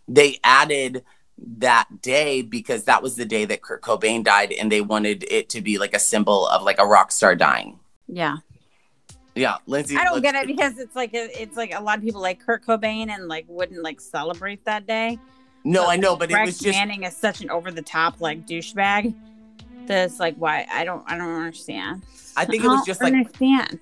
They 0.08 0.38
added 0.44 1.04
that 1.58 2.02
day 2.02 2.42
because 2.42 2.86
that 2.86 3.04
was 3.04 3.16
the 3.16 3.26
day 3.26 3.46
that 3.46 3.62
Kurt 3.62 3.82
Cobain 3.82 4.24
died, 4.24 4.52
and 4.54 4.72
they 4.72 4.82
wanted 4.82 5.26
it 5.30 5.50
to 5.50 5.62
be 5.62 5.78
like 5.78 5.94
a 5.94 6.00
symbol 6.00 6.48
of 6.48 6.64
like 6.64 6.80
a 6.80 6.86
rock 6.86 7.12
star 7.12 7.36
dying. 7.36 7.80
Yeah. 8.08 8.38
Yeah, 9.36 9.58
Lindsay. 9.66 9.98
I 9.98 10.04
don't 10.04 10.22
get 10.22 10.36
it 10.36 10.48
because 10.48 10.78
it's 10.78 10.96
like 10.96 11.14
a, 11.14 11.42
it's 11.42 11.58
like 11.58 11.74
a 11.74 11.82
lot 11.82 11.98
of 11.98 12.04
people 12.04 12.22
like 12.22 12.40
Kurt 12.40 12.64
Cobain 12.64 13.10
and 13.10 13.28
like 13.28 13.46
wouldn't 13.48 13.82
like 13.82 14.00
celebrate 14.00 14.64
that 14.66 14.86
day. 14.86 15.18
No, 15.64 15.88
I 15.88 15.96
know, 15.96 16.16
but 16.16 16.30
it 16.30 16.36
Rex 16.36 16.48
was 16.48 16.60
just 16.60 16.78
Manning 16.78 17.04
is 17.04 17.16
such 17.16 17.42
an 17.42 17.50
over 17.50 17.72
the 17.72 17.82
top 17.82 18.22
like 18.22 18.46
douchebag. 18.46 19.14
That's 19.88 20.20
like 20.20 20.36
why 20.36 20.68
I 20.72 20.84
don't 20.84 21.04
I 21.10 21.18
don't 21.18 21.34
understand. 21.34 22.04
I 22.36 22.46
think 22.46 22.64
it 22.64 22.68
was 22.68 22.78
don't 22.78 22.86
just 22.86 23.02
like 23.02 23.14
understand. 23.14 23.80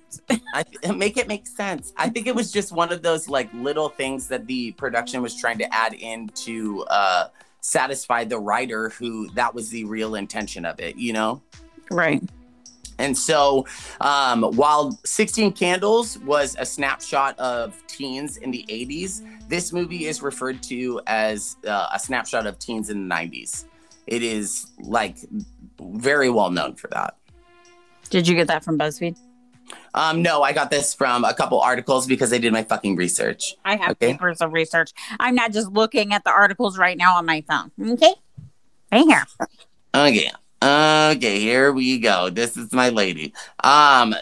I 0.54 0.62
th- 0.62 0.94
make 0.94 1.16
it 1.16 1.28
make 1.28 1.46
sense. 1.46 1.92
I 1.96 2.08
think 2.08 2.26
it 2.26 2.34
was 2.34 2.52
just 2.52 2.72
one 2.72 2.92
of 2.92 3.02
those 3.02 3.28
like 3.28 3.52
little 3.54 3.88
things 3.88 4.28
that 4.28 4.46
the 4.46 4.72
production 4.72 5.22
was 5.22 5.34
trying 5.34 5.58
to 5.58 5.74
add 5.74 5.94
into 5.94 6.82
uh, 6.84 7.28
satisfy 7.62 8.24
the 8.24 8.38
writer 8.38 8.90
who 8.90 9.28
that 9.30 9.54
was 9.54 9.70
the 9.70 9.84
real 9.84 10.14
intention 10.16 10.64
of 10.64 10.78
it, 10.78 10.96
you 10.96 11.12
know? 11.12 11.42
right. 11.90 12.22
And 12.98 13.16
so 13.16 13.66
um, 14.00 14.42
while 14.42 14.98
16 15.04 15.52
Candles 15.54 16.18
was 16.18 16.54
a 16.58 16.66
snapshot 16.66 17.38
of 17.38 17.74
teens 17.86 18.36
in 18.36 18.50
the 18.50 18.64
80s, 18.68 19.48
this 19.48 19.72
movie 19.72 20.06
is 20.06 20.22
referred 20.22 20.62
to 20.64 21.00
as 21.06 21.56
uh, 21.66 21.88
a 21.92 21.98
snapshot 21.98 22.46
of 22.46 22.58
teens 22.58 22.90
in 22.90 23.08
the 23.08 23.14
90s. 23.14 23.64
It 24.06 24.22
is 24.22 24.72
like 24.78 25.16
very 25.80 26.30
well 26.30 26.50
known 26.50 26.74
for 26.74 26.88
that. 26.88 27.16
Did 28.10 28.28
you 28.28 28.34
get 28.34 28.46
that 28.48 28.62
from 28.62 28.78
BuzzFeed? 28.78 29.16
Um, 29.94 30.22
no, 30.22 30.42
I 30.42 30.52
got 30.52 30.70
this 30.70 30.94
from 30.94 31.24
a 31.24 31.34
couple 31.34 31.60
articles 31.60 32.06
because 32.06 32.32
I 32.32 32.38
did 32.38 32.52
my 32.52 32.62
fucking 32.62 32.96
research. 32.96 33.56
I 33.64 33.76
have 33.76 33.90
Okay. 33.92 34.12
papers 34.12 34.40
of 34.40 34.52
research. 34.52 34.92
I'm 35.20 35.34
not 35.34 35.52
just 35.52 35.70
looking 35.70 36.12
at 36.12 36.24
the 36.24 36.30
articles 36.30 36.78
right 36.78 36.96
now 36.96 37.16
on 37.16 37.26
my 37.26 37.44
phone. 37.48 37.70
Okay. 37.92 38.14
Right 38.90 39.04
here. 39.04 39.24
Okay. 39.94 40.30
Okay, 40.64 41.40
here 41.40 41.72
we 41.72 41.98
go. 41.98 42.30
This 42.30 42.56
is 42.56 42.72
my 42.72 42.88
lady. 42.88 43.32
Um 43.64 44.14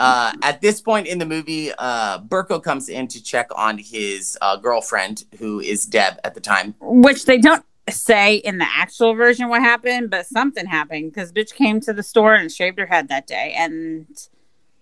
uh 0.00 0.32
at 0.42 0.60
this 0.60 0.80
point 0.80 1.06
in 1.06 1.18
the 1.18 1.26
movie, 1.26 1.70
uh 1.78 2.18
Berko 2.18 2.60
comes 2.60 2.88
in 2.88 3.06
to 3.08 3.22
check 3.22 3.48
on 3.54 3.78
his 3.78 4.36
uh, 4.42 4.56
girlfriend 4.56 5.24
who 5.38 5.60
is 5.60 5.86
Deb 5.86 6.14
at 6.24 6.34
the 6.34 6.40
time. 6.40 6.74
Which 6.80 7.26
they 7.26 7.38
don't 7.38 7.64
say 7.88 8.36
in 8.36 8.58
the 8.58 8.66
actual 8.68 9.14
version 9.14 9.48
what 9.48 9.60
happened, 9.62 10.10
but 10.10 10.26
something 10.26 10.66
happened 10.66 11.12
because 11.12 11.32
bitch 11.32 11.54
came 11.54 11.78
to 11.82 11.92
the 11.92 12.02
store 12.02 12.34
and 12.34 12.50
shaved 12.50 12.78
her 12.80 12.86
head 12.86 13.08
that 13.08 13.28
day, 13.28 13.54
and 13.56 14.06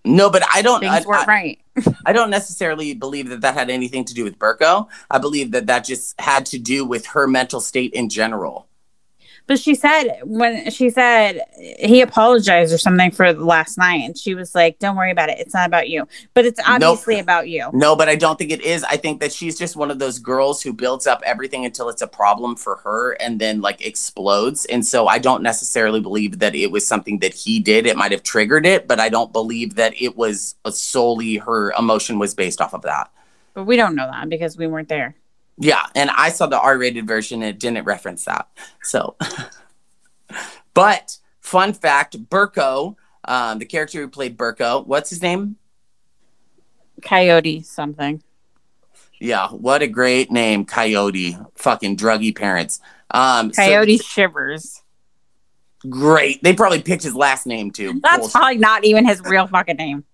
No, 0.05 0.31
but 0.31 0.43
I 0.53 0.63
don't 0.63 0.83
I, 0.85 0.95
things 0.95 1.07
weren't 1.07 1.29
I, 1.29 1.33
right. 1.33 1.59
I 2.07 2.13
don't 2.13 2.31
necessarily 2.31 2.95
believe 2.95 3.29
that 3.29 3.41
that 3.43 3.55
had 3.55 3.71
anything 3.71 4.05
to 4.07 4.15
do 4.15 4.25
with 4.25 4.39
Berko. 4.39 4.89
I 5.11 5.19
believe 5.19 5.53
that 5.53 5.67
that 5.67 5.85
just 5.85 6.21
had 6.21 6.47
to 6.47 6.59
do 6.59 6.85
with 6.85 7.07
her 7.07 7.27
mental 7.27 7.61
state 7.61 7.93
in 7.95 8.09
general. 8.09 8.67
But 9.47 9.59
she 9.59 9.75
said 9.75 10.21
when 10.23 10.71
she 10.71 10.89
said 10.91 11.41
he 11.79 12.01
apologized 12.01 12.73
or 12.73 12.79
something 12.79 13.11
for 13.11 13.33
last 13.33 13.77
night, 13.77 14.03
and 14.05 14.17
she 14.17 14.35
was 14.35 14.55
like, 14.55 14.79
"Don't 14.79 14.97
worry 14.97 15.11
about 15.11 15.29
it. 15.29 15.39
It's 15.39 15.53
not 15.53 15.67
about 15.67 15.89
you, 15.89 16.07
but 16.33 16.45
it's 16.45 16.61
obviously 16.67 17.19
about 17.19 17.49
you." 17.49 17.69
No, 17.73 17.97
but 17.97 18.09
I 18.09 18.17
don't 18.17 18.39
think 18.39 18.51
it 18.53 18.63
is. 18.63 18.85
I 18.85 18.97
think 18.97 19.21
that 19.21 19.33
she's 19.33 19.59
just 19.59 19.77
one 19.77 19.91
of 19.91 19.99
those 19.99 20.19
girls 20.19 20.63
who 20.63 20.73
builds 20.73 21.07
up 21.07 21.23
everything 21.25 21.65
until 21.65 21.89
it's 21.89 22.03
a 22.03 22.07
problem 22.07 22.57
for 22.57 22.77
her 22.77 23.13
and 23.13 23.41
then 23.41 23.61
like 23.61 23.85
explodes. 23.85 24.65
And 24.67 24.87
so 24.87 25.09
I 25.09 25.19
don't 25.19 25.43
necessarily 25.43 26.01
believe 26.01 26.39
that 26.39 26.55
it 26.55 26.71
was 26.71 26.87
something 26.87 27.19
that 27.19 27.35
he 27.35 27.59
did. 27.59 27.87
It 27.87 27.97
might 27.97 28.13
have 28.13 28.23
triggered 28.23 28.65
it, 28.65 28.87
but 28.87 29.01
I 29.01 29.09
don't 29.09 29.33
believe 29.33 29.75
that 29.75 29.93
it 30.01 30.17
was 30.17 30.55
solely 30.71 31.37
her 31.37 31.73
emotion 31.73 32.19
was 32.19 32.35
based 32.35 32.61
off 32.61 32.75
of 32.75 32.83
that. 32.83 33.11
But 33.55 33.65
we 33.65 33.77
don't 33.77 33.95
know 33.95 34.07
that 34.11 34.29
because 34.29 34.57
we 34.57 34.67
weren't 34.67 34.89
there. 34.89 35.15
Yeah, 35.63 35.87
and 35.95 36.11
I 36.11 36.31
saw 36.31 36.47
the 36.47 36.59
R-rated 36.59 37.07
version. 37.07 37.43
And 37.43 37.51
it 37.51 37.61
didn't 37.61 37.85
reference 37.85 38.25
that. 38.25 38.49
So, 38.83 39.17
but 40.75 41.19
fun 41.41 41.73
fact: 41.73 42.17
Berko, 42.29 42.97
um, 43.25 43.59
the 43.61 43.65
character 43.65 44.01
who 44.01 44.09
played 44.09 44.37
Berko, 44.37 44.85
what's 44.87 45.11
his 45.11 45.23
name? 45.23 45.57
Coyote 47.01 47.63
something. 47.63 48.23
Yeah, 49.21 49.49
what 49.51 49.83
a 49.83 49.87
great 49.87 50.33
name, 50.33 50.65
Coyote. 50.65 51.37
Fucking 51.55 51.97
druggy 51.97 52.35
parents. 52.37 52.81
Um, 53.13 53.53
so- 53.53 53.63
Coyote 53.63 53.99
shivers. 53.99 54.83
great. 55.89 56.43
They 56.43 56.55
probably 56.55 56.83
picked 56.83 57.05
his 57.05 57.15
last 57.15 57.47
name 57.47 57.71
too. 57.71 58.01
That's 58.03 58.19
Bullshit. 58.19 58.33
probably 58.33 58.59
not 58.59 58.85
even 58.85 59.07
his 59.07 59.21
real 59.21 59.47
fucking 59.47 59.77
name. 59.77 60.05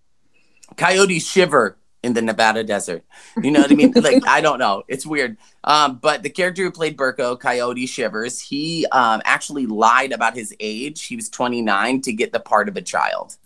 Coyote 0.76 1.18
Shiver 1.20 1.78
in 2.09 2.14
the 2.14 2.23
Nevada 2.23 2.64
desert. 2.64 3.05
You 3.42 3.51
know 3.51 3.61
what 3.61 3.71
I 3.71 3.75
mean? 3.75 3.92
like 3.97 4.27
I 4.27 4.40
don't 4.40 4.59
know. 4.59 4.83
It's 4.88 5.07
weird. 5.07 5.37
Um, 5.62 5.99
but 6.03 6.23
the 6.23 6.31
character 6.31 6.62
who 6.64 6.71
played 6.73 6.97
Berko, 6.97 7.38
Coyote 7.38 7.87
Shivers, 7.87 8.40
he 8.40 8.87
um, 8.92 9.21
actually 9.25 9.66
lied 9.66 10.12
about 10.12 10.35
his 10.35 10.55
age. 10.59 11.05
He 11.05 11.14
was 11.16 11.29
29 11.29 12.01
to 12.03 12.12
get 12.12 12.33
the 12.33 12.40
part 12.40 12.68
of 12.68 12.77
a 12.77 12.83
child. 12.83 13.37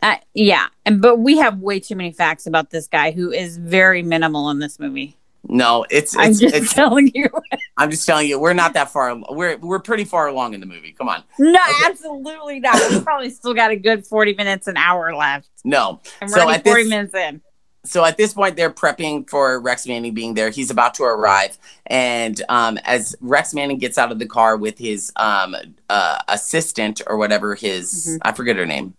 Uh, 0.00 0.16
yeah, 0.34 0.66
and 0.86 1.00
but 1.02 1.18
we 1.18 1.38
have 1.38 1.58
way 1.60 1.78
too 1.80 1.94
many 1.94 2.12
facts 2.12 2.46
about 2.46 2.70
this 2.70 2.86
guy 2.88 3.10
who 3.12 3.30
is 3.30 3.56
very 3.56 4.02
minimal 4.02 4.50
in 4.50 4.58
this 4.58 4.78
movie. 4.80 5.16
No, 5.48 5.84
it's 5.90 6.16
I'm 6.16 6.32
just 6.34 6.54
it's 6.54 6.72
telling 6.72 7.10
you. 7.14 7.28
I'm 7.76 7.90
just 7.90 8.06
telling 8.06 8.28
you, 8.28 8.38
we're 8.38 8.52
not 8.52 8.74
that 8.74 8.90
far. 8.92 9.16
We're 9.30 9.56
we're 9.58 9.80
pretty 9.80 10.04
far 10.04 10.28
along 10.28 10.54
in 10.54 10.60
the 10.60 10.66
movie. 10.66 10.92
Come 10.92 11.08
on. 11.08 11.24
No, 11.38 11.50
Okay. 11.50 11.86
absolutely 11.86 12.60
not. 12.60 12.80
We 12.90 13.00
probably 13.00 13.30
still 13.30 13.52
got 13.54 13.70
a 13.72 13.76
good 13.76 14.06
40 14.06 14.34
minutes, 14.34 14.68
an 14.68 14.76
hour 14.76 15.14
left. 15.16 15.48
No. 15.64 16.00
And 16.20 16.30
we're 16.30 16.36
So 16.36 16.42
only 16.42 16.54
at 16.54 16.64
this- 16.64 16.72
40 16.72 16.88
minutes 16.88 17.14
in. 17.14 17.40
So 17.84 18.04
at 18.04 18.16
this 18.16 18.32
point 18.34 18.56
they're 18.56 18.70
prepping 18.72 19.28
for 19.28 19.58
rex 19.60 19.86
manning 19.88 20.14
being 20.14 20.34
there 20.34 20.50
he's 20.50 20.70
about 20.70 20.94
to 20.94 21.02
arrive 21.02 21.58
and 21.86 22.40
um, 22.48 22.78
as 22.84 23.16
rex 23.20 23.52
manning 23.54 23.78
gets 23.78 23.98
out 23.98 24.12
of 24.12 24.18
the 24.20 24.26
car 24.26 24.56
with 24.56 24.78
his 24.78 25.12
um, 25.16 25.56
uh, 25.90 26.18
assistant 26.28 27.02
or 27.08 27.16
whatever 27.16 27.54
his 27.56 28.06
Mhm. 28.06 28.18
i 28.22 28.32
forget 28.32 28.56
her 28.56 28.66
name 28.66 28.94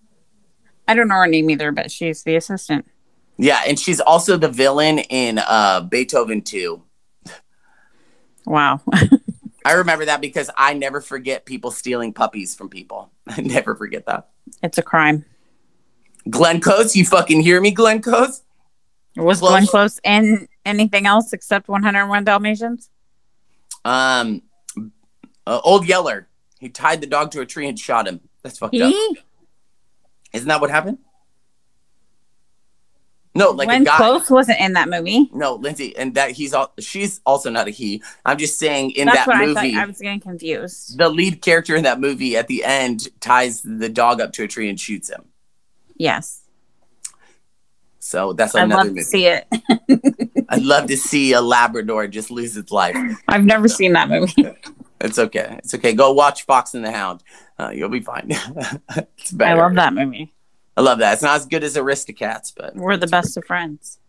I 0.86 0.96
don't 0.96 1.08
know 1.08 1.16
her 1.16 1.28
name 1.28 1.50
either, 1.50 1.72
but 1.72 1.90
she's 1.92 2.24
the 2.24 2.36
assistant. 2.36 2.86
yeah 3.38 3.62
and 3.66 3.80
she's 3.80 4.02
also 4.02 4.36
the 4.36 4.50
villain 4.50 5.00
in 5.00 5.38
uh, 5.40 5.80
beethoven 5.82 6.42
2 6.42 6.82
Wow. 8.46 8.82
i 9.66 9.72
remember 9.72 10.04
that 10.06 10.20
because 10.20 10.50
i 10.58 10.74
never 10.74 11.00
forget 11.00 11.46
people 11.46 11.72
stealing 11.72 12.12
puppies 12.12 12.54
from 12.54 12.68
people 12.70 13.12
i 13.30 13.40
never 13.40 13.76
forget 13.76 14.06
that 14.08 14.28
it's 14.62 14.78
a 14.78 14.82
crime. 14.84 15.24
Glenn 16.30 16.60
Close 16.60 16.96
you 16.98 17.06
fucking 17.06 17.42
hear 17.42 17.62
me 17.62 17.72
Glenn 17.72 18.02
Close 18.02 18.42
Was. 19.16 19.40
Glenn 19.42 19.68
Close 19.68 20.00
in 20.04 20.48
anything 20.66 21.06
else 21.06 21.34
except 21.34 21.68
101 21.68 22.24
Dalmatians? 22.24 22.90
um, 23.86 24.42
uh, 25.46 25.60
old 25.64 25.86
yeller 25.88 26.28
he 26.60 26.70
tied 26.70 27.02
the 27.02 27.08
dog 27.08 27.32
to 27.32 27.42
a 27.42 27.46
tree 27.46 27.68
and 27.68 27.78
shot 27.78 28.08
him 28.08 28.22
that's 28.42 28.58
fucked 28.58 28.76
up 28.76 28.94
isn't 30.32 30.48
that 30.48 30.62
what 30.62 30.70
happened 30.72 30.98
No, 33.36 33.50
like 33.50 33.68
Glenn 33.68 33.82
a 33.82 33.86
guy. 33.86 33.98
Close 33.98 34.30
wasn't 34.30 34.60
in 34.60 34.74
that 34.74 34.88
movie. 34.90 35.28
No, 35.34 35.56
Lindsay, 35.56 35.98
and 35.98 36.14
that 36.14 36.32
he's 36.32 36.54
all. 36.54 36.72
She's 36.80 37.20
also 37.26 37.50
not 37.50 37.68
a 37.68 37.72
he. 37.72 38.04
I'm 38.24 38.38
just 38.38 38.60
saying 38.60 38.92
in 38.92 39.08
That's 39.08 39.26
that 39.26 39.36
I 39.36 39.46
movie, 39.48 39.74
thought. 39.74 39.82
I 39.82 39.86
was 39.88 39.98
getting 39.98 40.20
confused. 40.20 41.00
the 41.00 41.10
lead 41.10 41.42
character 41.42 41.76
in 41.76 41.84
that 41.84 42.00
movie 42.00 42.38
at 42.38 42.48
the 42.48 42.64
end 42.64 43.08
ties 43.22 43.64
the 43.64 43.90
dog 43.90 44.22
up 44.22 44.34
to 44.34 44.44
a 44.44 44.48
tree 44.48 44.70
and 44.70 44.80
shoots 44.80 45.10
him. 45.10 45.26
Yes, 45.98 46.43
So 48.04 48.34
that's 48.34 48.54
another. 48.54 48.64
I'd 48.64 48.66
another 48.66 48.84
love 48.84 48.88
movie. 48.96 49.00
to 49.00 49.06
see 49.06 49.28
it. 49.28 49.48
I'd 50.50 50.62
love 50.62 50.88
to 50.88 50.98
see 50.98 51.32
a 51.32 51.40
Labrador 51.42 52.06
just 52.08 52.32
lose 52.32 52.58
its 52.58 52.70
life. 52.70 52.98
I've 53.30 53.46
never 53.46 53.70
seen 53.70 53.94
that 53.94 54.10
movie. 54.10 54.46
It's 55.02 55.20
okay. 55.20 55.58
It's 55.60 55.74
okay. 55.74 55.92
Go 55.92 56.14
watch 56.14 56.46
Fox 56.46 56.76
and 56.76 56.86
the 56.86 56.92
Hound. 56.92 57.26
Uh, 57.60 57.72
you'll 57.76 57.90
be 57.90 58.00
fine. 58.00 58.28
it's 58.96 59.38
I 59.38 59.54
love 59.54 59.76
that 59.76 59.94
movie. 59.94 60.34
I 60.78 60.82
love 60.82 61.00
that. 61.00 61.16
It's 61.16 61.22
not 61.22 61.36
as 61.36 61.46
good 61.46 61.62
as 61.62 61.76
Aristocats, 61.76 62.54
but 62.56 62.74
We're 62.74 62.96
the 62.96 63.08
best 63.08 63.36
of 63.36 63.44
friends. 63.44 64.00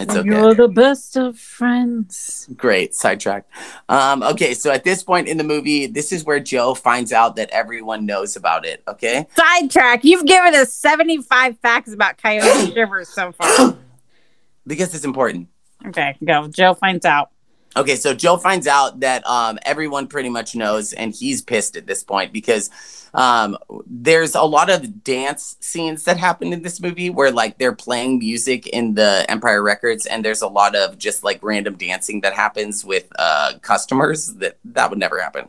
It's 0.00 0.16
okay. 0.16 0.28
You're 0.28 0.54
the 0.54 0.68
best 0.68 1.16
of 1.16 1.38
friends. 1.38 2.48
Great 2.56 2.94
sidetrack. 2.94 3.46
Um, 3.88 4.22
okay, 4.22 4.54
so 4.54 4.70
at 4.70 4.84
this 4.84 5.02
point 5.02 5.28
in 5.28 5.36
the 5.36 5.44
movie, 5.44 5.86
this 5.86 6.12
is 6.12 6.24
where 6.24 6.40
Joe 6.40 6.74
finds 6.74 7.12
out 7.12 7.36
that 7.36 7.50
everyone 7.50 8.06
knows 8.06 8.36
about 8.36 8.64
it. 8.64 8.82
Okay, 8.88 9.26
Sidetrack. 9.36 10.04
You've 10.04 10.26
given 10.26 10.54
us 10.54 10.72
75 10.72 11.58
facts 11.58 11.92
about 11.92 12.16
Coyote 12.16 12.72
Shivers 12.72 13.08
so 13.08 13.32
far. 13.32 13.76
because 14.66 14.94
it's 14.94 15.04
important. 15.04 15.48
Okay, 15.86 16.16
go. 16.24 16.48
Joe 16.48 16.74
finds 16.74 17.04
out. 17.04 17.30
Okay, 17.76 17.94
so 17.94 18.12
Joe 18.14 18.36
finds 18.36 18.66
out 18.66 19.00
that 19.00 19.24
um, 19.28 19.58
everyone 19.64 20.08
pretty 20.08 20.28
much 20.28 20.56
knows, 20.56 20.92
and 20.92 21.14
he's 21.14 21.40
pissed 21.40 21.76
at 21.76 21.86
this 21.86 22.02
point 22.02 22.32
because 22.32 22.68
um, 23.14 23.56
there's 23.86 24.34
a 24.34 24.42
lot 24.42 24.68
of 24.70 25.04
dance 25.04 25.56
scenes 25.60 26.02
that 26.04 26.16
happen 26.16 26.52
in 26.52 26.62
this 26.62 26.80
movie 26.80 27.10
where 27.10 27.30
like 27.30 27.58
they're 27.58 27.74
playing 27.74 28.18
music 28.18 28.66
in 28.66 28.94
the 28.94 29.24
Empire 29.28 29.62
Records, 29.62 30.06
and 30.06 30.24
there's 30.24 30.42
a 30.42 30.48
lot 30.48 30.74
of 30.74 30.98
just 30.98 31.22
like 31.22 31.38
random 31.44 31.76
dancing 31.76 32.22
that 32.22 32.32
happens 32.34 32.84
with 32.84 33.06
uh, 33.18 33.52
customers 33.62 34.34
that 34.34 34.58
that 34.64 34.90
would 34.90 34.98
never 34.98 35.20
happen. 35.20 35.46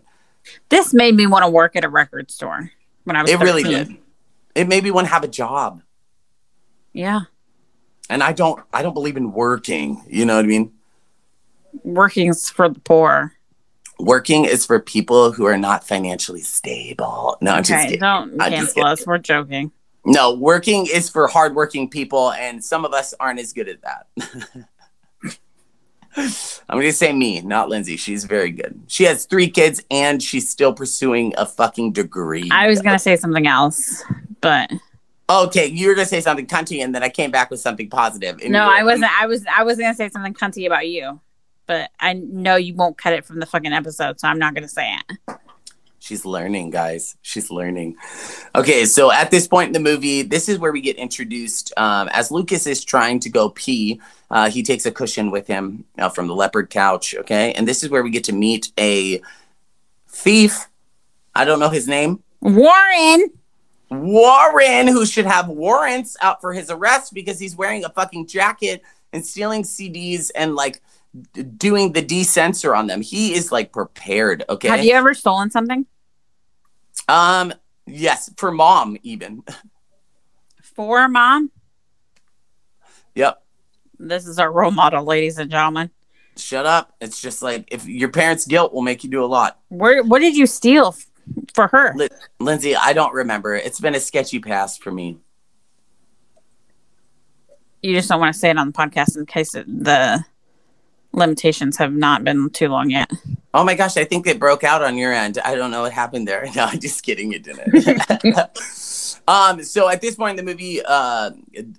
This 0.69 0.93
made 0.93 1.15
me 1.15 1.25
want 1.25 1.43
to 1.43 1.49
work 1.49 1.75
at 1.75 1.83
a 1.83 1.89
record 1.89 2.29
store 2.29 2.71
when 3.03 3.15
I 3.15 3.23
was 3.23 3.31
It 3.31 3.39
really 3.39 3.63
did. 3.63 3.97
It 4.53 4.67
made 4.67 4.83
me 4.83 4.91
want 4.91 5.07
to 5.07 5.13
have 5.13 5.23
a 5.23 5.27
job, 5.27 5.81
Yeah. 6.93 7.21
and 8.11 8.21
I 8.21 8.31
don't. 8.33 8.63
I 8.71 8.83
don't 8.83 8.93
believe 8.93 9.17
in 9.17 9.31
working. 9.31 10.03
You 10.07 10.25
know 10.25 10.35
what 10.35 10.45
I 10.45 10.47
mean? 10.47 10.73
Working's 11.83 12.49
for 12.49 12.69
the 12.69 12.79
poor. 12.79 13.33
Working 13.99 14.45
is 14.45 14.65
for 14.65 14.79
people 14.79 15.31
who 15.31 15.45
are 15.45 15.57
not 15.57 15.85
financially 15.87 16.41
stable. 16.41 17.37
No, 17.41 17.51
I'm 17.51 17.63
just 17.63 17.71
Okay, 17.73 17.83
kidding. 17.83 17.99
don't 17.99 18.41
I'm 18.41 18.51
cancel 18.51 18.83
us. 18.85 19.05
We're 19.05 19.17
joking. 19.19 19.71
No, 20.05 20.33
working 20.33 20.87
is 20.91 21.09
for 21.09 21.27
hardworking 21.27 21.87
people, 21.89 22.31
and 22.31 22.63
some 22.63 22.85
of 22.85 22.93
us 22.93 23.13
aren't 23.19 23.39
as 23.39 23.53
good 23.53 23.69
at 23.69 23.81
that. 23.83 24.07
I'm 26.17 26.77
going 26.77 26.81
to 26.87 26.93
say 26.93 27.13
me, 27.13 27.39
not 27.41 27.69
Lindsay. 27.69 27.95
She's 27.95 28.25
very 28.25 28.51
good. 28.51 28.81
She 28.87 29.05
has 29.05 29.25
three 29.25 29.49
kids, 29.49 29.81
and 29.89 30.21
she's 30.21 30.49
still 30.49 30.73
pursuing 30.73 31.33
a 31.37 31.45
fucking 31.45 31.93
degree. 31.93 32.49
I 32.51 32.67
was 32.67 32.81
going 32.81 32.95
to 32.95 32.99
say 32.99 33.15
something 33.15 33.47
else, 33.47 34.03
but 34.41 34.71
okay, 35.29 35.67
you 35.67 35.87
were 35.87 35.95
going 35.95 36.05
to 36.05 36.09
say 36.09 36.19
something 36.19 36.47
cunty, 36.47 36.83
and 36.83 36.93
then 36.93 37.01
I 37.03 37.09
came 37.09 37.31
back 37.31 37.49
with 37.49 37.61
something 37.61 37.89
positive. 37.89 38.43
no, 38.49 38.67
I 38.69 38.83
wasn't. 38.83 39.11
I 39.21 39.25
was. 39.27 39.45
I 39.55 39.63
was 39.63 39.77
going 39.77 39.91
to 39.91 39.95
say 39.95 40.09
something 40.09 40.33
cunty 40.33 40.65
about 40.65 40.87
you, 40.87 41.19
but 41.67 41.89
I 41.99 42.13
know 42.13 42.55
you 42.55 42.73
won't 42.73 42.97
cut 42.97 43.13
it 43.13 43.25
from 43.25 43.39
the 43.39 43.45
fucking 43.45 43.73
episode, 43.73 44.19
so 44.19 44.27
I'm 44.27 44.39
not 44.39 44.53
going 44.53 44.63
to 44.63 44.69
say 44.69 44.93
it. 45.09 45.37
She's 45.99 46.25
learning, 46.25 46.71
guys. 46.71 47.15
She's 47.21 47.51
learning. 47.51 47.95
Okay, 48.55 48.85
so 48.85 49.11
at 49.11 49.29
this 49.29 49.47
point 49.47 49.67
in 49.67 49.73
the 49.73 49.79
movie, 49.79 50.23
this 50.23 50.49
is 50.49 50.57
where 50.57 50.71
we 50.71 50.81
get 50.81 50.95
introduced. 50.95 51.71
Um, 51.77 52.09
as 52.11 52.31
Lucas 52.31 52.65
is 52.65 52.83
trying 52.83 53.19
to 53.19 53.29
go 53.29 53.49
pee, 53.49 54.01
uh, 54.31 54.49
he 54.49 54.63
takes 54.63 54.87
a 54.87 54.91
cushion 54.91 55.29
with 55.29 55.45
him 55.45 55.85
uh, 55.99 56.09
from 56.09 56.27
the 56.27 56.33
leopard 56.33 56.71
couch. 56.71 57.13
Okay, 57.15 57.53
and 57.53 57.67
this 57.67 57.83
is 57.83 57.89
where 57.91 58.01
we 58.01 58.09
get 58.09 58.23
to 58.25 58.33
meet 58.33 58.71
a 58.79 59.21
thief. 60.07 60.67
I 61.35 61.45
don't 61.45 61.59
know 61.59 61.69
his 61.69 61.87
name. 61.87 62.23
Warren. 62.41 63.29
Warren, 63.91 64.87
who 64.87 65.05
should 65.05 65.25
have 65.25 65.49
warrants 65.49 66.17
out 66.19 66.41
for 66.41 66.51
his 66.51 66.71
arrest 66.71 67.13
because 67.13 67.39
he's 67.39 67.55
wearing 67.55 67.85
a 67.85 67.89
fucking 67.89 68.25
jacket 68.25 68.81
and 69.13 69.23
stealing 69.23 69.63
CDs 69.63 70.31
and 70.33 70.55
like 70.55 70.81
doing 71.57 71.91
the 71.93 72.01
desensor 72.01 72.75
on 72.77 72.87
them. 72.87 73.01
He 73.01 73.33
is 73.33 73.51
like 73.51 73.71
prepared. 73.73 74.43
Okay. 74.49 74.67
Have 74.69 74.83
you 74.85 74.93
ever 74.93 75.13
stolen 75.13 75.51
something 75.51 75.85
Um, 77.07 77.53
yes, 77.85 78.31
for 78.37 78.51
mom 78.51 78.97
even. 79.03 79.43
for 80.61 81.07
mom? 81.09 81.51
yep. 83.15 83.43
This 83.99 84.25
is 84.25 84.39
our 84.39 84.51
role 84.51 84.71
model, 84.71 85.03
ladies 85.03 85.37
and 85.37 85.51
gentlemen. 85.51 85.91
Shut 86.37 86.65
up. 86.65 86.95
It's 87.01 87.21
just 87.21 87.41
like 87.43 87.67
if 87.71 87.85
your 87.85 88.09
parents' 88.09 88.47
guilt 88.47 88.73
will 88.73 88.81
make 88.81 89.03
you 89.03 89.09
do 89.09 89.23
a 89.23 89.27
lot. 89.27 89.59
Where? 89.67 90.01
What 90.01 90.19
did 90.19 90.35
you 90.35 90.47
steal 90.47 90.87
f- 90.97 91.05
for 91.53 91.67
her? 91.67 91.93
Li- 91.95 92.07
Lindsay, 92.39 92.75
I 92.75 92.93
don't 92.93 93.13
remember. 93.13 93.53
It's 93.55 93.79
been 93.81 93.93
a 93.95 93.99
sketchy 93.99 94.39
past 94.39 94.81
for 94.81 94.91
me. 94.91 95.17
You 97.83 97.93
just 97.95 98.09
don't 98.09 98.19
want 98.19 98.33
to 98.33 98.39
say 98.39 98.49
it 98.49 98.57
on 98.57 98.67
the 98.67 98.73
podcast 98.73 99.17
in 99.17 99.25
case 99.25 99.55
it, 99.55 99.65
the 99.67 100.23
limitations 101.13 101.77
have 101.77 101.93
not 101.93 102.23
been 102.23 102.49
too 102.49 102.67
long 102.67 102.89
yet. 102.89 103.11
Oh 103.53 103.65
my 103.65 103.75
gosh, 103.75 103.97
I 103.97 104.05
think 104.05 104.27
it 104.27 104.39
broke 104.39 104.63
out 104.63 104.81
on 104.81 104.97
your 104.97 105.11
end. 105.11 105.37
I 105.43 105.55
don't 105.55 105.71
know 105.71 105.81
what 105.81 105.91
happened 105.91 106.27
there. 106.27 106.47
No, 106.55 106.65
I'm 106.65 106.79
just 106.79 107.03
kidding. 107.03 107.31
It 107.31 107.43
didn't. 107.43 108.27
um, 109.27 109.63
so 109.63 109.89
at 109.89 110.01
this 110.01 110.15
point 110.15 110.37
in 110.37 110.45
the 110.45 110.51
movie, 110.51 110.81
uh, 110.83 111.31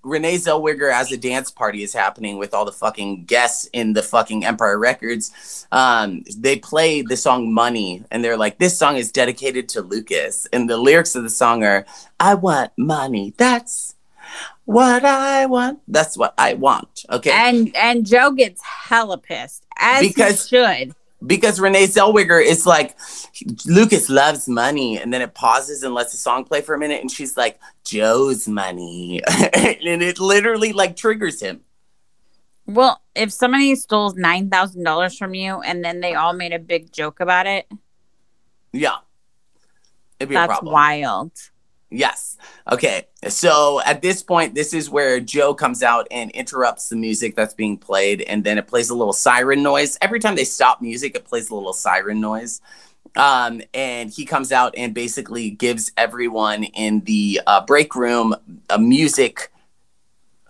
Renee 0.02 0.36
Zellweger 0.36 0.92
as 0.92 1.12
a 1.12 1.16
dance 1.16 1.50
party 1.50 1.82
is 1.82 1.92
happening 1.92 2.38
with 2.38 2.54
all 2.54 2.64
the 2.64 2.72
fucking 2.72 3.24
guests 3.24 3.68
in 3.72 3.92
the 3.92 4.02
fucking 4.02 4.44
Empire 4.44 4.78
Records. 4.78 5.66
Um, 5.72 6.24
they 6.36 6.56
play 6.56 7.02
the 7.02 7.16
song 7.16 7.52
Money 7.52 8.04
and 8.10 8.24
they're 8.24 8.36
like, 8.36 8.58
this 8.58 8.78
song 8.78 8.96
is 8.96 9.12
dedicated 9.12 9.68
to 9.70 9.82
Lucas. 9.82 10.46
And 10.52 10.68
the 10.68 10.78
lyrics 10.78 11.14
of 11.14 11.22
the 11.22 11.30
song 11.30 11.64
are, 11.64 11.84
I 12.18 12.34
want 12.34 12.72
money. 12.76 13.34
That's 13.36 13.94
what 14.64 15.04
I 15.04 15.46
want. 15.46 15.80
That's 15.88 16.16
what 16.16 16.34
I 16.38 16.54
want. 16.54 17.04
Okay. 17.10 17.30
And 17.32 17.74
and 17.76 18.06
Joe 18.06 18.30
gets 18.32 18.62
hella 18.62 19.18
pissed 19.18 19.64
as 19.76 20.02
Because- 20.02 20.48
he 20.48 20.56
should. 20.56 20.94
because 21.26 21.60
Renee 21.60 21.86
Zellweger 21.86 22.44
is 22.44 22.66
like, 22.66 22.96
Lucas 23.66 24.08
loves 24.08 24.48
money, 24.48 24.98
and 24.98 25.12
then 25.14 25.22
it 25.22 25.34
pauses 25.34 25.82
and 25.82 25.94
lets 25.94 26.10
the 26.12 26.18
song 26.18 26.44
play 26.44 26.60
for 26.60 26.74
a 26.74 26.78
minute, 26.78 27.00
and 27.00 27.10
she's 27.10 27.36
like, 27.36 27.60
Joe's 27.84 28.48
money, 28.48 29.20
and 29.54 30.02
it 30.02 30.18
literally 30.18 30.72
like 30.72 30.96
triggers 30.96 31.40
him. 31.40 31.60
Well, 32.66 33.00
if 33.14 33.32
somebody 33.32 33.74
stole 33.76 34.14
nine 34.16 34.48
thousand 34.50 34.84
dollars 34.84 35.16
from 35.18 35.34
you 35.34 35.60
and 35.60 35.84
then 35.84 36.00
they 36.00 36.14
all 36.14 36.32
made 36.32 36.52
a 36.52 36.58
big 36.60 36.92
joke 36.92 37.18
about 37.20 37.46
it, 37.46 37.66
Yeah, 38.72 38.98
it'd 40.20 40.28
be 40.28 40.34
that's 40.36 40.62
wild. 40.62 41.32
Yes. 41.92 42.38
Okay. 42.70 43.06
So 43.28 43.80
at 43.84 44.00
this 44.00 44.22
point, 44.22 44.54
this 44.54 44.72
is 44.72 44.88
where 44.88 45.20
Joe 45.20 45.52
comes 45.52 45.82
out 45.82 46.06
and 46.10 46.30
interrupts 46.30 46.88
the 46.88 46.96
music 46.96 47.36
that's 47.36 47.54
being 47.54 47.76
played, 47.76 48.22
and 48.22 48.42
then 48.42 48.56
it 48.56 48.66
plays 48.66 48.88
a 48.88 48.94
little 48.94 49.12
siren 49.12 49.62
noise. 49.62 49.98
Every 50.00 50.18
time 50.18 50.34
they 50.34 50.44
stop 50.44 50.80
music, 50.80 51.14
it 51.14 51.24
plays 51.24 51.50
a 51.50 51.54
little 51.54 51.74
siren 51.74 52.20
noise. 52.20 52.60
Um, 53.14 53.60
and 53.74 54.10
he 54.10 54.24
comes 54.24 54.52
out 54.52 54.74
and 54.74 54.94
basically 54.94 55.50
gives 55.50 55.92
everyone 55.98 56.64
in 56.64 57.00
the 57.00 57.42
uh, 57.46 57.64
break 57.66 57.94
room 57.94 58.34
a 58.70 58.78
music 58.78 59.51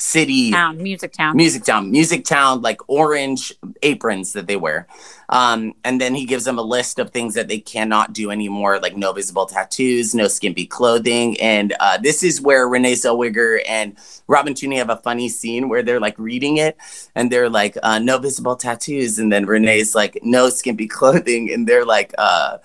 city 0.02 0.50
Town, 0.50 0.82
music 0.82 1.12
town. 1.12 1.36
music 1.36 1.62
town 1.62 1.90
music 1.90 2.24
town 2.24 2.60
like 2.60 2.80
orange 2.88 3.52
aprons 3.82 4.32
that 4.32 4.48
they 4.48 4.56
wear. 4.56 4.88
Um 5.28 5.74
and 5.84 6.00
then 6.00 6.16
he 6.16 6.24
gives 6.26 6.44
them 6.44 6.58
a 6.58 6.62
list 6.62 6.98
of 6.98 7.10
things 7.10 7.34
that 7.34 7.46
they 7.46 7.60
cannot 7.60 8.12
do 8.12 8.30
anymore 8.32 8.80
like 8.80 8.96
no 8.96 9.12
visible 9.12 9.46
tattoos 9.46 10.12
no 10.12 10.26
skimpy 10.26 10.66
clothing. 10.66 11.40
And 11.40 11.72
uh 11.78 11.98
this 11.98 12.24
is 12.24 12.40
where 12.40 12.66
renee 12.66 12.94
zellweger 12.94 13.60
and 13.68 13.96
Robin 14.26 14.54
Tunney 14.54 14.78
have 14.78 14.90
a 14.90 14.96
funny 14.96 15.28
scene 15.28 15.68
where 15.68 15.84
they're 15.84 16.00
like 16.00 16.18
reading 16.18 16.56
it 16.56 16.76
and 17.14 17.30
they're 17.30 17.48
like 17.48 17.76
uh 17.84 18.00
no 18.00 18.18
visible 18.18 18.56
tattoos. 18.56 19.20
And 19.20 19.32
then 19.32 19.46
renee's 19.46 19.94
like 19.94 20.18
no 20.22 20.48
skimpy 20.50 20.88
clothing. 20.98 21.52
And 21.52 21.68
they're 21.68 21.86
like 21.86 22.12
uh 22.18 22.58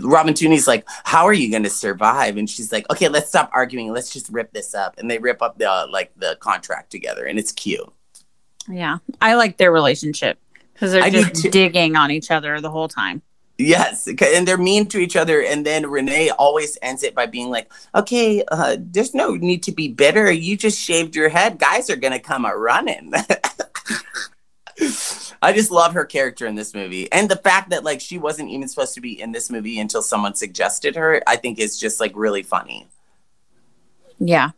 Robin 0.00 0.34
Tunney's 0.34 0.66
like, 0.66 0.84
"How 1.04 1.24
are 1.24 1.32
you 1.32 1.50
going 1.50 1.62
to 1.62 1.70
survive?" 1.70 2.36
And 2.36 2.48
she's 2.48 2.72
like, 2.72 2.88
"Okay, 2.90 3.08
let's 3.08 3.28
stop 3.28 3.50
arguing. 3.52 3.92
Let's 3.92 4.12
just 4.12 4.28
rip 4.28 4.52
this 4.52 4.74
up." 4.74 4.94
And 4.98 5.10
they 5.10 5.18
rip 5.18 5.42
up 5.42 5.58
the 5.58 5.70
uh, 5.70 5.86
like 5.90 6.12
the 6.16 6.36
contract 6.40 6.90
together, 6.90 7.24
and 7.24 7.38
it's 7.38 7.52
cute. 7.52 7.90
Yeah, 8.68 8.98
I 9.20 9.34
like 9.34 9.56
their 9.56 9.72
relationship 9.72 10.38
because 10.72 10.92
they're 10.92 11.02
I 11.02 11.10
just 11.10 11.50
digging 11.50 11.96
on 11.96 12.10
each 12.10 12.30
other 12.30 12.60
the 12.60 12.70
whole 12.70 12.88
time. 12.88 13.22
Yes, 13.58 14.06
and 14.06 14.48
they're 14.48 14.56
mean 14.56 14.86
to 14.86 14.98
each 14.98 15.16
other, 15.16 15.42
and 15.42 15.66
then 15.66 15.86
Renee 15.86 16.30
always 16.30 16.78
ends 16.80 17.02
it 17.02 17.14
by 17.14 17.26
being 17.26 17.50
like, 17.50 17.70
"Okay, 17.94 18.42
uh, 18.50 18.76
there's 18.78 19.14
no 19.14 19.34
need 19.34 19.62
to 19.64 19.72
be 19.72 19.88
bitter. 19.88 20.32
You 20.32 20.56
just 20.56 20.80
shaved 20.80 21.14
your 21.14 21.28
head. 21.28 21.58
Guys 21.58 21.90
are 21.90 21.96
gonna 21.96 22.20
come 22.20 22.46
a 22.46 22.56
running." 22.56 23.12
I 25.42 25.52
just 25.52 25.70
love 25.70 25.94
her 25.94 26.04
character 26.04 26.46
in 26.46 26.54
this 26.54 26.74
movie, 26.74 27.10
and 27.12 27.28
the 27.28 27.36
fact 27.36 27.70
that 27.70 27.84
like 27.84 28.00
she 28.00 28.18
wasn't 28.18 28.50
even 28.50 28.68
supposed 28.68 28.94
to 28.94 29.00
be 29.00 29.20
in 29.20 29.32
this 29.32 29.50
movie 29.50 29.78
until 29.80 30.02
someone 30.02 30.34
suggested 30.34 30.96
her. 30.96 31.22
I 31.26 31.36
think 31.36 31.58
is 31.58 31.78
just 31.78 32.00
like 32.00 32.12
really 32.14 32.42
funny. 32.42 32.88
Yeah, 34.18 34.50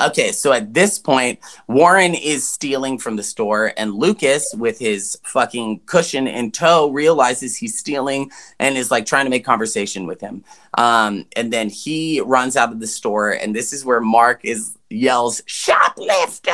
Okay, 0.00 0.32
so 0.32 0.52
at 0.52 0.74
this 0.74 0.98
point, 0.98 1.38
Warren 1.68 2.14
is 2.14 2.48
stealing 2.48 2.98
from 2.98 3.14
the 3.14 3.22
store, 3.22 3.72
and 3.76 3.94
Lucas, 3.94 4.52
with 4.58 4.76
his 4.78 5.16
fucking 5.22 5.82
cushion 5.86 6.26
in 6.26 6.50
tow, 6.50 6.90
realizes 6.90 7.56
he's 7.56 7.78
stealing 7.78 8.30
and 8.58 8.76
is 8.76 8.90
like 8.90 9.06
trying 9.06 9.24
to 9.24 9.30
make 9.30 9.44
conversation 9.44 10.06
with 10.06 10.20
him. 10.20 10.42
Um, 10.76 11.26
and 11.36 11.52
then 11.52 11.68
he 11.68 12.20
runs 12.20 12.56
out 12.56 12.72
of 12.72 12.80
the 12.80 12.88
store, 12.88 13.30
and 13.30 13.54
this 13.54 13.72
is 13.72 13.84
where 13.84 14.00
Mark 14.00 14.44
is 14.44 14.76
yells 14.90 15.42
shoplifter, 15.46 16.50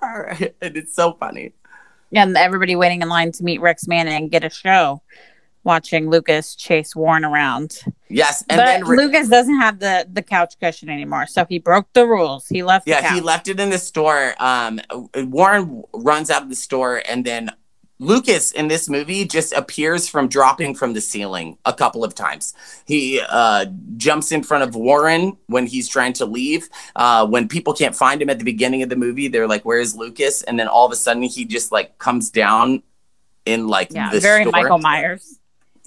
and 0.62 0.76
it's 0.76 0.94
so 0.94 1.14
funny. 1.14 1.52
And 2.12 2.36
everybody 2.36 2.74
waiting 2.76 3.02
in 3.02 3.08
line 3.08 3.32
to 3.32 3.44
meet 3.44 3.60
Rex 3.60 3.86
Manning 3.86 4.14
and 4.14 4.30
get 4.30 4.44
a 4.44 4.50
show 4.50 5.02
watching 5.64 6.08
Lucas 6.08 6.54
chase 6.54 6.96
Warren 6.96 7.24
around. 7.24 7.82
Yes, 8.08 8.42
and 8.48 8.58
but 8.58 8.64
then 8.64 8.84
Lucas 8.84 9.28
doesn't 9.28 9.60
have 9.60 9.78
the 9.80 10.08
the 10.10 10.22
couch 10.22 10.54
cushion 10.58 10.88
anymore, 10.88 11.26
so 11.26 11.44
he 11.44 11.58
broke 11.58 11.92
the 11.92 12.06
rules. 12.06 12.48
He 12.48 12.62
left. 12.62 12.88
Yeah, 12.88 13.14
he 13.14 13.20
left 13.20 13.48
it 13.48 13.60
in 13.60 13.70
the 13.70 13.78
store. 13.78 14.34
Um, 14.38 14.80
Warren 15.14 15.84
runs 15.92 16.30
out 16.30 16.42
of 16.42 16.48
the 16.48 16.56
store, 16.56 17.02
and 17.06 17.24
then 17.24 17.50
Lucas 17.98 18.52
in 18.52 18.68
this 18.68 18.88
movie 18.88 19.24
just 19.24 19.52
appears 19.52 20.08
from 20.08 20.28
dropping 20.28 20.74
from 20.74 20.92
the 20.92 21.00
ceiling 21.00 21.58
a 21.64 21.72
couple 21.72 22.04
of 22.04 22.14
times. 22.14 22.54
He 22.86 23.20
uh, 23.28 23.66
jumps 23.96 24.30
in 24.30 24.42
front 24.42 24.62
of 24.62 24.76
Warren 24.76 25.36
when 25.46 25.66
he's 25.66 25.88
trying 25.88 26.12
to 26.14 26.26
leave. 26.26 26.68
Uh, 26.94 27.26
when 27.26 27.48
people 27.48 27.74
can't 27.74 27.96
find 27.96 28.22
him 28.22 28.30
at 28.30 28.38
the 28.38 28.44
beginning 28.44 28.82
of 28.82 28.88
the 28.88 28.96
movie, 28.96 29.28
they're 29.28 29.48
like, 29.48 29.64
"Where 29.64 29.80
is 29.80 29.96
Lucas?" 29.96 30.42
And 30.42 30.58
then 30.58 30.68
all 30.68 30.86
of 30.86 30.92
a 30.92 30.96
sudden, 30.96 31.22
he 31.24 31.44
just 31.44 31.72
like 31.72 31.98
comes 31.98 32.30
down 32.30 32.82
in 33.44 33.66
like 33.66 33.88
yeah, 33.90 34.10
very 34.20 34.42
store. 34.44 34.52
Michael 34.52 34.78
Myers 34.78 35.38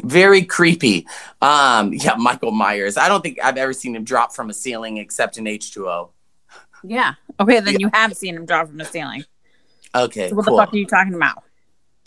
very 0.04 0.44
creepy. 0.44 1.08
Um, 1.42 1.94
yeah, 1.94 2.16
Michael 2.16 2.52
Myers. 2.52 2.98
I 2.98 3.08
don't 3.08 3.22
think 3.22 3.40
I've 3.44 3.58
ever 3.58 3.74
seen 3.74 3.96
him 3.96 4.04
drop 4.04 4.34
from 4.34 4.50
a 4.50 4.54
ceiling 4.54 4.98
except 4.98 5.38
in 5.38 5.46
H2O. 5.46 6.10
Yeah. 6.84 7.14
Okay, 7.40 7.60
then 7.60 7.74
yeah. 7.74 7.80
you 7.80 7.90
have 7.94 8.16
seen 8.16 8.36
him 8.36 8.46
drop 8.46 8.68
from 8.68 8.78
the 8.78 8.86
ceiling. 8.86 9.24
Okay. 9.94 10.30
So 10.30 10.36
what 10.36 10.46
cool. 10.46 10.58
the 10.58 10.64
fuck 10.64 10.74
are 10.74 10.78
you 10.78 10.86
talking 10.86 11.14
about? 11.14 11.44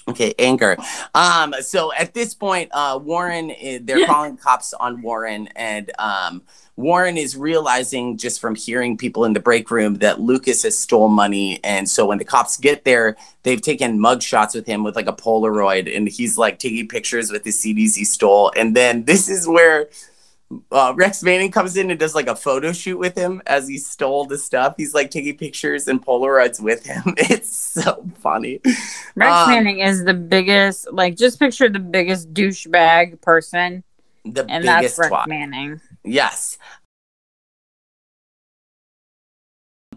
Okay, 0.06 0.34
anger. 0.38 0.76
Um, 1.14 1.54
so 1.62 1.92
at 1.94 2.12
this 2.12 2.34
point, 2.34 2.70
uh, 2.72 2.98
Warren, 3.02 3.50
eh, 3.58 3.78
they're 3.82 4.06
calling 4.06 4.36
cops 4.36 4.74
on 4.74 5.00
Warren, 5.00 5.48
and 5.56 5.90
um, 5.98 6.42
Warren 6.76 7.16
is 7.16 7.36
realizing 7.36 8.16
just 8.16 8.40
from 8.40 8.54
hearing 8.54 8.96
people 8.96 9.24
in 9.24 9.32
the 9.32 9.40
break 9.40 9.70
room 9.70 9.94
that 9.96 10.20
Lucas 10.20 10.64
has 10.64 10.76
stole 10.76 11.08
money. 11.08 11.60
And 11.62 11.88
so 11.88 12.06
when 12.06 12.18
the 12.18 12.24
cops 12.24 12.56
get 12.56 12.84
there, 12.84 13.16
they've 13.44 13.60
taken 13.60 14.00
mug 14.00 14.22
shots 14.22 14.54
with 14.54 14.66
him 14.66 14.82
with 14.82 14.96
like 14.96 15.06
a 15.06 15.12
Polaroid 15.12 15.94
and 15.94 16.08
he's 16.08 16.36
like 16.36 16.58
taking 16.58 16.88
pictures 16.88 17.30
with 17.30 17.44
the 17.44 17.50
CDs 17.50 17.96
he 17.96 18.04
stole. 18.04 18.52
And 18.56 18.74
then 18.74 19.04
this 19.04 19.28
is 19.28 19.46
where 19.46 19.88
uh, 20.70 20.92
Rex 20.96 21.22
Manning 21.22 21.50
comes 21.50 21.76
in 21.76 21.90
and 21.90 21.98
does 21.98 22.14
like 22.14 22.26
a 22.26 22.36
photo 22.36 22.72
shoot 22.72 22.98
with 22.98 23.16
him 23.16 23.42
as 23.46 23.68
he 23.68 23.78
stole 23.78 24.24
the 24.24 24.38
stuff. 24.38 24.74
He's 24.76 24.94
like 24.94 25.10
taking 25.10 25.36
pictures 25.36 25.88
and 25.88 26.04
Polaroids 26.04 26.60
with 26.60 26.84
him. 26.84 27.02
It's 27.34 27.56
so 27.56 28.04
funny. 28.20 28.60
Rex 29.14 29.32
um, 29.32 29.50
Manning 29.50 29.80
is 29.80 30.04
the 30.04 30.14
biggest, 30.14 30.92
like, 30.92 31.16
just 31.16 31.38
picture 31.38 31.68
the 31.68 31.78
biggest 31.78 32.32
douchebag 32.32 33.20
person. 33.22 33.82
The 34.24 34.46
and 34.48 34.64
that's 34.64 34.98
Rex 34.98 35.10
twat. 35.10 35.26
Manning. 35.26 35.80
Yes. 36.04 36.58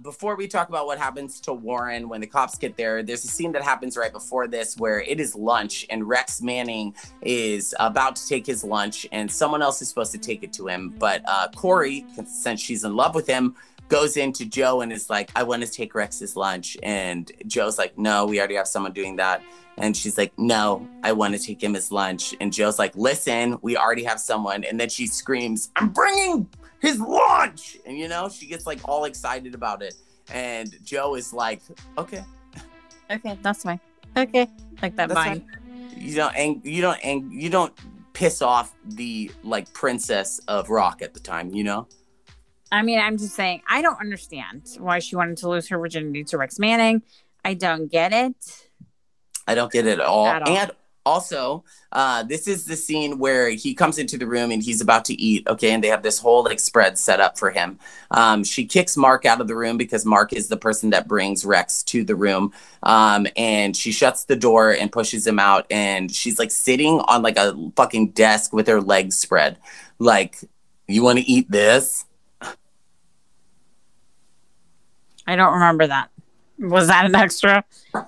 Before 0.08 0.38
we 0.38 0.48
talk 0.48 0.70
about 0.70 0.86
what 0.86 0.98
happens 0.98 1.42
to 1.42 1.52
Warren 1.52 2.08
when 2.08 2.22
the 2.22 2.28
cops 2.28 2.58
get 2.58 2.78
there, 2.78 3.04
there's 3.04 3.26
a 3.26 3.28
scene 3.28 3.52
that 3.52 3.62
happens 3.62 3.98
right 3.98 4.14
before 4.14 4.48
this 4.48 4.78
where 4.78 5.02
it 5.02 5.20
is 5.20 5.36
lunch 5.36 5.86
and 5.90 6.08
Rex 6.08 6.42
Manning 6.42 6.96
is 7.22 7.76
about 7.78 8.16
to 8.16 8.26
take 8.26 8.46
his 8.46 8.64
lunch 8.64 9.06
and 9.12 9.30
someone 9.30 9.62
else 9.62 9.82
is 9.82 9.90
supposed 9.90 10.14
to 10.14 10.18
take 10.18 10.44
it 10.44 10.54
to 10.54 10.68
him. 10.70 10.96
But 10.98 11.24
uh, 11.28 11.50
Corey, 11.58 12.06
since 12.26 12.62
she's 12.62 12.86
in 12.86 12.96
love 12.96 13.16
with 13.16 13.28
him, 13.28 13.58
goes 13.90 14.16
into 14.16 14.46
Joe 14.46 14.80
and 14.80 14.94
is 14.94 15.10
like, 15.10 15.30
I 15.36 15.44
want 15.44 15.64
to 15.64 15.70
take 15.70 15.94
Rex's 15.94 16.38
lunch. 16.38 16.78
And 16.82 17.30
Joe's 17.46 17.78
like, 17.78 17.98
No, 17.98 18.26
we 18.26 18.40
already 18.40 18.56
have 18.56 18.70
someone 18.70 18.94
doing 18.94 19.18
that. 19.18 19.44
And 19.78 19.96
she's 19.96 20.18
like, 20.18 20.32
No, 20.38 20.88
I 21.04 21.12
want 21.12 21.36
to 21.36 21.40
take 21.42 21.62
him 21.62 21.74
his 21.74 21.92
lunch. 21.92 22.34
And 22.40 22.54
Joe's 22.54 22.80
like, 22.80 22.96
Listen, 22.96 23.58
we 23.62 23.76
already 23.76 24.06
have 24.06 24.22
someone. 24.22 24.64
And 24.64 24.80
then 24.80 24.88
she 24.88 25.06
screams, 25.06 25.70
I'm 25.76 25.90
bringing 25.90 26.48
his 26.82 27.00
lunch. 27.00 27.78
And, 27.86 27.98
you 27.98 28.08
know, 28.08 28.30
she 28.30 28.46
gets 28.46 28.66
like 28.66 28.80
all 28.86 29.06
excited 29.06 29.56
about 29.56 29.82
it. 29.82 29.96
And 30.32 30.74
Joe 30.84 31.16
is 31.16 31.34
like, 31.34 31.62
Okay. 31.98 32.24
Okay, 33.10 33.38
that's 33.42 33.64
fine. 33.64 33.80
Okay. 34.16 34.48
Like 34.82 34.96
that 34.98 35.10
that's 35.10 35.14
fine. 35.14 35.46
You 35.96 36.16
don't, 36.16 36.36
and 36.36 36.62
you 36.64 36.82
don't, 36.82 37.00
and 37.04 37.32
you 37.32 37.50
don't 37.50 37.74
piss 38.14 38.42
off 38.42 38.74
the 38.86 39.32
like 39.44 39.72
princess 39.74 40.40
of 40.48 40.70
rock 40.70 41.02
at 41.02 41.14
the 41.14 41.20
time, 41.20 41.54
you 41.54 41.64
know? 41.64 41.88
I 42.72 42.82
mean, 42.82 43.00
I'm 43.00 43.18
just 43.18 43.34
saying, 43.34 43.62
I 43.70 43.82
don't 43.82 44.00
understand 44.00 44.64
why 44.80 45.00
she 45.00 45.16
wanted 45.16 45.38
to 45.38 45.50
lose 45.50 45.70
her 45.70 45.78
virginity 45.78 46.24
to 46.26 46.38
Rex 46.38 46.60
Manning. 46.60 47.02
I 47.46 47.54
don't 47.54 47.90
get 47.90 48.12
it. 48.12 48.68
I 49.48 49.56
don't 49.56 49.72
get 49.72 49.88
it 49.88 50.00
at 50.00 50.06
all. 50.06 50.28
At 50.28 50.42
all. 50.44 50.58
And 50.58 50.72
also, 51.08 51.64
uh, 51.94 52.22
this 52.24 52.50
is 52.50 52.66
the 52.66 52.76
scene 52.76 53.18
where 53.18 53.50
he 53.50 53.74
comes 53.74 53.98
into 53.98 54.18
the 54.18 54.28
room 54.28 54.52
and 54.52 54.62
he's 54.62 54.82
about 54.82 55.06
to 55.06 55.14
eat. 55.14 55.48
Okay, 55.48 55.72
and 55.72 55.82
they 55.82 55.88
have 55.88 56.04
this 56.04 56.20
whole 56.20 56.44
like 56.44 56.60
spread 56.60 56.98
set 56.98 57.22
up 57.22 57.40
for 57.40 57.50
him. 57.50 57.80
Um, 58.12 58.44
she 58.44 58.66
kicks 58.66 58.98
Mark 58.98 59.26
out 59.26 59.40
of 59.40 59.48
the 59.48 59.56
room 59.56 59.78
because 59.78 60.06
Mark 60.06 60.34
is 60.34 60.50
the 60.50 60.58
person 60.58 60.90
that 60.90 61.08
brings 61.08 61.46
Rex 61.46 61.82
to 61.84 62.04
the 62.04 62.16
room. 62.16 62.52
Um, 62.84 63.26
and 63.38 63.76
she 63.76 63.94
shuts 63.94 64.26
the 64.26 64.36
door 64.36 64.72
and 64.72 64.92
pushes 64.92 65.26
him 65.26 65.40
out. 65.40 65.66
And 65.72 66.12
she's 66.14 66.40
like 66.40 66.52
sitting 66.52 67.00
on 67.08 67.22
like 67.22 67.38
a 67.38 67.56
fucking 67.78 68.10
desk 68.10 68.52
with 68.52 68.68
her 68.68 68.82
legs 68.82 69.16
spread. 69.16 69.58
Like, 69.98 70.36
you 70.88 71.04
want 71.04 71.20
to 71.20 71.26
eat 71.26 71.50
this? 71.50 72.04
I 75.26 75.36
don't 75.36 75.54
remember 75.54 75.88
that. 75.88 76.10
Was 76.60 76.88
that 76.88 77.06
an 77.06 77.16
extra? 77.16 77.64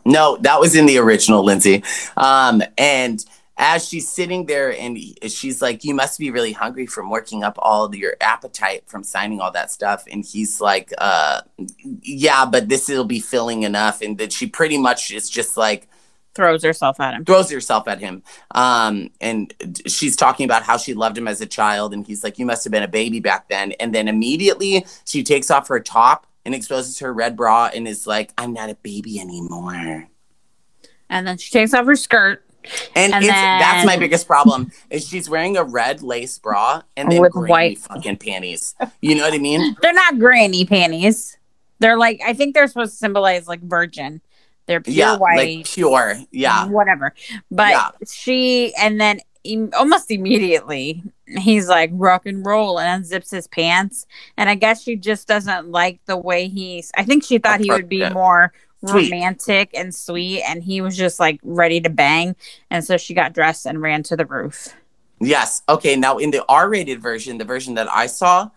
No, 0.06 0.38
that 0.38 0.60
was 0.60 0.76
in 0.76 0.86
the 0.86 0.98
original, 0.98 1.44
Lindsay. 1.44 1.84
Um, 2.18 2.64
and 2.78 3.24
as 3.60 3.88
she's 3.88 4.10
sitting 4.10 4.46
there 4.46 4.74
and 4.74 4.98
she's 5.28 5.62
like, 5.62 5.84
You 5.84 5.94
must 5.94 6.18
be 6.18 6.32
really 6.32 6.54
hungry 6.54 6.86
from 6.86 7.10
working 7.10 7.44
up 7.44 7.56
all 7.60 7.94
your 7.94 8.16
appetite 8.22 8.84
from 8.88 9.04
signing 9.04 9.42
all 9.42 9.52
that 9.52 9.70
stuff. 9.70 10.06
And 10.10 10.26
he's 10.26 10.62
like, 10.62 10.92
uh, 10.98 11.42
Yeah, 12.02 12.46
but 12.46 12.70
this 12.70 12.88
will 12.88 13.04
be 13.04 13.20
filling 13.20 13.64
enough. 13.64 14.02
And 14.02 14.18
that 14.18 14.32
she 14.32 14.48
pretty 14.48 14.78
much 14.78 15.12
is 15.12 15.30
just 15.30 15.58
like, 15.58 15.88
throws 16.36 16.64
herself 16.64 17.00
at 17.00 17.16
him 17.16 17.26
throws 17.26 17.50
herself 17.50 17.88
at 17.88 18.00
him 18.00 18.22
um 18.52 19.10
and 19.20 19.54
she's 19.88 20.16
talking 20.16 20.46
about 20.46 20.62
how 20.62 20.78
she 20.78 20.94
loved 20.94 21.18
him 21.18 21.28
as 21.28 21.42
a 21.42 21.46
child 21.46 21.92
and 21.92 22.06
he's 22.06 22.24
like 22.24 22.38
you 22.38 22.46
must 22.46 22.64
have 22.64 22.72
been 22.72 22.84
a 22.84 22.88
baby 22.88 23.20
back 23.20 23.50
then 23.50 23.72
and 23.74 23.96
then 23.96 24.08
immediately 24.08 24.86
she 25.06 25.24
takes 25.24 25.50
off 25.50 25.68
her 25.68 25.80
top 25.80 26.28
and 26.46 26.56
exposes 26.56 27.00
her 27.00 27.14
red 27.14 27.36
bra 27.36 27.70
and 27.74 27.88
is 27.88 28.08
like, 28.08 28.32
I'm 28.38 28.54
not 28.54 28.70
a 28.70 28.76
baby 28.76 29.20
anymore. 29.20 30.08
And 31.10 31.28
then 31.28 31.38
she 31.38 31.52
takes 31.52 31.74
off 31.74 31.86
her 31.86 31.96
skirt. 31.96 32.44
And, 32.96 33.14
and 33.14 33.24
then... 33.24 33.60
that's 33.60 33.86
my 33.86 33.98
biggest 33.98 34.28
problem 34.28 34.72
is 34.90 35.08
she's 35.08 35.30
wearing 35.30 35.58
a 35.58 35.64
red 35.64 36.02
lace 36.02 36.38
bra 36.38 36.82
and 36.98 37.12
then 37.12 37.22
with 37.22 37.34
white 37.34 37.80
fucking 37.80 38.18
panties. 38.18 38.76
You 39.02 39.16
know 39.16 39.24
what 39.24 39.34
I 39.34 39.38
mean? 39.38 39.76
they're 39.82 39.94
not 39.94 40.20
granny 40.20 40.66
panties. 40.66 41.38
They're 41.80 41.98
like 41.98 42.20
I 42.26 42.34
think 42.34 42.54
they're 42.54 42.68
supposed 42.68 42.94
to 42.94 42.98
symbolize 42.98 43.48
like 43.48 43.62
virgin. 43.62 44.22
They're 44.66 44.82
pure 44.82 44.96
yeah, 44.96 45.18
white, 45.18 45.58
like 45.58 45.66
pure, 45.66 46.20
yeah, 46.32 46.68
whatever. 46.68 47.16
But 47.50 47.70
yeah. 47.70 47.90
she 48.08 48.76
and 48.76 49.02
then 49.02 49.20
almost 49.74 50.12
immediately 50.12 51.04
he's 51.40 51.68
like 51.68 51.90
rock 51.94 52.26
and 52.26 52.46
roll 52.46 52.80
and 52.80 53.04
unzips 53.04 53.32
his 53.32 53.48
pants. 53.48 54.06
And 54.38 54.50
i 54.50 54.56
guess 54.56 54.82
she 54.84 54.96
just 54.96 55.28
doesn't 55.28 55.70
like 55.70 56.00
the 56.06 56.18
way 56.18 56.48
he's 56.48 56.92
i 56.98 57.04
think 57.04 57.24
she 57.24 57.38
thought 57.38 57.60
he 57.60 57.72
would 57.72 57.90
be 57.90 58.08
more 58.10 58.52
sweet. 58.86 59.12
romantic 59.12 59.70
and 59.74 59.94
sweet 59.94 60.42
and 60.44 60.64
he 60.64 60.82
was 60.82 60.96
just 60.98 61.20
like 61.20 61.40
ready 61.44 61.82
to 61.82 61.90
bang. 61.90 62.36
And 62.70 62.84
so 62.84 62.98
she 62.98 63.14
got 63.14 63.34
dressed 63.34 63.66
and 63.66 63.82
ran 63.82 64.04
to 64.04 64.16
the 64.16 64.26
roof. 64.26 64.76
Yes. 65.20 65.64
Okay 65.68 65.96
now 65.96 66.18
in 66.18 66.32
the 66.32 66.44
r-rated 66.48 67.02
version 67.02 67.38
the 67.38 67.46
version 67.46 67.76
that 67.76 67.90
i 67.92 68.08
saw 68.08 68.50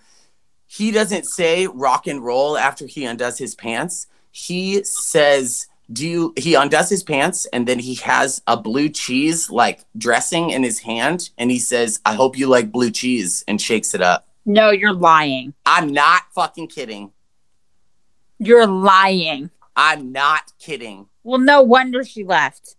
he 0.72 0.90
doesn't 0.90 1.26
say 1.26 1.66
rock 1.66 2.06
and 2.06 2.24
roll 2.24 2.56
after 2.56 2.86
he 2.86 3.04
undoes 3.04 3.36
his 3.36 3.54
pants. 3.54 4.06
He 4.30 4.82
says 4.84 5.66
do 5.90 6.06
you 6.06 6.32
he 6.36 6.54
undoes 6.54 6.88
his 6.88 7.02
pants 7.02 7.46
and 7.46 7.66
then 7.66 7.78
he 7.78 7.94
has 7.96 8.42
a 8.46 8.56
blue 8.56 8.88
cheese 8.88 9.50
like 9.50 9.84
dressing 9.96 10.50
in 10.50 10.62
his 10.62 10.80
hand 10.80 11.30
and 11.38 11.50
he 11.50 11.58
says 11.58 12.00
i 12.04 12.14
hope 12.14 12.38
you 12.38 12.46
like 12.46 12.70
blue 12.70 12.90
cheese 12.90 13.44
and 13.48 13.60
shakes 13.60 13.94
it 13.94 14.00
up. 14.00 14.28
No 14.44 14.70
you're 14.70 14.92
lying. 14.92 15.54
I'm 15.64 15.92
not 15.92 16.22
fucking 16.34 16.68
kidding. 16.68 17.12
You're 18.38 18.66
lying. 18.66 19.50
I'm 19.76 20.12
not 20.12 20.52
kidding. 20.58 21.06
Well 21.24 21.38
no 21.38 21.62
wonder 21.62 22.04
she 22.04 22.24
left. 22.24 22.76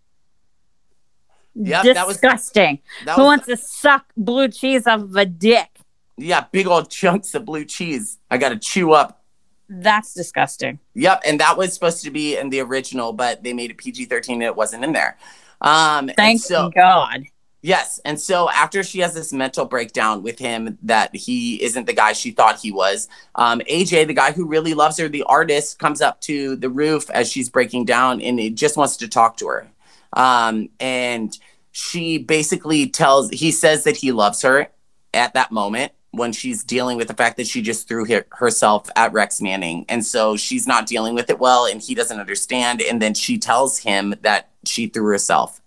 Yeah 1.56 1.84
that 1.84 2.08
was 2.08 2.18
disgusting. 2.18 2.80
that 3.06 3.16
who 3.16 3.22
was, 3.22 3.28
wants 3.28 3.45
to 3.47 3.58
suck 3.58 4.06
blue 4.16 4.47
cheese 4.47 4.88
off 4.88 5.01
of 5.01 5.16
a 5.16 5.26
dick? 5.26 5.70
Yeah 6.18 6.45
big 6.51 6.68
old 6.68 6.89
chunks 6.89 7.34
of 7.36 7.45
blue 7.45 7.66
cheese. 7.66 8.18
I 8.30 8.38
gotta 8.38 8.58
chew 8.58 8.93
up 8.93 9.23
that's 9.70 10.14
disgusting. 10.14 10.80
Yep, 10.93 11.22
and 11.26 11.39
that 11.39 11.57
was 11.57 11.74
supposed 11.74 12.03
to 12.03 12.11
be 12.11 12.38
in 12.38 12.49
the 12.49 12.59
original, 12.59 13.14
but 13.14 13.43
they 13.43 13.53
made 13.53 13.72
it 13.72 13.78
PG 13.78 14.05
thirteen 14.05 14.36
and 14.36 14.43
it 14.43 14.55
wasn't 14.55 14.84
in 14.84 14.93
there. 14.93 15.18
Um, 15.61 16.11
Thank 16.16 16.41
so, 16.41 16.70
God. 16.70 17.24
Yes. 17.64 18.01
And 18.03 18.20
so 18.20 18.49
after 18.49 18.84
she 18.84 18.99
has 18.99 19.14
this 19.14 19.32
mental 19.32 19.64
breakdown 19.64 20.22
with 20.22 20.38
him 20.38 20.78
that 20.84 21.16
he 21.16 21.64
isn't 21.64 21.88
the 21.88 21.93
guy 21.93 22.11
she 22.11 22.32
thought 22.32 22.59
he 22.59 22.74
was, 22.74 23.07
um, 23.36 23.61
AJ, 23.72 24.07
the 24.07 24.14
guy 24.14 24.34
who 24.34 24.45
really 24.45 24.74
loves 24.74 24.97
her, 24.97 25.07
the 25.07 25.24
artist, 25.24 25.80
comes 25.80 26.01
up 26.01 26.20
to 26.22 26.57
the 26.57 26.70
roof 26.70 27.09
as 27.09 27.32
she's 27.32 27.49
breaking 27.49 27.86
down 27.86 28.20
and 28.20 28.38
he 28.38 28.49
just 28.49 28.76
wants 28.76 28.97
to 28.97 29.07
talk 29.07 29.38
to 29.38 29.47
her. 29.47 29.72
Um, 30.11 30.70
and 30.82 31.38
she 31.72 32.18
basically 32.18 32.89
tells, 32.89 33.30
he 33.30 33.49
says 33.49 33.86
that 33.86 33.95
he 33.95 34.11
loves 34.11 34.41
her 34.41 34.68
at 35.14 35.34
that 35.34 35.49
moment 35.49 35.93
when 36.14 36.32
she's 36.32 36.64
dealing 36.64 36.95
with 36.95 37.07
the 37.07 37.14
fact 37.16 37.38
that 37.38 37.47
she 37.47 37.59
just 37.59 37.88
threw 37.88 38.05
her, 38.05 38.24
herself 38.34 38.88
at 38.95 39.11
Rex 39.14 39.41
Manning. 39.41 39.84
And 39.89 40.05
so 40.05 40.38
she's 40.38 40.68
not 40.68 40.86
dealing 40.86 41.16
with 41.16 41.28
it 41.32 41.39
well 41.39 41.66
and 41.66 41.82
he 41.82 41.95
doesn't 41.95 42.20
understand. 42.20 42.84
And 42.84 43.01
then 43.01 43.16
she 43.16 43.39
tells 43.39 43.80
him 43.80 44.14
that 44.22 44.49
she 44.64 44.86
threw 44.86 45.07
herself 45.07 45.59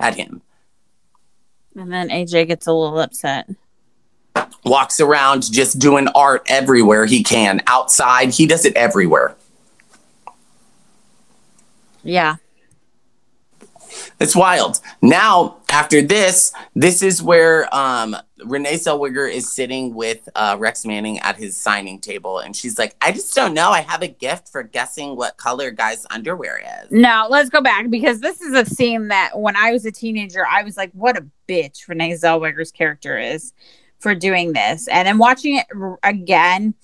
at 0.00 0.16
him. 0.16 0.42
And 1.76 1.92
then 1.92 2.08
AJ 2.08 2.48
gets 2.48 2.66
a 2.66 2.72
little 2.72 2.98
upset. 2.98 3.48
Walks 4.64 4.98
around 4.98 5.52
just 5.52 5.78
doing 5.78 6.08
art 6.16 6.42
everywhere 6.48 7.06
he 7.06 7.22
can. 7.22 7.62
Outside, 7.68 8.30
he 8.30 8.46
does 8.46 8.64
it 8.64 8.74
everywhere. 8.74 9.36
Yeah. 12.02 12.36
It's 14.18 14.34
wild. 14.34 14.80
Now, 15.00 15.58
after 15.72 16.02
this, 16.02 16.52
this 16.74 17.02
is 17.02 17.22
where 17.22 17.74
um, 17.74 18.14
Renee 18.44 18.74
Zellweger 18.74 19.32
is 19.32 19.50
sitting 19.50 19.94
with 19.94 20.28
uh, 20.34 20.56
Rex 20.58 20.84
Manning 20.84 21.18
at 21.20 21.36
his 21.36 21.56
signing 21.56 21.98
table, 21.98 22.38
and 22.38 22.54
she's 22.54 22.78
like, 22.78 22.94
"I 23.00 23.10
just 23.10 23.34
don't 23.34 23.54
know. 23.54 23.70
I 23.70 23.80
have 23.80 24.02
a 24.02 24.08
gift 24.08 24.50
for 24.50 24.62
guessing 24.62 25.16
what 25.16 25.38
color 25.38 25.70
guys' 25.70 26.06
underwear 26.10 26.60
is." 26.82 26.90
No, 26.90 27.26
let's 27.30 27.48
go 27.48 27.62
back 27.62 27.88
because 27.88 28.20
this 28.20 28.42
is 28.42 28.54
a 28.54 28.66
scene 28.66 29.08
that 29.08 29.38
when 29.38 29.56
I 29.56 29.72
was 29.72 29.86
a 29.86 29.90
teenager, 29.90 30.46
I 30.46 30.62
was 30.62 30.76
like, 30.76 30.92
"What 30.92 31.16
a 31.16 31.26
bitch!" 31.48 31.88
Renee 31.88 32.12
Zellweger's 32.12 32.70
character 32.70 33.18
is 33.18 33.54
for 33.98 34.14
doing 34.14 34.52
this, 34.52 34.88
and 34.88 35.08
then 35.08 35.16
watching 35.16 35.56
it 35.56 35.66
again, 36.02 36.74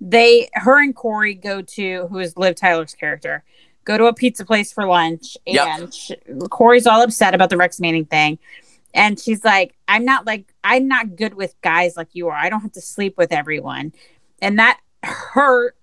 they, 0.00 0.48
her 0.54 0.80
and 0.82 0.96
Corey 0.96 1.34
go 1.34 1.60
to 1.60 2.06
who 2.06 2.18
is 2.18 2.36
Liv 2.38 2.54
Tyler's 2.54 2.94
character 2.94 3.44
go 3.84 3.98
to 3.98 4.06
a 4.06 4.14
pizza 4.14 4.44
place 4.44 4.72
for 4.72 4.86
lunch, 4.86 5.36
and 5.46 5.54
yep. 5.54 5.92
she, 5.92 6.16
Corey's 6.50 6.86
all 6.86 7.02
upset 7.02 7.34
about 7.34 7.50
the 7.50 7.56
Rex 7.56 7.80
Manning 7.80 8.04
thing. 8.04 8.38
And 8.92 9.20
she's 9.20 9.44
like, 9.44 9.76
I'm 9.86 10.04
not 10.04 10.26
like, 10.26 10.52
I'm 10.64 10.88
not 10.88 11.14
good 11.14 11.34
with 11.34 11.54
guys 11.62 11.96
like 11.96 12.08
you 12.12 12.28
are. 12.28 12.34
I 12.34 12.48
don't 12.48 12.60
have 12.60 12.72
to 12.72 12.80
sleep 12.80 13.16
with 13.16 13.32
everyone. 13.32 13.92
And 14.42 14.58
that 14.58 14.80
hurt 15.02 15.76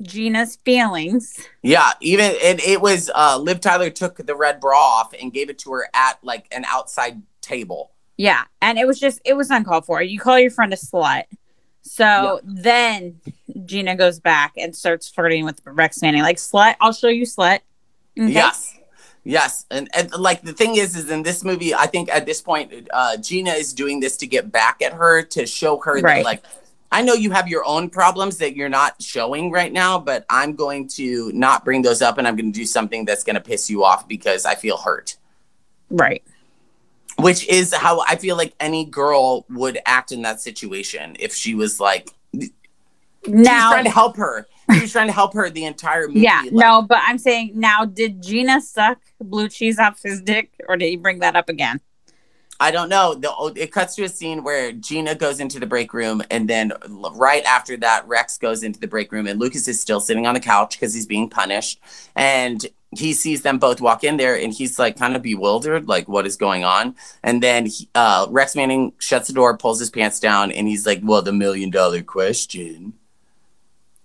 Gina's 0.00 0.56
feelings. 0.56 1.48
Yeah, 1.62 1.92
even 2.00 2.36
and 2.42 2.60
it 2.60 2.80
was 2.80 3.10
uh 3.14 3.38
Liv 3.38 3.60
Tyler 3.60 3.90
took 3.90 4.18
the 4.18 4.34
red 4.34 4.60
bra 4.60 4.78
off 4.78 5.14
and 5.20 5.32
gave 5.32 5.48
it 5.50 5.58
to 5.60 5.72
her 5.72 5.88
at 5.94 6.18
like 6.22 6.46
an 6.52 6.64
outside 6.68 7.22
table. 7.40 7.92
Yeah, 8.16 8.44
and 8.60 8.78
it 8.78 8.86
was 8.86 9.00
just 9.00 9.20
it 9.24 9.34
was 9.34 9.50
uncalled 9.50 9.86
for. 9.86 10.02
You 10.02 10.18
call 10.18 10.38
your 10.38 10.50
friend 10.50 10.72
a 10.72 10.76
slut. 10.76 11.24
So 11.86 12.04
yeah. 12.04 12.40
then 12.44 13.20
Gina 13.64 13.96
goes 13.96 14.18
back 14.18 14.54
and 14.56 14.74
starts 14.74 15.08
flirting 15.08 15.44
with 15.44 15.60
Rex 15.64 16.02
Manning, 16.02 16.22
like 16.22 16.36
slut. 16.36 16.74
I'll 16.80 16.92
show 16.92 17.08
you 17.08 17.24
slut. 17.24 17.60
Okay? 18.18 18.32
Yes. 18.32 18.72
Yes, 19.28 19.66
and, 19.72 19.88
and 19.92 20.12
like 20.12 20.42
the 20.42 20.52
thing 20.52 20.76
is, 20.76 20.94
is 20.94 21.10
in 21.10 21.24
this 21.24 21.42
movie, 21.42 21.74
I 21.74 21.86
think 21.86 22.08
at 22.10 22.26
this 22.26 22.40
point, 22.40 22.88
uh, 22.92 23.16
Gina 23.16 23.50
is 23.50 23.72
doing 23.72 23.98
this 23.98 24.16
to 24.18 24.26
get 24.28 24.52
back 24.52 24.80
at 24.82 24.92
her 24.92 25.22
to 25.24 25.46
show 25.46 25.78
her 25.78 25.94
right. 25.94 26.18
that, 26.18 26.24
like, 26.24 26.44
I 26.92 27.02
know 27.02 27.14
you 27.14 27.32
have 27.32 27.48
your 27.48 27.64
own 27.66 27.90
problems 27.90 28.38
that 28.38 28.54
you're 28.54 28.68
not 28.68 29.02
showing 29.02 29.50
right 29.50 29.72
now, 29.72 29.98
but 29.98 30.24
I'm 30.30 30.54
going 30.54 30.86
to 30.90 31.32
not 31.34 31.64
bring 31.64 31.82
those 31.82 32.02
up, 32.02 32.18
and 32.18 32.28
I'm 32.28 32.36
going 32.36 32.52
to 32.52 32.56
do 32.56 32.64
something 32.64 33.04
that's 33.04 33.24
going 33.24 33.34
to 33.34 33.40
piss 33.40 33.68
you 33.68 33.82
off 33.82 34.06
because 34.06 34.46
I 34.46 34.54
feel 34.54 34.76
hurt. 34.76 35.16
Right 35.90 36.22
which 37.18 37.46
is 37.48 37.74
how 37.74 38.00
I 38.00 38.16
feel 38.16 38.36
like 38.36 38.54
any 38.60 38.84
girl 38.84 39.46
would 39.48 39.78
act 39.86 40.12
in 40.12 40.22
that 40.22 40.40
situation 40.40 41.16
if 41.18 41.34
she 41.34 41.54
was 41.54 41.80
like 41.80 42.10
now 42.32 42.50
He's 43.26 43.72
trying 43.72 43.84
to 43.84 43.90
help 43.90 44.16
her. 44.16 44.46
She 44.72 44.80
was 44.80 44.92
trying 44.92 45.06
to 45.06 45.12
help 45.12 45.34
her 45.34 45.48
the 45.50 45.64
entire 45.64 46.08
movie. 46.08 46.20
Yeah, 46.20 46.42
like, 46.42 46.52
no, 46.52 46.82
but 46.82 46.98
I'm 47.02 47.18
saying 47.18 47.52
now, 47.54 47.84
did 47.84 48.22
Gina 48.22 48.60
suck 48.60 48.98
blue 49.20 49.48
cheese 49.48 49.78
off 49.78 50.02
his 50.02 50.20
dick, 50.20 50.50
or 50.68 50.76
did 50.76 50.88
he 50.88 50.96
bring 50.96 51.20
that 51.20 51.36
up 51.36 51.48
again? 51.48 51.80
I 52.58 52.70
don't 52.70 52.88
know. 52.88 53.14
The, 53.14 53.52
it 53.54 53.70
cuts 53.70 53.94
to 53.96 54.04
a 54.04 54.08
scene 54.08 54.42
where 54.42 54.72
Gina 54.72 55.14
goes 55.14 55.40
into 55.40 55.60
the 55.60 55.66
break 55.66 55.92
room, 55.92 56.22
and 56.30 56.48
then 56.48 56.72
right 57.12 57.44
after 57.44 57.76
that, 57.78 58.08
Rex 58.08 58.38
goes 58.38 58.62
into 58.62 58.80
the 58.80 58.86
break 58.86 59.12
room, 59.12 59.26
and 59.26 59.38
Lucas 59.38 59.68
is 59.68 59.80
still 59.80 60.00
sitting 60.00 60.26
on 60.26 60.34
the 60.34 60.40
couch 60.40 60.72
because 60.72 60.94
he's 60.94 61.06
being 61.06 61.28
punished. 61.28 61.80
And 62.14 62.64
he 62.98 63.12
sees 63.12 63.42
them 63.42 63.58
both 63.58 63.80
walk 63.80 64.04
in 64.04 64.16
there 64.16 64.38
and 64.38 64.52
he's 64.52 64.78
like 64.78 64.98
kind 64.98 65.16
of 65.16 65.22
bewildered, 65.22 65.88
like 65.88 66.08
what 66.08 66.26
is 66.26 66.36
going 66.36 66.64
on. 66.64 66.94
And 67.22 67.42
then 67.42 67.66
he, 67.66 67.88
uh, 67.94 68.26
Rex 68.30 68.54
Manning 68.54 68.92
shuts 68.98 69.28
the 69.28 69.34
door, 69.34 69.56
pulls 69.56 69.78
his 69.78 69.90
pants 69.90 70.20
down, 70.20 70.52
and 70.52 70.68
he's 70.68 70.86
like, 70.86 71.00
"Well, 71.02 71.22
the 71.22 71.32
million 71.32 71.70
dollar 71.70 72.02
question." 72.02 72.94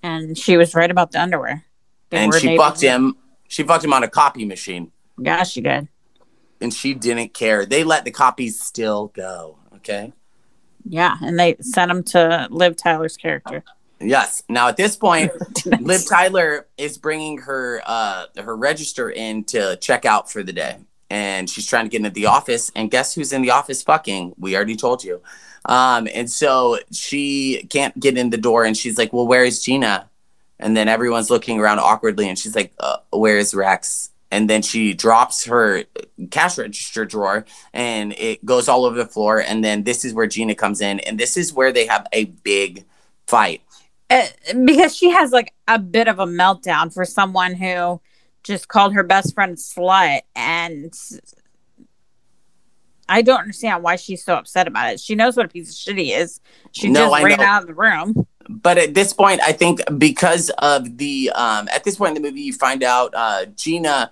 And 0.04 0.38
she 0.38 0.58
was 0.58 0.74
right 0.74 0.90
about 0.90 1.12
the 1.12 1.22
underwear. 1.22 1.66
They 2.10 2.18
and 2.18 2.34
she 2.34 2.58
fucked 2.58 2.82
him. 2.82 3.16
She 3.48 3.64
fucked 3.64 3.84
him 3.84 3.94
on 3.94 4.04
a 4.04 4.08
copy 4.08 4.46
machine. 4.46 4.92
Yeah, 5.18 5.44
she 5.44 5.62
did. 5.62 5.88
And 6.60 6.74
she 6.74 6.94
didn't 6.94 7.34
care. 7.34 7.66
They 7.66 7.84
let 7.84 8.06
the 8.06 8.12
copies 8.12 8.60
still 8.60 9.08
go. 9.08 9.58
Okay. 9.76 10.14
Yeah, 10.86 11.18
and 11.22 11.40
they 11.40 11.58
sent 11.62 11.92
him 11.92 12.04
to 12.06 12.48
Liv 12.50 12.76
Tyler's 12.76 13.18
character. 13.18 13.64
Yes. 14.02 14.44
Now 14.50 14.68
at 14.68 14.78
this 14.78 14.96
point, 14.96 15.32
Liv 15.82 16.06
Tyler 16.08 16.68
is 16.78 16.98
bringing 16.98 17.40
her 17.40 17.82
uh 17.86 18.26
her 18.38 18.56
register 18.56 19.10
in 19.10 19.44
to 19.46 19.78
check 19.78 20.06
out 20.06 20.32
for 20.32 20.44
the 20.44 20.54
day, 20.54 20.78
and 21.10 21.50
she's 21.50 21.68
trying 21.68 21.86
to 21.86 21.90
get 21.90 21.98
into 21.98 22.10
the 22.10 22.26
office. 22.26 22.72
And 22.76 22.90
guess 22.90 23.14
who's 23.14 23.34
in 23.34 23.42
the 23.42 23.52
office? 23.52 23.84
Fucking. 23.84 24.36
We 24.38 24.56
already 24.56 24.76
told 24.76 25.04
you. 25.04 25.22
Um, 25.66 26.08
and 26.14 26.30
so 26.30 26.80
she 26.92 27.68
can't 27.70 27.98
get 28.00 28.18
in 28.18 28.32
the 28.32 28.38
door, 28.38 28.66
and 28.66 28.76
she's 28.76 28.98
like, 28.98 29.14
"Well, 29.14 29.28
where 29.28 29.44
is 29.44 29.62
Gina?" 29.64 30.10
And 30.60 30.76
then 30.76 30.88
everyone's 30.88 31.30
looking 31.30 31.60
around 31.60 31.80
awkwardly, 31.80 32.28
and 32.28 32.38
she's 32.38 32.56
like, 32.56 32.74
uh, 32.80 32.98
"Where 33.12 33.38
is 33.38 33.54
Rex?" 33.54 34.10
And 34.32 34.50
then 34.50 34.62
she 34.62 34.94
drops 34.94 35.46
her 35.46 35.84
cash 36.32 36.58
register 36.58 37.06
drawer, 37.06 37.46
and 37.74 38.14
it 38.14 38.44
goes 38.46 38.68
all 38.70 38.86
over 38.86 38.96
the 38.96 39.06
floor. 39.06 39.40
And 39.40 39.64
then 39.64 39.84
this 39.84 40.06
is 40.06 40.14
where 40.14 40.28
Gina 40.28 40.56
comes 40.56 40.82
in, 40.82 41.00
and 41.02 41.20
this 41.20 41.38
is 41.38 41.54
where 41.54 41.72
they 41.72 41.86
have 41.86 42.08
a 42.14 42.26
big 42.26 42.86
fight 43.28 43.62
because 44.66 44.96
she 44.96 45.10
has 45.10 45.32
like 45.32 45.54
a 45.68 45.80
bit 45.80 46.08
of 46.08 46.20
a 46.20 46.26
meltdown 46.26 46.94
for 46.94 47.06
someone 47.06 47.54
who 47.54 48.02
just 48.44 48.68
called 48.68 48.94
her 48.94 49.04
best 49.04 49.34
friend 49.34 49.58
slut 49.58 50.22
and 50.36 50.94
I 53.08 53.22
don't 53.22 53.42
understand 53.42 53.84
why 53.84 53.98
she's 53.98 54.24
so 54.24 54.36
upset 54.36 54.68
about 54.68 54.94
it. 54.94 55.00
She 55.00 55.16
knows 55.16 55.36
what 55.36 55.46
a 55.46 55.50
piece 55.50 55.70
of 55.70 55.76
shit 55.76 55.98
he 55.98 56.14
is. 56.14 56.40
She 56.72 56.88
no, 56.88 57.10
just 57.10 57.14
I 57.16 57.24
ran 57.24 57.40
know. 57.40 57.46
out 57.46 57.62
of 57.64 57.68
the 57.68 57.74
room. 57.74 58.26
But 58.50 58.78
at 58.78 58.94
this 58.94 59.12
point, 59.12 59.42
I 59.42 59.52
think 59.52 59.82
because 59.98 60.50
of 60.60 60.98
the 60.98 61.30
um, 61.36 61.68
at 61.74 61.84
this 61.84 61.98
point 61.98 62.16
in 62.16 62.22
the 62.22 62.28
movie, 62.28 62.42
you 62.42 62.54
find 62.54 62.84
out 62.84 63.14
uh, 63.14 63.46
Gina 63.48 64.12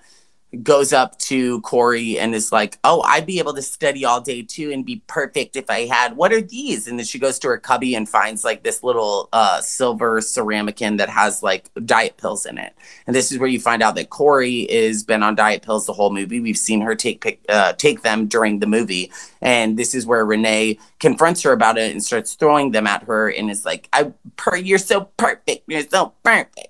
goes 0.64 0.91
up 0.93 1.18
to 1.20 1.62
Corey 1.62 2.18
and 2.18 2.34
is 2.34 2.52
like, 2.52 2.80
Oh, 2.84 3.02
I'd 3.02 3.26
be 3.26 3.39
able 3.39 3.54
to 3.54 3.62
study 3.62 4.04
all 4.04 4.20
day 4.20 4.41
too 4.41 4.72
and 4.72 4.86
be 4.86 5.04
perfect 5.08 5.56
if 5.56 5.70
I 5.70 5.86
had. 5.86 6.16
What 6.16 6.34
are 6.34 6.41
these? 6.41 6.88
And 6.88 6.97
then 6.97 7.06
she 7.06 7.20
goes 7.20 7.38
to 7.39 7.47
her 7.50 7.58
cubby 7.58 7.93
and 7.93 8.10
finds 8.10 8.43
like 8.43 8.64
this 8.64 8.84
little 8.84 9.30
uh, 9.32 9.62
silver 9.62 10.20
ceramican 10.22 10.97
that 10.97 11.10
has 11.10 11.43
like 11.43 11.70
diet 11.86 12.18
pills 12.18 12.45
in 12.45 12.58
it. 12.58 12.74
And 13.06 13.16
this 13.16 13.32
is 13.32 13.38
where 13.38 13.50
you 13.50 13.60
find 13.60 13.84
out 13.84 13.95
that 13.95 14.10
Corey 14.10 14.62
is 14.62 15.04
been 15.04 15.24
on 15.24 15.36
diet 15.36 15.62
pills 15.62 15.86
the 15.86 15.93
whole 15.93 16.12
movie. 16.12 16.39
We've 16.39 16.58
seen 16.58 16.82
her 16.82 16.95
take 16.95 17.45
uh, 17.47 17.74
take 17.74 18.02
them 18.02 18.28
during 18.28 18.60
the 18.60 18.68
movie. 18.68 19.12
And 19.41 19.78
this 19.78 19.93
is 19.93 20.06
where 20.06 20.26
Renee 20.26 20.80
confronts 21.00 21.43
her 21.43 21.52
about 21.52 21.78
it 21.78 21.91
and 21.91 22.04
starts 22.04 22.34
throwing 22.34 22.72
them 22.72 22.88
at 22.88 23.04
her 23.04 23.30
and 23.30 23.50
is 23.52 23.66
like, 23.66 23.88
I 23.93 24.14
per 24.36 24.56
you're 24.58 24.80
so 24.80 25.06
perfect. 25.18 25.64
You're 25.68 25.84
so 25.84 26.14
perfect. 26.24 26.70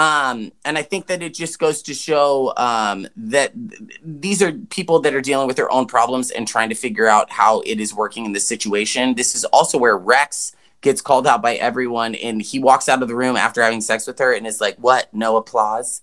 Um, 0.00 0.50
and 0.64 0.78
I 0.78 0.82
think 0.82 1.08
that 1.08 1.22
it 1.22 1.34
just 1.34 1.58
goes 1.58 1.82
to 1.82 1.92
show 1.92 2.54
um, 2.56 3.06
that 3.16 3.52
th- 3.52 4.00
these 4.02 4.40
are 4.40 4.50
people 4.70 4.98
that 5.00 5.14
are 5.14 5.20
dealing 5.20 5.46
with 5.46 5.58
their 5.58 5.70
own 5.70 5.84
problems 5.84 6.30
and 6.30 6.48
trying 6.48 6.70
to 6.70 6.74
figure 6.74 7.06
out 7.06 7.30
how 7.30 7.60
it 7.66 7.78
is 7.78 7.92
working 7.92 8.24
in 8.24 8.32
this 8.32 8.46
situation. 8.46 9.14
This 9.14 9.34
is 9.34 9.44
also 9.44 9.76
where 9.76 9.98
Rex 9.98 10.56
gets 10.80 11.02
called 11.02 11.26
out 11.26 11.42
by 11.42 11.56
everyone 11.56 12.14
and 12.14 12.40
he 12.40 12.58
walks 12.58 12.88
out 12.88 13.02
of 13.02 13.08
the 13.08 13.14
room 13.14 13.36
after 13.36 13.62
having 13.62 13.82
sex 13.82 14.06
with 14.06 14.18
her 14.20 14.32
and 14.32 14.46
is 14.46 14.58
like, 14.58 14.76
What? 14.76 15.12
No 15.12 15.36
applause? 15.36 16.00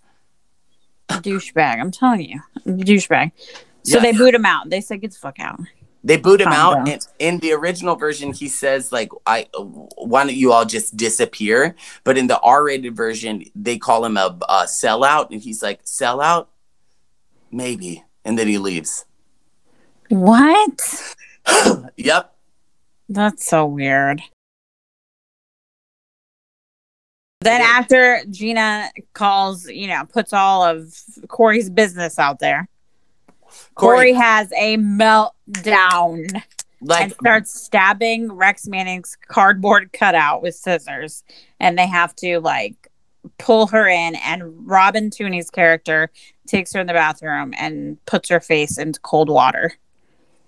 Douchebag. 1.09 1.79
I'm 1.79 1.89
telling 1.89 2.21
you. 2.21 2.41
Douchebag. 2.67 3.31
So 3.81 3.97
yes. 3.97 4.03
they 4.03 4.11
boot 4.11 4.35
him 4.35 4.45
out. 4.45 4.69
They 4.69 4.79
say, 4.79 4.97
Get 4.97 5.13
the 5.13 5.17
fuck 5.17 5.39
out. 5.39 5.59
They 6.07 6.15
boot 6.15 6.39
him 6.39 6.53
out. 6.53 6.87
And 6.87 7.05
in 7.19 7.39
the 7.39 7.51
original 7.51 7.97
version, 7.97 8.31
he 8.31 8.47
says, 8.47 8.93
like, 8.93 9.09
I 9.25 9.47
why 9.53 10.23
don't 10.23 10.33
you 10.33 10.53
all 10.53 10.63
just 10.63 10.95
disappear? 10.95 11.75
But 12.05 12.17
in 12.17 12.27
the 12.27 12.39
R-rated 12.39 12.95
version, 12.95 13.43
they 13.53 13.77
call 13.77 14.05
him 14.05 14.15
a, 14.15 14.37
a 14.47 14.63
sellout, 14.63 15.31
and 15.31 15.41
he's 15.41 15.61
like, 15.61 15.83
sellout? 15.83 16.47
Maybe. 17.51 18.05
And 18.23 18.39
then 18.39 18.47
he 18.47 18.57
leaves. 18.57 19.03
What? 20.07 21.15
yep. 21.97 22.33
That's 23.09 23.45
so 23.45 23.65
weird. 23.65 24.21
Then 27.41 27.59
after 27.59 28.21
Gina 28.29 28.91
calls, 29.11 29.67
you 29.67 29.87
know, 29.87 30.05
puts 30.05 30.31
all 30.31 30.63
of 30.63 30.97
Corey's 31.27 31.69
business 31.69 32.17
out 32.17 32.39
there 32.39 32.69
Corey, 33.75 34.13
has 34.13 34.51
a 34.53 34.77
meltdown 34.77 36.41
like 36.81 37.03
and 37.03 37.13
starts 37.13 37.59
stabbing 37.59 38.31
Rex 38.31 38.67
Manning's 38.67 39.17
cardboard 39.27 39.91
cutout 39.93 40.41
with 40.41 40.55
scissors, 40.55 41.23
and 41.59 41.77
they 41.77 41.87
have 41.87 42.15
to 42.17 42.39
like 42.39 42.89
pull 43.37 43.67
her 43.67 43.87
in. 43.87 44.15
And 44.15 44.67
Robin 44.67 45.09
Tunney's 45.09 45.49
character 45.49 46.11
takes 46.47 46.73
her 46.73 46.79
in 46.79 46.87
the 46.87 46.93
bathroom 46.93 47.53
and 47.57 48.03
puts 48.05 48.29
her 48.29 48.39
face 48.39 48.77
into 48.77 48.99
cold 48.99 49.29
water. 49.29 49.73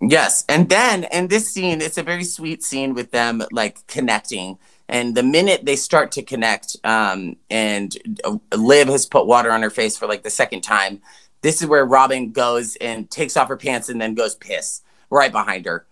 Yes. 0.02 0.46
And 0.48 0.70
then 0.70 1.06
in 1.06 1.28
this 1.28 1.52
scene, 1.52 1.82
it's 1.82 1.98
a 1.98 2.04
very 2.04 2.24
sweet 2.24 2.64
scene 2.64 2.94
with 2.94 3.12
them 3.12 3.44
like 3.52 3.86
connecting. 3.88 4.58
And 4.88 5.14
the 5.14 5.24
minute 5.24 5.66
they 5.66 5.76
start 5.76 6.12
to 6.14 6.24
connect, 6.24 6.78
um, 6.84 7.36
and 7.50 7.96
uh, 8.24 8.38
Liv 8.56 8.88
has 8.88 9.06
put 9.06 9.28
water 9.28 9.52
on 9.52 9.62
her 9.62 9.70
face 9.70 9.98
for 9.98 10.08
like 10.08 10.24
the 10.24 10.30
second 10.30 10.62
time, 10.62 11.02
this 11.42 11.62
is 11.62 11.68
where 11.68 11.86
Robin 11.86 12.32
goes 12.32 12.76
and 12.78 13.10
takes 13.10 13.38
off 13.38 13.48
her 13.48 13.58
pants 13.58 13.90
and 13.90 14.00
then 14.00 14.14
goes 14.14 14.36
piss 14.36 14.82
right 15.10 15.32
behind 15.32 15.66
her. 15.66 15.86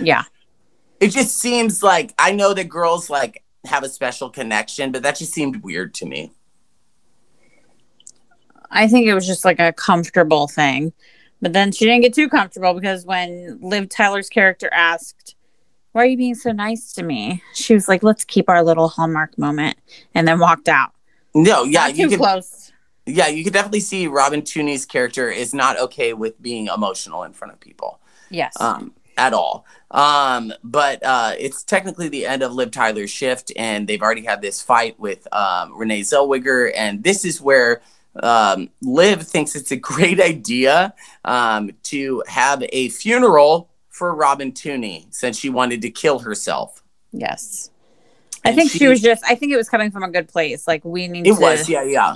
Yeah. 0.00 0.24
It 1.00 1.12
just 1.12 1.38
seems 1.38 1.82
like 1.82 2.12
I 2.18 2.32
know 2.32 2.52
that 2.52 2.68
girls 2.68 3.08
like 3.08 3.42
have 3.64 3.82
a 3.82 3.88
special 3.88 4.28
connection, 4.28 4.92
but 4.92 5.02
that 5.02 5.16
just 5.16 5.32
seemed 5.32 5.62
weird 5.64 5.94
to 5.94 6.04
me. 6.04 6.30
I 8.70 8.86
think 8.86 9.06
it 9.06 9.14
was 9.14 9.26
just 9.26 9.44
like 9.44 9.58
a 9.58 9.72
comfortable 9.72 10.46
thing. 10.46 10.92
But 11.40 11.52
then 11.54 11.72
she 11.72 11.86
didn't 11.86 12.02
get 12.02 12.14
too 12.14 12.28
comfortable 12.28 12.74
because 12.74 13.04
when 13.04 13.58
Liv 13.62 13.88
Tyler's 13.88 14.28
character 14.28 14.68
asked, 14.72 15.36
Why 15.92 16.02
are 16.02 16.06
you 16.06 16.16
being 16.16 16.34
so 16.34 16.52
nice 16.52 16.92
to 16.92 17.02
me? 17.02 17.42
She 17.54 17.72
was 17.74 17.88
like, 17.88 18.02
Let's 18.02 18.24
keep 18.24 18.48
our 18.48 18.62
little 18.62 18.88
hallmark 18.88 19.36
moment 19.38 19.78
and 20.14 20.28
then 20.28 20.38
walked 20.38 20.68
out. 20.68 20.92
No, 21.34 21.64
yeah, 21.64 21.80
Not 21.80 21.96
you 21.96 22.04
too 22.04 22.10
can 22.10 22.18
close. 22.18 22.69
Yeah, 23.10 23.28
you 23.28 23.44
could 23.44 23.52
definitely 23.52 23.80
see 23.80 24.06
Robin 24.06 24.42
Tunney's 24.42 24.86
character 24.86 25.30
is 25.30 25.52
not 25.54 25.78
okay 25.78 26.12
with 26.12 26.40
being 26.40 26.68
emotional 26.68 27.22
in 27.24 27.32
front 27.32 27.52
of 27.52 27.60
people. 27.60 27.98
Yes. 28.30 28.56
um, 28.60 28.94
at 29.16 29.34
all. 29.34 29.66
Um, 29.90 30.52
but 30.64 31.02
uh, 31.04 31.34
it's 31.38 31.62
technically 31.64 32.08
the 32.08 32.24
end 32.24 32.42
of 32.42 32.54
Liv 32.54 32.70
Tyler's 32.70 33.10
shift, 33.10 33.52
and 33.56 33.86
they've 33.86 34.00
already 34.00 34.24
had 34.24 34.40
this 34.40 34.62
fight 34.62 34.98
with 34.98 35.26
um, 35.34 35.76
Renee 35.76 36.00
Zellweger, 36.02 36.70
and 36.74 37.02
this 37.04 37.24
is 37.26 37.40
where 37.40 37.82
um, 38.22 38.70
Liv 38.80 39.22
thinks 39.24 39.54
it's 39.56 39.72
a 39.72 39.76
great 39.76 40.20
idea 40.34 40.94
um, 41.24 41.70
to 41.84 42.22
have 42.28 42.62
a 42.70 42.88
funeral 42.88 43.68
for 43.88 44.14
Robin 44.14 44.52
Tooney 44.52 45.12
since 45.12 45.36
she 45.36 45.50
wanted 45.50 45.82
to 45.82 45.90
kill 45.90 46.20
herself. 46.20 46.82
yes. 47.12 47.70
I 48.42 48.50
And 48.50 48.56
think 48.56 48.70
she, 48.70 48.78
she- 48.78 48.88
was 48.88 49.02
just, 49.02 49.22
I 49.26 49.34
think 49.34 49.52
it 49.52 49.56
was 49.56 49.68
coming 49.68 49.90
from 49.90 50.02
a 50.02 50.10
good 50.10 50.28
place. 50.28 50.66
Like, 50.66 50.82
we 50.82 51.08
need 51.08 51.26
It 51.26 51.34
to 51.34 51.40
was, 51.40 51.68
yeah, 51.68 51.82
yeah. 51.82 52.14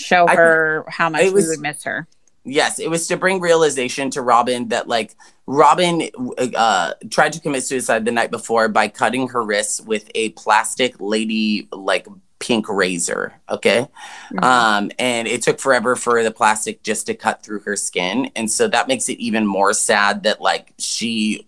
Show 0.00 0.26
I 0.28 0.34
her 0.36 0.84
how 0.88 1.08
much 1.10 1.30
was- 1.32 1.44
we 1.44 1.48
would 1.50 1.60
miss 1.60 1.84
her. 1.84 2.06
Yes, 2.42 2.78
it 2.78 2.88
was 2.88 3.06
to 3.08 3.18
bring 3.18 3.38
realization 3.38 4.10
to 4.12 4.22
Robin 4.22 4.68
that 4.68 4.88
like 4.88 5.14
Robin 5.46 6.08
uh, 6.56 6.94
tried 7.10 7.34
to 7.34 7.40
commit 7.40 7.64
suicide 7.64 8.06
the 8.06 8.10
night 8.12 8.30
before 8.30 8.66
by 8.68 8.88
cutting 8.88 9.28
her 9.28 9.42
wrists 9.42 9.78
with 9.82 10.10
a 10.14 10.30
plastic 10.30 10.98
lady 10.98 11.68
like 11.70 12.06
pink 12.38 12.66
razor. 12.70 13.34
Okay, 13.50 13.86
Mhm. 14.32 14.42
um, 14.42 14.90
and 14.98 15.28
it 15.28 15.42
took 15.42 15.60
forever 15.60 15.94
for 15.96 16.22
the 16.22 16.30
plastic 16.30 16.82
just 16.82 17.04
to 17.08 17.14
cut 17.14 17.42
through 17.42 17.60
her 17.60 17.76
skin, 17.76 18.30
and 18.34 18.50
so 18.50 18.66
that 18.68 18.88
makes 18.88 19.10
it 19.10 19.18
even 19.18 19.44
more 19.46 19.74
sad 19.74 20.22
that 20.22 20.40
like 20.40 20.72
she 20.78 21.44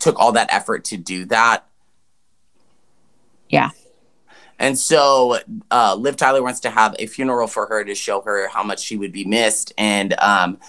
took 0.00 0.18
all 0.18 0.32
that 0.32 0.52
effort 0.52 0.82
to 0.86 0.96
do 0.96 1.24
that. 1.26 1.64
Yeah. 3.48 3.70
And 4.62 4.78
so 4.78 5.40
uh, 5.72 5.96
Liv 5.96 6.16
Tyler 6.16 6.40
wants 6.40 6.60
to 6.60 6.70
have 6.70 6.94
a 7.00 7.06
funeral 7.06 7.48
for 7.48 7.66
her 7.66 7.82
to 7.82 7.96
show 7.96 8.20
her 8.20 8.46
how 8.46 8.62
much 8.62 8.78
she 8.78 8.96
would 8.96 9.10
be 9.10 9.24
missed. 9.24 9.72
And 9.76 10.14
um, 10.20 10.60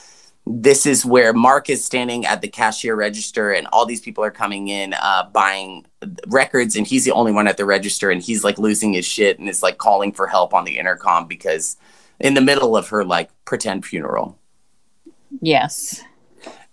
this 0.48 0.88
is 0.88 1.06
where 1.06 1.32
Mark 1.32 1.70
is 1.70 1.86
standing 1.86 2.26
at 2.26 2.42
the 2.42 2.48
cashier 2.48 2.96
register, 2.96 3.52
and 3.52 3.68
all 3.68 3.86
these 3.86 4.02
people 4.02 4.24
are 4.24 4.32
coming 4.32 4.68
in 4.68 4.96
uh, 4.96 5.30
buying 5.32 5.86
records, 6.26 6.76
and 6.76 6.88
he's 6.88 7.06
the 7.06 7.12
only 7.12 7.32
one 7.32 7.48
at 7.48 7.58
the 7.58 7.66
register, 7.66 8.10
and 8.10 8.20
he's 8.20 8.44
like 8.44 8.58
losing 8.58 8.94
his 8.94 9.06
shit 9.06 9.38
and 9.38 9.48
is 9.48 9.62
like 9.62 9.78
calling 9.78 10.12
for 10.12 10.26
help 10.26 10.56
on 10.56 10.66
the 10.66 10.80
intercom 10.80 11.28
because 11.28 11.78
in 12.20 12.34
the 12.34 12.42
middle 12.42 12.76
of 12.76 12.90
her 12.90 13.06
like 13.06 13.30
pretend 13.46 13.86
funeral. 13.86 14.40
Yes. 15.40 16.04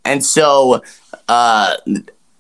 And 0.07 0.25
so 0.25 0.83
uh, 1.29 1.77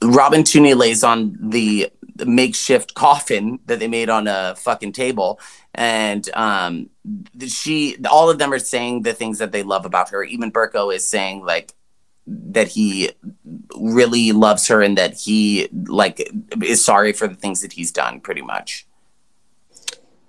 Robin 0.02 0.42
Tunney 0.42 0.74
lays 0.74 1.04
on 1.04 1.36
the 1.38 1.92
makeshift 2.26 2.94
coffin 2.94 3.58
that 3.66 3.78
they 3.78 3.88
made 3.88 4.08
on 4.08 4.26
a 4.26 4.54
fucking 4.56 4.92
table. 4.92 5.40
And 5.74 6.28
um, 6.34 6.90
she, 7.46 7.96
all 8.10 8.30
of 8.30 8.38
them 8.38 8.52
are 8.52 8.58
saying 8.58 9.02
the 9.02 9.12
things 9.12 9.38
that 9.38 9.52
they 9.52 9.62
love 9.62 9.84
about 9.84 10.10
her. 10.10 10.22
Even 10.22 10.52
Berko 10.52 10.94
is 10.94 11.06
saying 11.06 11.44
like 11.44 11.74
that 12.26 12.68
he 12.68 13.10
really 13.76 14.32
loves 14.32 14.68
her 14.68 14.82
and 14.82 14.96
that 14.98 15.14
he 15.14 15.68
like 15.86 16.30
is 16.62 16.84
sorry 16.84 17.12
for 17.12 17.26
the 17.26 17.34
things 17.34 17.60
that 17.62 17.72
he's 17.72 17.90
done 17.90 18.20
pretty 18.20 18.42
much. 18.42 18.86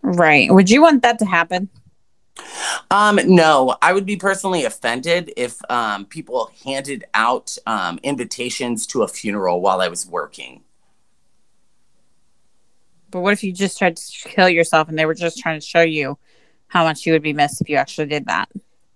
Right. 0.01 0.51
Would 0.51 0.69
you 0.69 0.81
want 0.81 1.03
that 1.03 1.19
to 1.19 1.25
happen? 1.25 1.69
Um, 2.89 3.19
no, 3.25 3.77
I 3.81 3.93
would 3.93 4.05
be 4.05 4.15
personally 4.15 4.65
offended 4.65 5.31
if 5.37 5.59
um, 5.69 6.05
people 6.05 6.51
handed 6.63 7.05
out 7.13 7.57
um, 7.67 7.99
invitations 8.03 8.87
to 8.87 9.03
a 9.03 9.07
funeral 9.07 9.61
while 9.61 9.81
I 9.81 9.87
was 9.87 10.07
working. 10.07 10.63
But 13.12 13.22
what 13.22 13.34
if 13.34 13.43
you 13.43 13.51
just 13.51 13.78
tried 13.78 13.97
to 13.97 14.30
kill 14.30 14.49
yourself 14.49 14.88
and 14.89 14.97
they 14.97 15.05
were 15.05 15.14
just 15.14 15.38
trying 15.38 15.59
to 15.59 15.66
show 15.66 15.82
you 15.82 16.18
how 16.68 16.84
much 16.86 17.05
you 17.05 17.12
would 17.14 17.22
be 17.22 17.34
missed 17.34 17.62
if 17.62 17.70
you 17.70 17.76
actually 17.76 18.07
did 18.07 18.26
that? 18.28 18.49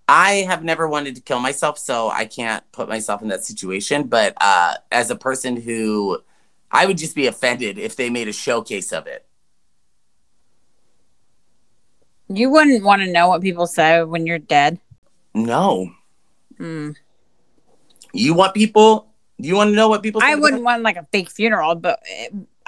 I 0.08 0.44
have 0.48 0.64
never 0.64 0.88
wanted 0.88 1.16
to 1.16 1.20
kill 1.20 1.40
myself, 1.40 1.78
so 1.78 2.08
I 2.08 2.24
can't 2.24 2.64
put 2.72 2.88
myself 2.88 3.22
in 3.22 3.28
that 3.28 3.44
situation. 3.44 4.04
But 4.04 4.34
uh, 4.40 4.74
as 4.90 5.10
a 5.10 5.16
person 5.16 5.56
who, 5.60 6.18
I 6.70 6.86
would 6.86 6.96
just 6.96 7.14
be 7.14 7.26
offended 7.26 7.76
if 7.78 7.96
they 7.96 8.08
made 8.08 8.28
a 8.28 8.32
showcase 8.32 8.92
of 8.92 9.06
it. 9.06 9.26
You 12.28 12.50
wouldn't 12.50 12.82
want 12.82 13.02
to 13.02 13.10
know 13.12 13.28
what 13.28 13.42
people 13.42 13.66
say 13.66 14.02
when 14.02 14.26
you're 14.26 14.38
dead. 14.38 14.80
No, 15.34 15.92
Mm. 16.58 16.96
you 18.14 18.32
want 18.32 18.54
people. 18.54 19.08
You 19.36 19.54
want 19.56 19.68
to 19.68 19.76
know 19.76 19.88
what 19.90 20.02
people. 20.02 20.22
I 20.24 20.34
wouldn't 20.34 20.62
about- 20.62 20.64
want 20.64 20.82
like 20.82 20.96
a 20.96 21.06
fake 21.12 21.28
funeral, 21.30 21.74
but 21.74 22.00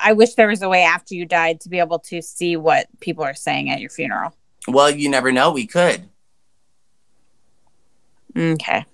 I 0.01 0.13
wish 0.13 0.35
there 0.35 0.49
was 0.49 0.63
a 0.63 0.69
way 0.69 0.83
after 0.83 1.15
you 1.15 1.25
died 1.27 1.61
to 1.63 1.69
be 1.69 1.79
able 1.79 1.99
to 2.01 2.23
see 2.23 2.57
what 2.57 2.87
people 3.01 3.25
are 3.25 3.35
saying 3.35 3.71
at 3.71 3.81
your 3.81 3.91
funeral. 3.91 4.33
Well, 4.67 4.91
you 4.91 5.09
never 5.09 5.33
know. 5.33 5.51
We 5.51 5.67
could. 5.67 6.09
Okay. 8.37 8.85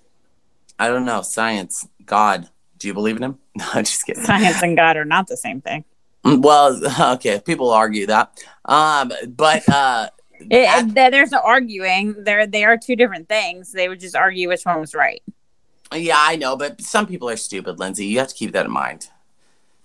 I 0.79 0.87
don't 0.87 1.05
know. 1.05 1.21
Science, 1.21 1.87
God. 2.05 2.49
Do 2.77 2.87
you 2.87 2.93
believe 2.93 3.17
in 3.17 3.23
him? 3.23 3.39
No, 3.57 3.65
I'm 3.73 3.85
just 3.85 4.05
kidding. 4.05 4.21
Science 4.21 4.61
and 4.61 4.75
God 4.75 4.97
are 4.97 5.05
not 5.05 5.27
the 5.27 5.37
same 5.37 5.61
thing. 5.61 5.85
Mm, 6.25 6.41
Well, 6.41 7.13
okay. 7.15 7.39
People 7.39 7.69
argue 7.71 8.05
that. 8.07 8.37
Um, 8.65 9.13
but 9.29 9.67
uh, 9.69 10.09
It, 10.41 10.67
At- 10.97 11.11
there's 11.11 11.31
no 11.31 11.39
arguing. 11.39 12.21
There, 12.25 12.45
they 12.45 12.65
are 12.65 12.77
two 12.77 12.97
different 12.97 13.29
things. 13.29 13.71
They 13.71 13.87
would 13.87 14.01
just 14.01 14.13
argue 14.15 14.49
which 14.49 14.63
one 14.65 14.81
was 14.81 14.93
right. 14.93 15.23
yeah, 15.93 16.17
I 16.19 16.35
know. 16.35 16.57
But 16.57 16.81
some 16.81 17.05
people 17.07 17.29
are 17.29 17.37
stupid, 17.37 17.79
Lindsay. 17.79 18.05
You 18.07 18.19
have 18.19 18.27
to 18.27 18.35
keep 18.35 18.51
that 18.51 18.65
in 18.65 18.71
mind. 18.73 19.07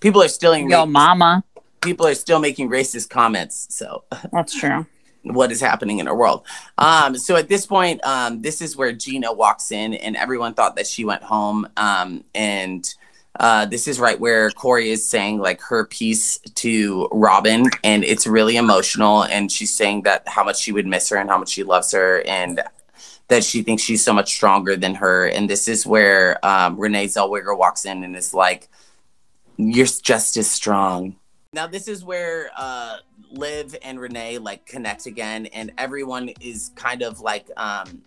People 0.00 0.22
are 0.22 0.28
still 0.28 0.52
in 0.52 0.68
Yo, 0.68 0.86
mama. 0.86 1.44
people 1.80 2.06
are 2.06 2.14
still 2.14 2.38
making 2.38 2.68
racist 2.70 3.10
comments. 3.10 3.66
So 3.70 4.04
That's 4.32 4.58
true. 4.58 4.86
what 5.22 5.52
is 5.52 5.60
happening 5.60 5.98
in 5.98 6.08
our 6.08 6.16
world. 6.16 6.44
Um, 6.78 7.16
so 7.16 7.36
at 7.36 7.48
this 7.48 7.66
point, 7.66 8.02
um, 8.04 8.42
this 8.42 8.60
is 8.62 8.76
where 8.76 8.92
Gina 8.92 9.32
walks 9.32 9.70
in, 9.72 9.94
and 9.94 10.16
everyone 10.16 10.54
thought 10.54 10.76
that 10.76 10.86
she 10.86 11.04
went 11.04 11.22
home. 11.22 11.68
Um, 11.76 12.24
and 12.34 12.92
uh, 13.38 13.64
this 13.66 13.86
is 13.86 14.00
right 14.00 14.18
where 14.18 14.50
Corey 14.50 14.90
is 14.90 15.08
saying 15.08 15.38
like 15.38 15.60
her 15.62 15.84
piece 15.84 16.38
to 16.38 17.08
Robin, 17.12 17.66
and 17.84 18.02
it's 18.04 18.26
really 18.26 18.56
emotional. 18.56 19.24
And 19.24 19.52
she's 19.52 19.72
saying 19.72 20.02
that 20.02 20.26
how 20.26 20.44
much 20.44 20.58
she 20.58 20.72
would 20.72 20.86
miss 20.86 21.08
her 21.10 21.16
and 21.16 21.28
how 21.30 21.38
much 21.38 21.50
she 21.50 21.62
loves 21.62 21.92
her, 21.92 22.22
and 22.26 22.62
that 23.28 23.44
she 23.44 23.62
thinks 23.62 23.82
she's 23.82 24.02
so 24.04 24.12
much 24.12 24.32
stronger 24.34 24.74
than 24.76 24.94
her. 24.96 25.26
And 25.26 25.48
this 25.48 25.68
is 25.68 25.86
where 25.86 26.44
um, 26.44 26.76
Renee 26.78 27.06
Zellweger 27.06 27.56
walks 27.56 27.84
in 27.84 28.02
and 28.02 28.16
is 28.16 28.34
like, 28.34 28.68
"You're 29.60 29.86
just 29.86 30.36
as 30.36 30.50
strong." 30.50 31.16
Now 31.52 31.66
this 31.66 31.88
is 31.88 32.04
where 32.04 32.50
uh, 32.56 32.98
Liv 33.30 33.76
and 33.82 33.98
Renee 33.98 34.38
like 34.38 34.66
connect 34.66 35.06
again, 35.06 35.46
and 35.46 35.72
everyone 35.78 36.28
is 36.40 36.70
kind 36.76 37.02
of 37.02 37.20
like 37.20 37.48
um, 37.56 38.02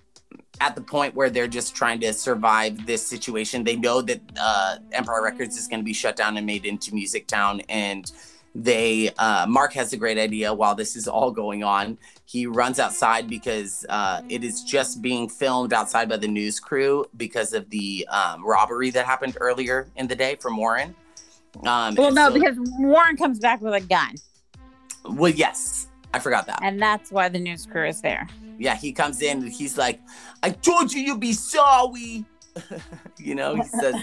at 0.62 0.76
the 0.76 0.82
point 0.82 1.16
where 1.16 1.30
they're 1.30 1.48
just 1.48 1.76
trying 1.76 2.00
to 2.02 2.14
survive 2.14 2.86
this 2.86 3.06
situation. 3.06 3.64
They 3.64 3.76
know 3.76 4.02
that 4.02 4.22
uh, 4.40 4.78
Empire 4.92 5.22
Records 5.22 5.58
is 5.58 5.68
going 5.68 5.80
to 5.80 5.86
be 5.86 5.94
shut 5.94 6.16
down 6.16 6.38
and 6.38 6.46
made 6.46 6.66
into 6.66 6.94
Music 6.94 7.28
Town, 7.28 7.62
and 7.70 8.10
they 8.56 9.10
uh, 9.18 9.46
Mark 9.48 9.74
has 9.74 9.94
a 9.94 9.98
great 9.98 10.18
idea 10.18 10.54
while 10.54 10.76
this 10.76 10.96
is 10.96 11.08
all 11.08 11.32
going 11.32 11.64
on. 11.64 11.98
He 12.26 12.46
runs 12.46 12.80
outside 12.80 13.28
because 13.28 13.86
uh, 13.90 14.22
it 14.30 14.44
is 14.44 14.64
just 14.64 15.02
being 15.02 15.28
filmed 15.28 15.74
outside 15.74 16.08
by 16.08 16.18
the 16.18 16.28
news 16.28 16.60
crew 16.60 17.06
because 17.18 17.54
of 17.54 17.70
the 17.70 18.08
um, 18.10 18.46
robbery 18.46 18.92
that 18.92 19.06
happened 19.06 19.38
earlier 19.42 19.88
in 19.96 20.08
the 20.08 20.16
day 20.16 20.36
from 20.36 20.58
Warren. 20.58 20.96
Um, 21.66 21.96
Well, 21.96 22.12
no, 22.12 22.28
so- 22.28 22.34
because 22.34 22.58
Warren 22.80 23.18
comes 23.18 23.40
back 23.40 23.62
with 23.62 23.74
a 23.74 23.82
gun, 23.82 24.16
well, 25.06 25.32
yes, 25.32 25.88
I 26.14 26.20
forgot 26.20 26.48
that. 26.48 26.60
and 26.64 26.82
that's 26.82 27.12
why 27.12 27.30
the 27.30 27.40
news 27.40 27.66
crew 27.66 27.88
is 27.88 28.02
there. 28.02 28.28
Yeah, 28.58 28.76
he 28.76 28.92
comes 28.92 29.22
in 29.22 29.44
and 29.44 29.52
he's 29.52 29.78
like, 29.78 30.00
I 30.44 30.52
told 30.52 30.94
you 30.94 31.02
you'd 31.02 31.20
be 31.20 31.34
sorry. 31.34 32.24
you 33.18 33.36
know, 33.36 33.56
he 33.56 33.64
says, 33.64 33.96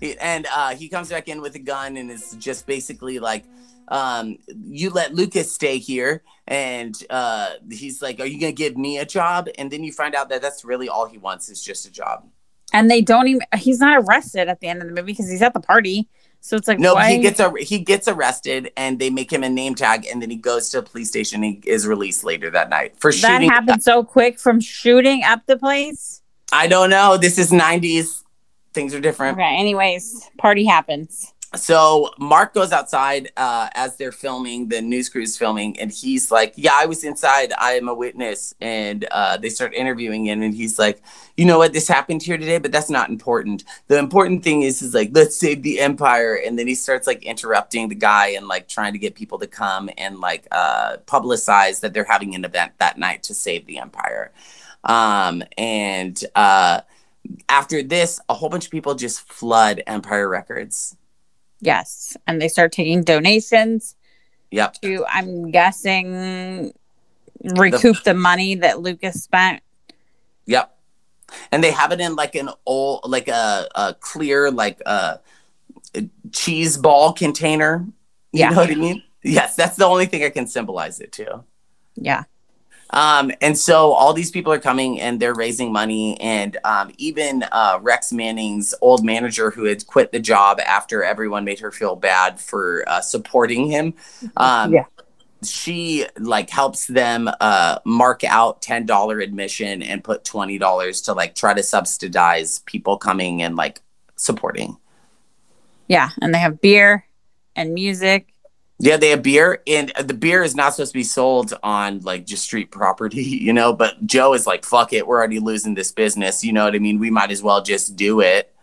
he, 0.00 0.16
and 0.18 0.46
uh, 0.54 0.74
he 0.74 0.88
comes 0.88 1.08
back 1.08 1.28
in 1.28 1.40
with 1.40 1.54
a 1.54 1.58
gun 1.60 1.96
and 1.96 2.10
is 2.10 2.36
just 2.38 2.66
basically 2.66 3.18
like, 3.18 3.44
um, 3.88 4.36
you 4.64 4.90
let 4.90 5.14
Lucas 5.14 5.52
stay 5.52 5.78
here. 5.78 6.22
And 6.46 6.94
uh, 7.10 7.54
he's 7.70 8.00
like, 8.02 8.20
Are 8.20 8.26
you 8.26 8.38
going 8.38 8.54
to 8.54 8.56
give 8.56 8.76
me 8.76 8.98
a 8.98 9.04
job? 9.04 9.48
And 9.58 9.70
then 9.70 9.82
you 9.82 9.92
find 9.92 10.14
out 10.14 10.28
that 10.28 10.42
that's 10.42 10.64
really 10.64 10.88
all 10.88 11.06
he 11.06 11.18
wants 11.18 11.48
is 11.48 11.62
just 11.62 11.86
a 11.86 11.90
job. 11.90 12.28
And 12.72 12.88
they 12.90 13.00
don't 13.00 13.26
even, 13.28 13.42
he's 13.56 13.80
not 13.80 13.98
arrested 14.04 14.48
at 14.48 14.60
the 14.60 14.68
end 14.68 14.80
of 14.82 14.88
the 14.88 14.94
movie 14.94 15.12
because 15.12 15.28
he's 15.28 15.42
at 15.42 15.54
the 15.54 15.60
party. 15.60 16.08
So 16.40 16.56
it's 16.56 16.66
like, 16.66 16.78
no, 16.78 16.94
why? 16.94 17.12
he 17.12 17.18
gets 17.18 17.38
a, 17.38 17.52
he 17.60 17.78
gets 17.78 18.08
arrested 18.08 18.72
and 18.76 18.98
they 18.98 19.10
make 19.10 19.32
him 19.32 19.42
a 19.42 19.48
name 19.48 19.74
tag 19.74 20.06
and 20.06 20.22
then 20.22 20.30
he 20.30 20.36
goes 20.36 20.70
to 20.70 20.78
a 20.78 20.82
police 20.82 21.08
station. 21.08 21.44
And 21.44 21.62
he 21.62 21.70
is 21.70 21.86
released 21.86 22.24
later 22.24 22.50
that 22.50 22.70
night 22.70 22.98
for 22.98 23.10
that 23.10 23.16
shooting. 23.16 23.48
That 23.48 23.54
happened 23.54 23.82
so 23.82 24.02
quick 24.02 24.38
from 24.38 24.60
shooting 24.60 25.22
up 25.22 25.46
the 25.46 25.56
place. 25.56 26.22
I 26.52 26.66
don't 26.66 26.90
know. 26.90 27.16
This 27.16 27.38
is 27.38 27.50
90s. 27.50 28.24
Things 28.72 28.94
are 28.94 29.00
different. 29.00 29.36
Okay. 29.38 29.56
Anyways, 29.56 30.30
party 30.38 30.64
happens. 30.64 31.32
So 31.56 32.10
Mark 32.18 32.54
goes 32.54 32.70
outside 32.70 33.32
uh, 33.36 33.68
as 33.74 33.96
they're 33.96 34.12
filming 34.12 34.68
the 34.68 34.80
news 34.80 35.08
crew's 35.08 35.36
filming, 35.36 35.78
and 35.80 35.90
he's 35.90 36.30
like, 36.30 36.54
"Yeah, 36.56 36.72
I 36.74 36.86
was 36.86 37.02
inside. 37.02 37.52
I 37.58 37.72
am 37.72 37.88
a 37.88 37.94
witness." 37.94 38.54
And 38.60 39.04
uh, 39.10 39.36
they 39.36 39.48
start 39.48 39.74
interviewing 39.74 40.26
him, 40.26 40.42
and 40.42 40.54
he's 40.54 40.78
like, 40.78 41.02
"You 41.36 41.46
know 41.46 41.58
what? 41.58 41.72
This 41.72 41.88
happened 41.88 42.22
here 42.22 42.38
today, 42.38 42.58
but 42.58 42.70
that's 42.70 42.88
not 42.88 43.10
important. 43.10 43.64
The 43.88 43.98
important 43.98 44.44
thing 44.44 44.62
is, 44.62 44.80
is 44.80 44.94
like, 44.94 45.10
let's 45.12 45.34
save 45.34 45.62
the 45.62 45.80
empire." 45.80 46.34
And 46.36 46.56
then 46.56 46.68
he 46.68 46.76
starts 46.76 47.08
like 47.08 47.24
interrupting 47.24 47.88
the 47.88 47.96
guy 47.96 48.28
and 48.28 48.46
like 48.46 48.68
trying 48.68 48.92
to 48.92 48.98
get 49.00 49.16
people 49.16 49.38
to 49.40 49.48
come 49.48 49.90
and 49.98 50.20
like 50.20 50.46
uh, 50.52 50.98
publicize 51.06 51.80
that 51.80 51.92
they're 51.94 52.04
having 52.04 52.36
an 52.36 52.44
event 52.44 52.72
that 52.78 52.96
night 52.96 53.24
to 53.24 53.34
save 53.34 53.66
the 53.66 53.78
empire. 53.78 54.30
Um, 54.84 55.42
and 55.58 56.22
uh, 56.36 56.82
after 57.48 57.82
this, 57.82 58.20
a 58.28 58.34
whole 58.34 58.48
bunch 58.48 58.66
of 58.66 58.70
people 58.70 58.94
just 58.94 59.20
flood 59.20 59.82
Empire 59.86 60.28
Records. 60.28 60.96
Yes. 61.60 62.16
And 62.26 62.40
they 62.40 62.48
start 62.48 62.72
taking 62.72 63.02
donations 63.02 63.96
Yep. 64.50 64.80
to, 64.82 65.04
I'm 65.08 65.50
guessing, 65.50 66.72
recoup 67.54 68.02
the 68.02 68.14
money 68.14 68.56
that 68.56 68.80
Lucas 68.80 69.22
spent. 69.22 69.62
Yep. 70.46 70.76
And 71.52 71.62
they 71.62 71.70
have 71.70 71.92
it 71.92 72.00
in 72.00 72.16
like 72.16 72.34
an 72.34 72.50
old, 72.66 73.02
like 73.04 73.28
a, 73.28 73.68
a 73.74 73.94
clear, 74.00 74.50
like 74.50 74.80
a, 74.86 75.20
a 75.94 76.08
cheese 76.32 76.76
ball 76.76 77.12
container. 77.12 77.86
You 78.32 78.40
Yeah. 78.40 78.50
know 78.50 78.56
what 78.56 78.70
I 78.70 78.74
mean? 78.74 79.02
Yes, 79.22 79.54
that's 79.54 79.76
the 79.76 79.84
only 79.84 80.06
thing 80.06 80.24
I 80.24 80.30
can 80.30 80.46
symbolize 80.46 80.98
it 80.98 81.12
to. 81.12 81.44
Yeah. 81.94 82.24
Um, 82.92 83.30
and 83.40 83.56
so 83.56 83.92
all 83.92 84.12
these 84.12 84.30
people 84.30 84.52
are 84.52 84.58
coming 84.58 85.00
and 85.00 85.20
they're 85.20 85.34
raising 85.34 85.72
money. 85.72 86.20
And 86.20 86.56
um, 86.64 86.90
even 86.98 87.44
uh, 87.52 87.78
Rex 87.80 88.12
Manning's 88.12 88.74
old 88.80 89.04
manager, 89.04 89.50
who 89.50 89.64
had 89.64 89.86
quit 89.86 90.10
the 90.12 90.18
job 90.18 90.60
after 90.60 91.02
everyone 91.04 91.44
made 91.44 91.60
her 91.60 91.70
feel 91.70 91.94
bad 91.96 92.40
for 92.40 92.84
uh, 92.88 93.00
supporting 93.00 93.66
him, 93.70 93.94
um, 94.36 94.72
Yeah. 94.74 94.84
she 95.44 96.04
like 96.18 96.50
helps 96.50 96.86
them 96.86 97.30
uh, 97.40 97.78
mark 97.84 98.24
out 98.24 98.60
ten 98.60 98.86
dollar 98.86 99.20
admission 99.20 99.82
and 99.82 100.02
put 100.02 100.24
twenty 100.24 100.58
dollars 100.58 101.00
to 101.02 101.12
like 101.12 101.34
try 101.34 101.54
to 101.54 101.62
subsidize 101.62 102.58
people 102.60 102.98
coming 102.98 103.40
and 103.42 103.54
like 103.56 103.80
supporting. 104.16 104.76
Yeah. 105.88 106.10
And 106.20 106.34
they 106.34 106.38
have 106.38 106.60
beer 106.60 107.06
and 107.56 107.72
music. 107.72 108.29
Yeah, 108.82 108.96
they 108.96 109.10
have 109.10 109.22
beer, 109.22 109.62
and 109.66 109.92
the 110.02 110.14
beer 110.14 110.42
is 110.42 110.56
not 110.56 110.72
supposed 110.72 110.92
to 110.92 110.98
be 110.98 111.04
sold 111.04 111.52
on 111.62 112.00
like 112.00 112.24
just 112.24 112.44
street 112.44 112.70
property, 112.70 113.22
you 113.22 113.52
know. 113.52 113.74
But 113.74 114.06
Joe 114.06 114.32
is 114.32 114.46
like, 114.46 114.64
"Fuck 114.64 114.94
it, 114.94 115.06
we're 115.06 115.18
already 115.18 115.38
losing 115.38 115.74
this 115.74 115.92
business." 115.92 116.42
You 116.42 116.54
know 116.54 116.64
what 116.64 116.74
I 116.74 116.78
mean? 116.78 116.98
We 116.98 117.10
might 117.10 117.30
as 117.30 117.42
well 117.42 117.62
just 117.62 117.94
do 117.94 118.20
it. 118.20 118.54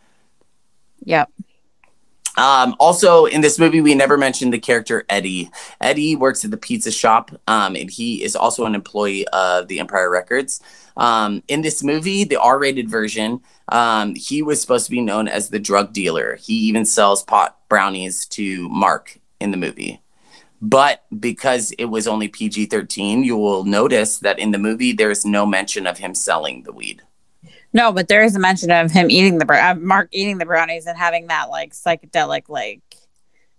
Yep. 1.03 1.29
Um, 2.35 2.75
also, 2.79 3.25
in 3.25 3.41
this 3.41 3.59
movie, 3.59 3.79
we 3.79 3.93
never 3.93 4.17
mentioned 4.17 4.53
the 4.53 4.59
character 4.59 5.05
Eddie. 5.07 5.51
Eddie 5.81 6.15
works 6.15 6.43
at 6.43 6.51
the 6.51 6.57
pizza 6.57 6.91
shop, 6.91 7.31
um, 7.47 7.75
and 7.75 7.89
he 7.89 8.23
is 8.23 8.35
also 8.35 8.65
an 8.65 8.73
employee 8.73 9.27
of 9.29 9.67
the 9.67 9.79
Empire 9.79 10.09
Records. 10.09 10.61
Um, 10.97 11.43
in 11.47 11.61
this 11.61 11.83
movie, 11.83 12.23
the 12.23 12.37
R-rated 12.37 12.89
version, 12.89 13.41
um, 13.69 14.15
he 14.15 14.41
was 14.41 14.61
supposed 14.61 14.85
to 14.85 14.91
be 14.91 15.01
known 15.01 15.27
as 15.27 15.49
the 15.49 15.59
drug 15.59 15.93
dealer. 15.93 16.35
He 16.35 16.53
even 16.53 16.85
sells 16.85 17.23
pot 17.23 17.57
brownies 17.69 18.25
to 18.27 18.67
Mark 18.69 19.19
in 19.39 19.51
the 19.51 19.57
movie. 19.57 20.01
But 20.61 21.03
because 21.19 21.71
it 21.73 21.85
was 21.85 22.07
only 22.07 22.27
PG 22.27 22.65
13, 22.67 23.23
you 23.23 23.37
will 23.37 23.63
notice 23.63 24.17
that 24.19 24.39
in 24.39 24.51
the 24.51 24.57
movie, 24.57 24.91
there 24.91 25.11
is 25.11 25.23
no 25.25 25.45
mention 25.45 25.85
of 25.85 25.97
him 25.99 26.15
selling 26.15 26.63
the 26.63 26.71
weed. 26.71 27.01
No, 27.73 27.91
but 27.91 28.07
there 28.07 28.23
is 28.23 28.35
a 28.35 28.39
mention 28.39 28.71
of 28.71 28.91
him 28.91 29.11
eating 29.11 29.37
the 29.37 29.45
br- 29.45 29.53
uh, 29.55 29.75
Mark 29.75 30.09
eating 30.11 30.37
the 30.39 30.45
brownies 30.45 30.87
and 30.87 30.97
having 30.97 31.27
that 31.27 31.49
like 31.49 31.73
psychedelic 31.73 32.43
like 32.49 32.81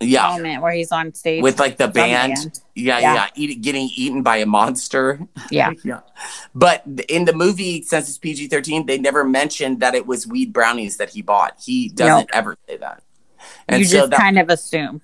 Yeah. 0.01 0.29
moment 0.29 0.61
where 0.63 0.73
he's 0.73 0.91
on 0.91 1.15
stage 1.15 1.41
With 1.43 1.61
like 1.61 1.77
the 1.77 1.87
band. 1.89 2.35
band. 2.35 2.61
Yeah, 2.75 2.99
Yeah. 2.99 3.15
yeah. 3.15 3.27
Eat, 3.37 3.61
getting 3.63 3.89
eaten 3.95 4.23
by 4.23 4.39
a 4.39 4.47
monster. 4.47 5.21
Yeah. 5.53 5.73
yeah. 5.85 6.01
But 6.55 6.83
in 7.09 7.27
the 7.27 7.33
movie, 7.33 7.83
since 7.83 8.09
it's 8.09 8.19
PG 8.19 8.49
13, 8.49 8.87
they 8.87 8.99
never 8.99 9.23
mentioned 9.25 9.79
that 9.81 9.95
it 9.95 10.07
was 10.07 10.27
weed 10.27 10.53
brownies 10.53 10.97
that 10.97 11.11
he 11.11 11.23
bought. 11.23 11.61
He 11.65 11.89
doesn't 11.91 12.31
ever 12.33 12.57
say 12.69 12.79
that. 12.79 13.03
And 13.69 13.81
you 13.81 13.85
so 13.85 13.99
just 13.99 14.11
that, 14.11 14.19
kind 14.19 14.39
of 14.39 14.49
assume. 14.49 15.01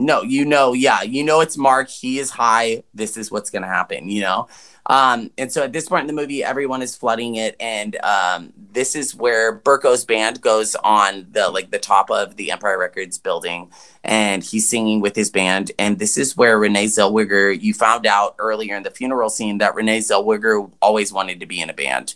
No, 0.00 0.22
you 0.22 0.46
know, 0.46 0.72
yeah, 0.72 1.02
you 1.02 1.22
know, 1.22 1.40
it's 1.40 1.58
Mark. 1.58 1.90
He 1.90 2.18
is 2.18 2.30
high. 2.30 2.84
This 2.94 3.18
is 3.18 3.30
what's 3.30 3.50
to 3.50 3.60
happen, 3.60 4.08
you 4.08 4.22
know? 4.22 4.48
Um, 4.86 5.30
and 5.36 5.52
so 5.52 5.62
at 5.62 5.74
this 5.74 5.90
point 5.90 6.00
in 6.00 6.06
the 6.06 6.20
movie, 6.20 6.42
everyone 6.42 6.80
is 6.80 6.96
flooding 6.96 7.34
it. 7.34 7.54
And 7.60 7.96
um, 8.02 8.54
this 8.72 8.96
is 8.96 9.14
where 9.14 9.54
Berko's 9.54 10.06
band 10.06 10.40
goes 10.40 10.74
on 10.76 11.26
the 11.32 11.50
like 11.50 11.70
the 11.70 11.78
top 11.78 12.10
of 12.10 12.36
the 12.36 12.50
Empire 12.50 12.78
Records 12.78 13.18
building 13.18 13.70
and 14.02 14.42
he's 14.42 14.66
singing 14.66 15.00
with 15.00 15.14
his 15.14 15.30
band. 15.30 15.70
And 15.78 15.98
this 15.98 16.16
is 16.16 16.34
where 16.34 16.58
Renee 16.58 16.86
Zellweger, 16.86 17.60
you 17.60 17.74
found 17.74 18.06
out 18.06 18.36
earlier 18.38 18.76
in 18.76 18.82
the 18.82 18.90
funeral 18.90 19.28
scene 19.28 19.58
that 19.58 19.74
Renee 19.74 19.98
Zellweger 19.98 20.70
always 20.80 21.12
wanted 21.12 21.40
to 21.40 21.46
be 21.46 21.60
in 21.60 21.68
a 21.68 21.74
band. 21.74 22.14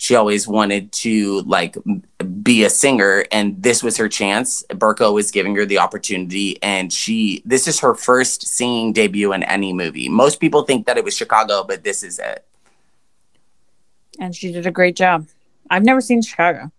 She 0.00 0.14
always 0.14 0.46
wanted 0.46 0.92
to 0.92 1.42
like 1.42 1.76
be 2.42 2.64
a 2.64 2.70
singer, 2.70 3.24
and 3.32 3.60
this 3.60 3.82
was 3.82 3.96
her 3.96 4.08
chance. 4.08 4.64
Berko 4.70 5.12
was 5.12 5.32
giving 5.32 5.56
her 5.56 5.66
the 5.66 5.78
opportunity, 5.78 6.62
and 6.62 6.92
she 6.92 7.42
this 7.44 7.66
is 7.66 7.80
her 7.80 7.94
first 7.94 8.46
singing 8.46 8.92
debut 8.92 9.32
in 9.32 9.42
any 9.42 9.72
movie. 9.72 10.08
Most 10.08 10.38
people 10.38 10.62
think 10.62 10.86
that 10.86 10.96
it 10.96 11.04
was 11.04 11.16
Chicago, 11.16 11.64
but 11.64 11.82
this 11.82 12.04
is 12.04 12.20
it. 12.20 12.46
And 14.20 14.34
she 14.34 14.52
did 14.52 14.66
a 14.66 14.70
great 14.70 14.96
job. 14.96 15.26
I've 15.68 15.84
never 15.84 16.00
seen 16.00 16.22
Chicago. 16.22 16.70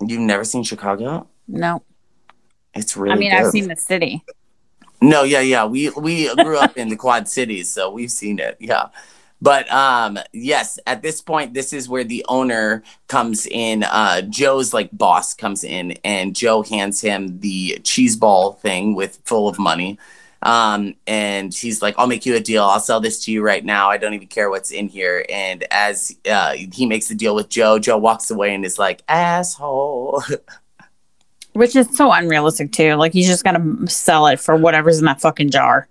You've 0.00 0.20
never 0.20 0.44
seen 0.44 0.62
Chicago? 0.62 1.26
No. 1.48 1.82
It's 2.74 2.96
really. 2.96 3.14
I 3.14 3.16
mean, 3.16 3.30
good. 3.30 3.46
I've 3.46 3.50
seen 3.50 3.68
the 3.68 3.76
city. 3.76 4.24
No, 5.00 5.24
yeah, 5.24 5.40
yeah. 5.40 5.64
We 5.64 5.90
we 5.90 6.34
grew 6.34 6.58
up 6.58 6.76
in 6.76 6.88
the 6.88 6.96
Quad 6.96 7.28
Cities, 7.28 7.72
so 7.72 7.90
we've 7.90 8.10
seen 8.10 8.38
it. 8.38 8.56
Yeah. 8.60 8.86
But 9.42 9.70
um 9.70 10.18
yes, 10.32 10.78
at 10.86 11.02
this 11.02 11.20
point 11.20 11.54
this 11.54 11.72
is 11.72 11.88
where 11.88 12.04
the 12.04 12.24
owner 12.28 12.82
comes 13.08 13.46
in. 13.46 13.82
Uh 13.82 14.22
Joe's 14.22 14.72
like 14.72 14.90
boss 14.92 15.34
comes 15.34 15.62
in 15.62 15.92
and 16.04 16.34
Joe 16.34 16.62
hands 16.62 17.00
him 17.00 17.40
the 17.40 17.78
cheese 17.84 18.16
ball 18.16 18.54
thing 18.54 18.94
with 18.94 19.18
full 19.24 19.48
of 19.48 19.58
money. 19.58 19.98
Um 20.42 20.94
and 21.06 21.52
he's 21.52 21.82
like 21.82 21.94
I'll 21.98 22.06
make 22.06 22.24
you 22.24 22.34
a 22.34 22.40
deal. 22.40 22.64
I'll 22.64 22.80
sell 22.80 23.00
this 23.00 23.24
to 23.26 23.32
you 23.32 23.42
right 23.42 23.64
now. 23.64 23.90
I 23.90 23.98
don't 23.98 24.14
even 24.14 24.28
care 24.28 24.48
what's 24.48 24.70
in 24.70 24.88
here. 24.88 25.26
And 25.28 25.64
as 25.70 26.16
uh 26.28 26.52
he 26.52 26.86
makes 26.86 27.08
the 27.08 27.14
deal 27.14 27.34
with 27.34 27.50
Joe, 27.50 27.78
Joe 27.78 27.98
walks 27.98 28.30
away 28.30 28.54
and 28.54 28.64
is 28.64 28.78
like 28.78 29.02
asshole. 29.08 30.22
Which 31.52 31.74
is 31.74 31.94
so 31.96 32.12
unrealistic 32.12 32.72
too. 32.72 32.94
Like 32.94 33.12
he's 33.12 33.26
just 33.26 33.44
gonna 33.44 33.86
sell 33.86 34.26
it 34.28 34.40
for 34.40 34.56
whatever's 34.56 34.98
in 34.98 35.04
that 35.06 35.20
fucking 35.20 35.50
jar. 35.50 35.88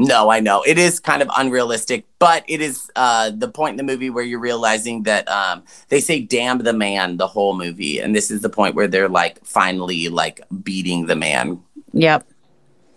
No, 0.00 0.30
I 0.30 0.38
know. 0.38 0.62
It 0.62 0.78
is 0.78 1.00
kind 1.00 1.22
of 1.22 1.28
unrealistic, 1.36 2.06
but 2.20 2.44
it 2.46 2.60
is 2.60 2.88
uh, 2.94 3.32
the 3.34 3.48
point 3.48 3.72
in 3.72 3.84
the 3.84 3.92
movie 3.92 4.10
where 4.10 4.22
you're 4.22 4.38
realizing 4.38 5.02
that 5.02 5.28
um, 5.28 5.64
they 5.88 5.98
say 6.00 6.20
damn 6.20 6.58
the 6.58 6.72
man 6.72 7.16
the 7.16 7.26
whole 7.26 7.56
movie. 7.56 7.98
And 7.98 8.14
this 8.14 8.30
is 8.30 8.40
the 8.40 8.48
point 8.48 8.76
where 8.76 8.86
they're 8.86 9.08
like 9.08 9.44
finally 9.44 10.08
like 10.08 10.40
beating 10.62 11.06
the 11.06 11.16
man. 11.16 11.60
Yep. 11.94 12.28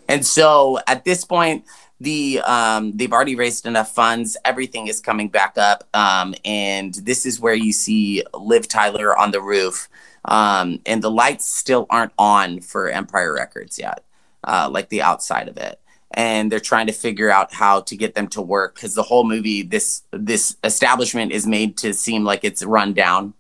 And 0.09 0.23
so 0.23 0.77
at 0.85 1.03
this 1.03 1.25
point, 1.25 1.65
the 1.99 2.39
um, 2.45 2.95
they've 2.95 3.11
already 3.11 3.35
raised 3.35 3.65
enough 3.65 3.91
funds. 3.95 4.37
Everything 4.45 4.85
is 4.85 4.99
coming 4.99 5.27
back 5.27 5.57
up. 5.57 5.87
Um, 5.95 6.35
and 6.45 6.93
this 6.93 7.25
is 7.25 7.39
where 7.39 7.55
you 7.55 7.73
see 7.73 8.23
Liv 8.35 8.67
Tyler 8.67 9.17
on 9.17 9.31
the 9.31 9.41
roof. 9.41 9.89
Um, 10.25 10.79
and 10.85 11.01
the 11.01 11.09
lights 11.09 11.51
still 11.51 11.87
aren't 11.89 12.13
on 12.19 12.61
for 12.61 12.89
Empire 12.89 13.33
Records 13.33 13.79
yet, 13.79 14.03
uh, 14.43 14.69
like 14.71 14.89
the 14.89 15.01
outside 15.01 15.47
of 15.47 15.57
it 15.57 15.80
and 16.13 16.51
they're 16.51 16.59
trying 16.59 16.87
to 16.87 16.93
figure 16.93 17.29
out 17.29 17.53
how 17.53 17.81
to 17.81 17.95
get 17.95 18.15
them 18.15 18.27
to 18.27 18.41
work 18.41 18.75
because 18.75 18.95
the 18.95 19.03
whole 19.03 19.23
movie 19.23 19.61
this 19.61 20.03
this 20.11 20.55
establishment 20.63 21.31
is 21.31 21.45
made 21.47 21.77
to 21.77 21.93
seem 21.93 22.23
like 22.23 22.43
it's 22.43 22.63
run 22.63 22.93
down 22.93 23.33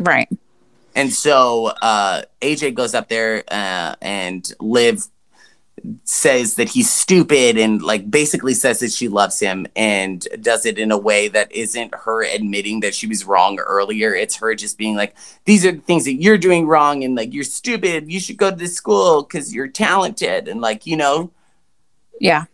Right. 0.00 0.28
and 0.94 1.12
so 1.12 1.66
uh 1.82 2.22
aj 2.40 2.74
goes 2.74 2.94
up 2.94 3.08
there 3.08 3.44
uh, 3.48 3.94
and 4.00 4.52
liv 4.60 5.06
says 6.04 6.54
that 6.56 6.68
he's 6.70 6.90
stupid 6.90 7.58
and 7.58 7.82
like 7.82 8.10
basically 8.10 8.54
says 8.54 8.80
that 8.80 8.90
she 8.90 9.08
loves 9.08 9.38
him 9.38 9.66
and 9.76 10.26
does 10.40 10.66
it 10.66 10.78
in 10.78 10.90
a 10.90 10.98
way 10.98 11.28
that 11.28 11.52
isn't 11.52 11.94
her 11.94 12.24
admitting 12.24 12.80
that 12.80 12.94
she 12.94 13.06
was 13.06 13.24
wrong 13.24 13.58
earlier. 13.60 14.14
It's 14.14 14.36
her 14.36 14.54
just 14.54 14.78
being 14.78 14.96
like, 14.96 15.14
these 15.44 15.64
are 15.66 15.72
the 15.72 15.80
things 15.80 16.04
that 16.06 16.14
you're 16.14 16.38
doing 16.38 16.66
wrong 16.66 17.04
and 17.04 17.14
like 17.14 17.32
you're 17.32 17.44
stupid. 17.44 18.10
You 18.10 18.18
should 18.20 18.38
go 18.38 18.50
to 18.50 18.56
this 18.56 18.74
school 18.74 19.22
because 19.22 19.54
you're 19.54 19.68
talented 19.68 20.48
and 20.48 20.60
like, 20.60 20.86
you 20.86 20.96
know. 20.96 21.30
Yeah. 22.20 22.44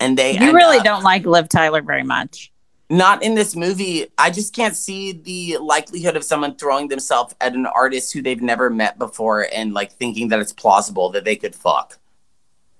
And 0.00 0.18
they 0.18 0.38
You 0.38 0.52
really 0.54 0.78
up, 0.78 0.84
don't 0.84 1.02
like 1.02 1.24
Liv 1.24 1.48
Tyler 1.48 1.82
very 1.82 2.02
much. 2.02 2.52
Not 2.88 3.22
in 3.22 3.34
this 3.34 3.56
movie. 3.56 4.06
I 4.16 4.30
just 4.30 4.54
can't 4.54 4.76
see 4.76 5.12
the 5.12 5.58
likelihood 5.58 6.16
of 6.16 6.22
someone 6.22 6.54
throwing 6.54 6.88
themselves 6.88 7.34
at 7.40 7.54
an 7.54 7.66
artist 7.66 8.12
who 8.12 8.22
they've 8.22 8.42
never 8.42 8.70
met 8.70 8.98
before 8.98 9.48
and 9.52 9.74
like 9.74 9.92
thinking 9.92 10.28
that 10.28 10.38
it's 10.38 10.52
plausible 10.52 11.10
that 11.10 11.24
they 11.24 11.34
could 11.34 11.54
fuck. 11.54 11.98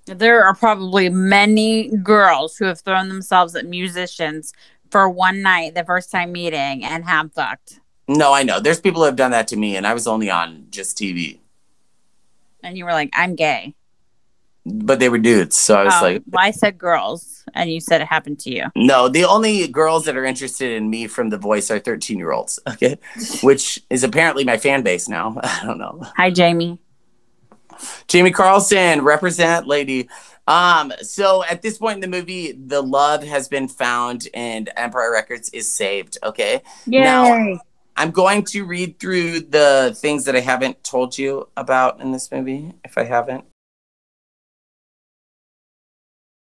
There 0.04 0.44
are 0.44 0.54
probably 0.54 1.08
many 1.08 1.88
girls 1.88 2.56
who 2.56 2.66
have 2.66 2.80
thrown 2.80 3.08
themselves 3.08 3.56
at 3.56 3.66
musicians 3.66 4.52
for 4.90 5.08
one 5.08 5.42
night, 5.42 5.74
the 5.74 5.84
first 5.84 6.12
time 6.12 6.30
meeting, 6.30 6.84
and 6.84 7.04
have 7.04 7.32
fucked. 7.32 7.80
No, 8.06 8.32
I 8.32 8.44
know. 8.44 8.60
There's 8.60 8.80
people 8.80 9.00
who 9.00 9.06
have 9.06 9.16
done 9.16 9.32
that 9.32 9.48
to 9.48 9.56
me, 9.56 9.76
and 9.76 9.84
I 9.84 9.94
was 9.94 10.06
only 10.06 10.30
on 10.30 10.66
just 10.70 10.96
TV. 10.96 11.40
And 12.62 12.78
you 12.78 12.84
were 12.84 12.92
like, 12.92 13.10
I'm 13.12 13.34
gay. 13.34 13.74
But 14.68 14.98
they 14.98 15.08
were 15.08 15.18
dudes. 15.18 15.56
So 15.56 15.76
I 15.76 15.84
was 15.84 15.94
oh, 15.98 16.02
like, 16.02 16.22
well, 16.28 16.44
I 16.44 16.50
said 16.50 16.76
girls, 16.76 17.44
and 17.54 17.70
you 17.70 17.80
said 17.80 18.00
it 18.00 18.08
happened 18.08 18.40
to 18.40 18.50
you. 18.50 18.64
No, 18.74 19.08
the 19.08 19.24
only 19.24 19.68
girls 19.68 20.04
that 20.06 20.16
are 20.16 20.24
interested 20.24 20.72
in 20.72 20.90
me 20.90 21.06
from 21.06 21.30
The 21.30 21.38
Voice 21.38 21.70
are 21.70 21.78
13 21.78 22.18
year 22.18 22.32
olds. 22.32 22.58
Okay. 22.76 22.98
Which 23.42 23.80
is 23.88 24.04
apparently 24.04 24.44
my 24.44 24.58
fan 24.58 24.82
base 24.82 25.08
now. 25.08 25.38
I 25.42 25.62
don't 25.64 25.78
know. 25.78 26.02
Hi, 26.16 26.30
Jamie. 26.30 26.78
Jamie 28.06 28.32
Carlson, 28.32 29.02
represent 29.02 29.66
lady. 29.66 30.08
Um, 30.46 30.92
so 31.00 31.42
at 31.44 31.62
this 31.62 31.78
point 31.78 31.96
in 31.96 32.00
the 32.10 32.16
movie, 32.18 32.52
the 32.52 32.82
love 32.82 33.22
has 33.22 33.48
been 33.48 33.68
found 33.68 34.28
and 34.34 34.70
Empire 34.76 35.10
Records 35.10 35.48
is 35.50 35.72
saved. 35.72 36.18
Okay. 36.22 36.62
Yay. 36.86 37.02
Now 37.02 37.60
I'm 37.96 38.10
going 38.10 38.44
to 38.44 38.64
read 38.64 38.98
through 38.98 39.40
the 39.40 39.96
things 39.96 40.26
that 40.26 40.36
I 40.36 40.40
haven't 40.40 40.84
told 40.84 41.16
you 41.16 41.48
about 41.56 42.00
in 42.00 42.12
this 42.12 42.30
movie, 42.30 42.74
if 42.84 42.98
I 42.98 43.04
haven't. 43.04 43.44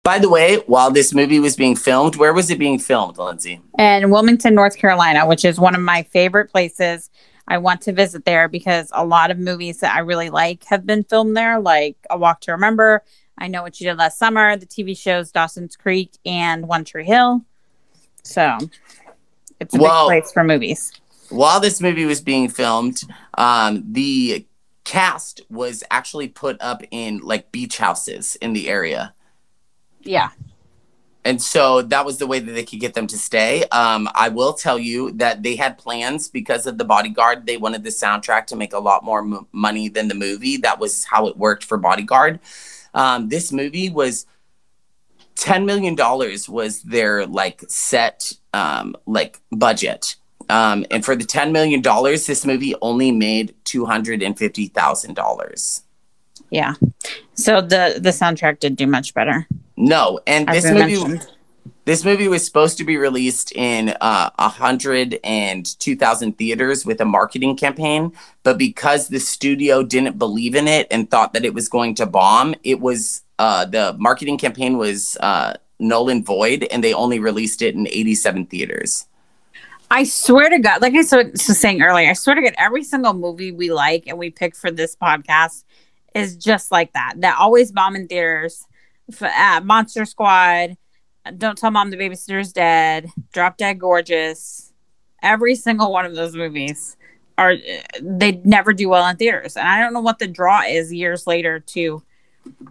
By 0.03 0.18
the 0.18 0.30
way, 0.30 0.57
while 0.66 0.90
this 0.90 1.12
movie 1.12 1.40
was 1.40 1.57
being 1.57 1.76
filmed, 1.76 2.16
where 2.16 2.32
was 2.32 2.51
it 2.51 2.59
being 2.59 2.78
filmed, 2.78 3.18
Lindsay? 3.18 3.61
In 3.78 4.11
Wilmington, 4.11 4.55
North 4.55 4.76
Carolina, 4.78 5.26
which 5.26 5.44
is 5.44 5.61
one 5.61 5.74
of 5.74 5.82
my 5.82 6.03
favorite 6.05 6.51
places 6.51 7.11
I 7.46 7.59
want 7.59 7.82
to 7.82 7.92
visit 7.92 8.24
there 8.24 8.48
because 8.48 8.90
a 8.94 9.05
lot 9.05 9.30
of 9.30 9.38
movies 9.38 9.80
that 9.80 9.94
I 9.94 10.01
really 10.01 10.30
like 10.30 10.64
have 10.64 10.86
been 10.86 11.05
filmed 11.05 11.36
there, 11.36 11.61
like 11.61 11.96
A 12.09 12.16
Walk 12.16 12.40
to 12.42 12.53
Remember, 12.53 13.03
I 13.36 13.48
Know 13.48 13.62
What 13.62 13.78
You 13.78 13.88
Did 13.88 13.98
Last 13.98 14.18
Summer, 14.18 14.57
the 14.57 14.66
TV 14.66 14.96
shows 14.96 15.32
Dawson's 15.32 15.76
Creek 15.76 16.12
and 16.24 16.66
One 16.66 16.84
Tree 16.84 17.05
Hill. 17.05 17.44
So 18.22 18.57
it's 19.59 19.74
a 19.74 19.78
well, 19.78 20.09
big 20.09 20.22
place 20.22 20.32
for 20.32 20.44
movies. 20.44 20.92
While 21.28 21.61
this 21.61 21.80
movie 21.80 22.07
was 22.07 22.22
being 22.22 22.48
filmed, 22.48 23.03
um, 23.36 23.84
the 23.86 24.46
cast 24.84 25.42
was 25.51 25.84
actually 25.90 26.28
put 26.28 26.57
up 26.61 26.82
in 26.90 27.18
like 27.18 27.53
beach 27.53 27.76
houses 27.78 28.36
in 28.36 28.55
the 28.55 28.68
area. 28.68 29.14
Yeah 30.03 30.30
and 31.24 31.40
so 31.40 31.82
that 31.82 32.07
was 32.07 32.18
the 32.18 32.26
way 32.26 32.40
that 32.40 32.53
they 32.53 32.64
could 32.64 32.80
get 32.80 32.94
them 32.94 33.07
to 33.07 33.18
stay. 33.18 33.64
Um, 33.66 34.09
I 34.14 34.30
will 34.30 34.55
tell 34.55 34.78
you 34.78 35.12
that 35.12 35.42
they 35.42 35.55
had 35.55 35.76
plans 35.76 36.28
because 36.28 36.66
of 36.66 36.78
the 36.78 36.84
bodyguard. 36.84 37.46
They 37.46 37.59
wanted 37.59 37.84
the 37.84 37.90
soundtrack 37.90 38.46
to 38.46 38.57
make 38.57 38.72
a 38.72 38.78
lot 38.78 39.05
more 39.05 39.20
m- 39.20 39.46
money 39.53 39.88
than 39.88 40.09
the 40.09 40.14
movie. 40.14 40.57
That 40.57 40.78
was 40.78 41.05
how 41.05 41.26
it 41.26 41.36
worked 41.36 41.64
for 41.64 41.76
Bodyguard. 41.76 42.40
Um, 42.94 43.28
this 43.28 43.53
movie 43.53 43.90
was 43.90 44.26
ten 45.34 45.66
million 45.66 45.94
dollars 45.94 46.48
was 46.48 46.82
their 46.82 47.26
like 47.26 47.64
set 47.68 48.32
um, 48.55 48.96
like 49.07 49.40
budget. 49.53 50.16
Um, 50.48 50.86
and 50.90 51.05
for 51.05 51.14
the 51.14 51.24
ten 51.24 51.53
million 51.53 51.82
dollars, 51.82 52.26
this 52.26 52.46
movie 52.46 52.74
only 52.80 53.12
made 53.12 53.55
two 53.64 53.84
hundred 53.84 54.22
and 54.22 54.38
fifty 54.38 54.68
thousand 54.68 55.14
dollars. 55.14 55.82
Yeah. 56.48 56.74
So 57.34 57.61
the 57.61 57.98
the 58.01 58.11
soundtrack 58.11 58.59
did 58.59 58.74
do 58.76 58.86
much 58.86 59.12
better. 59.12 59.46
No, 59.81 60.20
and 60.26 60.47
this 60.47 60.66
movie 60.66 61.03
mentioned. 61.03 61.26
this 61.87 62.05
movie 62.05 62.28
was 62.28 62.45
supposed 62.45 62.76
to 62.78 62.85
be 62.85 62.99
released 62.99 63.51
in 63.53 63.89
uh, 63.89 64.28
a 64.39 64.43
uh, 64.43 64.49
hundred 64.51 65.18
and 65.24 65.64
two 65.81 65.97
thousand 65.97 66.37
theaters 66.37 66.85
with 66.85 67.01
a 67.01 67.07
marketing 67.07 67.57
campaign, 67.57 68.12
but 68.43 68.59
because 68.59 69.09
the 69.09 69.18
studio 69.18 69.83
didn't 69.83 70.18
believe 70.18 70.55
in 70.55 70.68
it 70.68 70.87
and 70.91 71.11
thought 71.11 71.33
that 71.33 71.47
it 71.47 71.55
was 71.55 71.70
going 71.70 71.95
to 71.95 72.05
bomb, 72.05 72.55
it 72.62 72.78
was 72.78 73.22
uh, 73.39 73.64
the 73.64 73.97
marketing 73.99 74.37
campaign 74.37 74.76
was 74.76 75.16
uh, 75.20 75.55
null 75.78 76.11
and 76.11 76.26
void, 76.26 76.68
and 76.70 76.85
they 76.85 76.93
only 76.93 77.18
released 77.18 77.62
it 77.62 77.74
in 77.74 77.87
eighty-seven 77.89 78.45
theaters. 78.47 79.07
I 79.91 80.05
swear 80.05 80.51
to 80.51 80.59
God, 80.59 80.83
like 80.83 80.93
I 80.93 80.99
was 80.99 81.43
saying 81.43 81.81
earlier, 81.81 82.11
I 82.11 82.12
swear 82.12 82.37
to 82.37 82.43
God, 82.43 82.55
every 82.59 82.85
single 82.85 83.14
movie 83.14 83.51
we 83.51 83.72
like 83.72 84.05
and 84.07 84.18
we 84.18 84.28
pick 84.28 84.55
for 84.55 84.70
this 84.70 84.95
podcast 84.95 85.64
is 86.14 86.37
just 86.37 86.70
like 86.70 86.93
that. 86.93 87.14
That 87.16 87.39
always 87.39 87.72
bomb 87.72 87.97
in 87.97 88.09
theaters 88.09 88.66
uh, 89.22 89.61
Monster 89.64 90.04
Squad, 90.04 90.76
Don't 91.36 91.56
Tell 91.56 91.70
Mom 91.70 91.90
the 91.90 91.96
Babysitter's 91.96 92.52
Dead, 92.52 93.11
Drop 93.32 93.56
Dead 93.56 93.78
Gorgeous. 93.78 94.72
Every 95.22 95.54
single 95.54 95.92
one 95.92 96.06
of 96.06 96.14
those 96.14 96.34
movies 96.34 96.96
are 97.36 97.56
they 98.00 98.32
never 98.44 98.72
do 98.72 98.88
well 98.88 99.06
in 99.06 99.16
theaters, 99.16 99.56
and 99.56 99.66
I 99.66 99.80
don't 99.80 99.92
know 99.92 100.00
what 100.00 100.18
the 100.18 100.26
draw 100.26 100.62
is 100.62 100.92
years 100.92 101.26
later. 101.26 101.61
To 101.61 102.02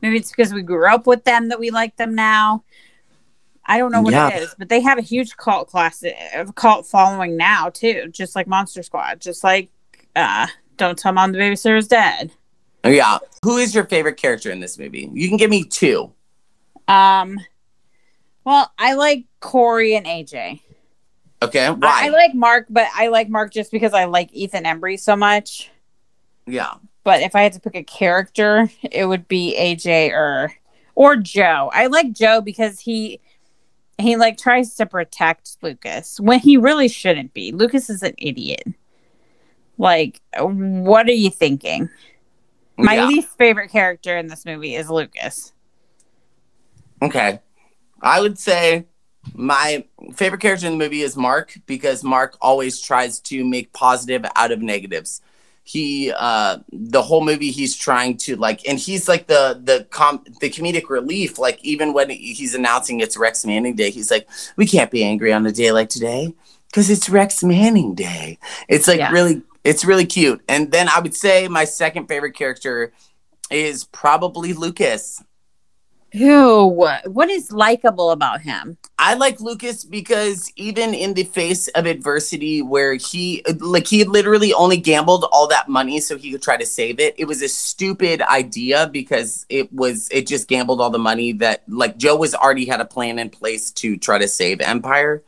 maybe 0.02 0.18
it's 0.18 0.32
because 0.32 0.54
we 0.54 0.62
grew 0.62 0.88
up 0.92 1.08
with 1.08 1.24
them 1.24 1.50
that 1.50 1.60
we 1.60 1.70
like 1.70 1.96
them 1.98 2.16
now. 2.16 2.64
I 3.66 3.78
don't 3.78 3.92
know 3.92 4.02
what 4.02 4.14
yeah. 4.14 4.30
it 4.30 4.42
is, 4.42 4.56
but 4.58 4.70
they 4.70 4.82
have 4.82 4.98
a 4.98 5.02
huge 5.02 5.38
cult 5.38 5.70
class, 5.70 6.04
uh, 6.04 6.46
cult 6.56 6.88
following 6.88 7.38
now 7.38 7.70
too, 7.70 8.08
just 8.12 8.36
like 8.36 8.48
Monster 8.48 8.82
Squad, 8.82 9.22
just 9.22 9.44
like 9.44 9.70
uh, 10.16 10.48
Don't 10.78 10.98
Tell 10.98 11.14
Mom 11.14 11.34
the 11.34 11.38
Babysitter's 11.38 11.88
Dead. 11.88 12.32
Yeah. 12.84 13.20
Who 13.44 13.58
is 13.58 13.76
your 13.76 13.86
favorite 13.86 14.18
character 14.18 14.50
in 14.50 14.60
this 14.60 14.80
movie? 14.80 15.10
You 15.14 15.28
can 15.28 15.38
give 15.38 15.50
me 15.50 15.64
two. 15.64 16.12
Um, 16.90 17.40
well, 18.44 18.72
I 18.78 18.96
like 18.96 19.26
Corey 19.40 19.96
and 19.96 20.08
AJ. 20.08 20.62
Okay, 21.42 21.70
why? 21.70 21.88
I, 21.88 22.06
I, 22.08 22.10
like 22.10 22.34
Mark, 22.34 22.66
but 22.70 22.88
I 22.94 23.08
like 23.08 23.30
Mark 23.30 23.54
just 23.54 23.72
because 23.72 23.94
I 23.94 24.06
like 24.06 24.34
Ethan 24.34 24.66
Embry 24.66 25.00
so 25.00 25.16
much. 25.16 25.72
Yeah. 26.48 26.74
But 27.04 27.22
if 27.22 27.36
I 27.36 27.44
had 27.44 27.54
to 27.54 27.60
pick 27.60 27.76
a 27.76 27.84
character, 27.84 28.70
it 28.84 29.06
would 29.06 29.28
be 29.28 29.56
AJ 29.58 30.12
or 30.12 30.52
or 30.96 31.16
Joe. 31.16 31.70
I 31.74 31.88
like 31.88 32.12
Joe 32.12 32.42
because 32.42 32.80
he 32.80 33.22
he 34.00 34.18
like 34.18 34.38
tries 34.38 34.76
to 34.76 34.86
protect 34.86 35.58
Lucas 35.62 36.20
when 36.20 36.40
he 36.40 36.58
really 36.58 36.88
shouldn't 36.88 37.34
be. 37.34 37.52
Lucas 37.52 37.90
is 37.90 38.04
an 38.04 38.16
idiot. 38.18 38.64
Like, 39.78 40.22
what 40.38 41.08
are 41.08 41.14
you 41.14 41.30
thinking? 41.30 41.90
My 42.78 42.96
yeah. 42.96 43.08
least 43.08 43.38
favorite 43.38 43.70
character 43.70 44.18
in 44.18 44.28
this 44.28 44.46
movie 44.46 44.76
is 44.76 44.90
Lucas. 44.90 45.54
Okay. 47.02 47.40
I 48.02 48.22
would 48.22 48.38
say 48.38 48.86
my 49.34 49.86
favorite 50.14 50.42
character 50.42 50.68
in 50.68 50.74
the 50.74 50.84
movie 50.84 51.02
is 51.02 51.16
Mark 51.16 51.58
because 51.66 52.04
Mark 52.04 52.38
always 52.42 52.82
tries 52.82 53.20
to 53.22 53.46
make 53.46 53.74
positive 53.74 54.26
out 54.36 54.52
of 54.52 54.62
negatives. 54.62 55.22
He 55.64 56.12
uh 56.18 56.60
the 56.72 57.02
whole 57.02 57.24
movie 57.24 57.52
he's 57.52 57.76
trying 57.76 58.18
to 58.18 58.36
like 58.36 58.68
and 58.68 58.80
he's 58.80 59.08
like 59.08 59.28
the 59.28 59.62
the 59.64 59.86
com 59.92 60.24
the 60.42 60.50
comedic 60.50 60.90
relief 60.90 61.38
like 61.38 61.64
even 61.64 61.94
when 61.94 62.10
he's 62.10 62.56
announcing 62.56 63.02
it's 63.02 63.16
Rex 63.16 63.46
Manning 63.46 63.76
Day 63.76 63.92
he's 63.92 64.10
like 64.10 64.28
we 64.56 64.66
can't 64.66 64.90
be 64.90 65.04
angry 65.04 65.32
on 65.32 65.46
a 65.46 65.52
day 65.52 65.72
like 65.72 65.90
today 65.90 66.34
cuz 66.74 66.90
it's 66.90 67.08
Rex 67.08 67.44
Manning 67.44 67.94
Day. 67.94 68.40
It's 68.68 68.88
like 68.88 68.98
yeah. 68.98 69.12
really 69.12 69.44
it's 69.64 69.86
really 69.86 70.06
cute. 70.06 70.42
And 70.48 70.72
then 70.72 70.90
I 70.90 71.00
would 71.00 71.14
say 71.14 71.48
my 71.48 71.66
second 71.66 72.08
favorite 72.08 72.34
character 72.34 72.92
is 73.52 73.84
probably 73.84 74.54
Lucas. 74.54 75.24
Who? 76.14 76.68
What? 76.68 77.08
What 77.08 77.30
is 77.30 77.52
likable 77.52 78.12
about 78.12 78.42
him? 78.42 78.78
I 78.98 79.14
like 79.14 79.40
Lucas 79.40 79.84
because 79.84 80.52
even 80.56 80.94
in 80.94 81.14
the 81.14 81.24
face 81.24 81.68
of 81.70 81.86
adversity, 81.86 82.62
where 82.62 82.96
he 82.96 83.44
like 83.60 83.88
he 83.88 84.04
literally 84.04 84.54
only 84.54 84.78
gambled 84.78 85.26
all 85.32 85.48
that 85.48 85.70
money 85.70 86.00
so 86.00 86.18
he 86.18 86.32
could 86.32 86.42
try 86.42 86.58
to 86.58 86.66
save 86.66 87.00
it. 87.00 87.16
It 87.18 87.26
was 87.26 87.42
a 87.42 87.50
stupid 87.50 88.22
idea 88.22 88.90
because 88.92 89.46
it 89.50 89.72
was 89.72 90.10
it 90.10 90.26
just 90.26 90.48
gambled 90.48 90.82
all 90.82 90.90
the 90.90 91.00
money 91.00 91.32
that 91.34 91.64
like 91.68 91.98
Joe 91.98 92.16
was 92.16 92.34
already 92.34 92.66
had 92.66 92.82
a 92.82 92.86
plan 92.86 93.20
in 93.20 93.30
place 93.30 93.72
to 93.72 93.96
try 93.96 94.18
to 94.18 94.28
save 94.28 94.62
Empire. 94.62 95.24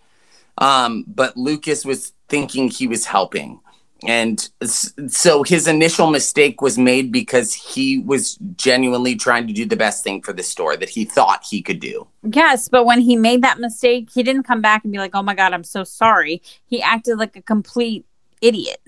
Um, 0.58 1.06
but 1.08 1.38
Lucas 1.38 1.86
was 1.86 2.14
thinking 2.28 2.70
he 2.70 2.88
was 2.88 3.06
helping 3.06 3.60
and 4.08 4.50
so 4.62 5.44
his 5.44 5.68
initial 5.68 6.10
mistake 6.10 6.62
was 6.62 6.78
made 6.78 7.12
because 7.12 7.54
he 7.54 8.00
was 8.00 8.36
genuinely 8.56 9.16
trying 9.16 9.48
to 9.48 9.54
do 9.54 9.66
the 9.66 9.76
best 9.76 10.04
thing 10.04 10.22
for 10.22 10.34
the 10.34 10.44
store 10.44 10.76
that 10.78 10.90
he 10.90 11.06
thought 11.06 11.46
he 11.50 11.62
could 11.62 11.80
do. 11.80 12.08
Yes, 12.24 12.68
but 12.68 12.86
when 12.86 13.02
he 13.02 13.16
made 13.16 13.44
that 13.44 13.60
mistake, 13.60 14.10
he 14.14 14.24
didn't 14.24 14.44
come 14.44 14.62
back 14.62 14.84
and 14.84 14.92
be 14.92 15.00
like, 15.00 15.16
"Oh 15.16 15.24
my 15.24 15.36
god, 15.36 15.54
I'm 15.54 15.64
so 15.64 15.84
sorry." 15.84 16.42
He 16.66 16.82
acted 16.82 17.18
like 17.18 17.36
a 17.36 17.42
complete 17.42 18.06
idiot. 18.42 18.82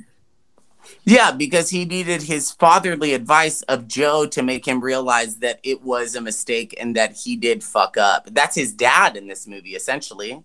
Yeah, 1.06 1.32
because 1.32 1.70
he 1.70 1.86
needed 1.86 2.24
his 2.24 2.52
fatherly 2.52 3.14
advice 3.14 3.62
of 3.64 3.88
Joe 3.88 4.26
to 4.28 4.44
make 4.44 4.66
him 4.66 4.82
realize 4.82 5.38
that 5.38 5.60
it 5.64 5.82
was 5.82 6.16
a 6.16 6.22
mistake 6.22 6.76
and 6.80 6.96
that 6.96 7.14
he 7.14 7.36
did 7.36 7.64
fuck 7.64 7.98
up. 7.98 8.28
That's 8.32 8.56
his 8.56 8.74
dad 8.74 9.16
in 9.16 9.28
this 9.28 9.48
movie, 9.48 9.76
essentially. 9.76 10.44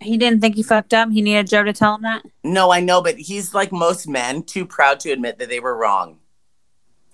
He 0.00 0.16
didn't 0.16 0.40
think 0.40 0.56
he 0.56 0.62
fucked 0.62 0.94
up. 0.94 1.10
He 1.10 1.20
needed 1.20 1.48
Joe 1.48 1.62
to 1.62 1.72
tell 1.72 1.96
him 1.96 2.02
that. 2.02 2.24
No, 2.42 2.72
I 2.72 2.80
know, 2.80 3.02
but 3.02 3.18
he's 3.18 3.54
like 3.54 3.70
most 3.70 4.08
men, 4.08 4.42
too 4.42 4.64
proud 4.64 4.98
to 5.00 5.10
admit 5.10 5.38
that 5.38 5.48
they 5.48 5.60
were 5.60 5.76
wrong. 5.76 6.18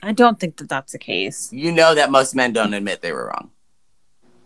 I 0.03 0.13
don't 0.13 0.39
think 0.39 0.57
that 0.59 0.69
that's 0.69 0.93
the 0.93 0.99
case. 0.99 1.53
You 1.53 1.73
know 1.73 1.95
that 1.95 2.11
most 2.11 2.35
men 2.35 2.53
don't 2.53 2.75
admit 2.75 3.03
they 3.03 3.13
were 3.13 3.27
wrong. 3.27 3.51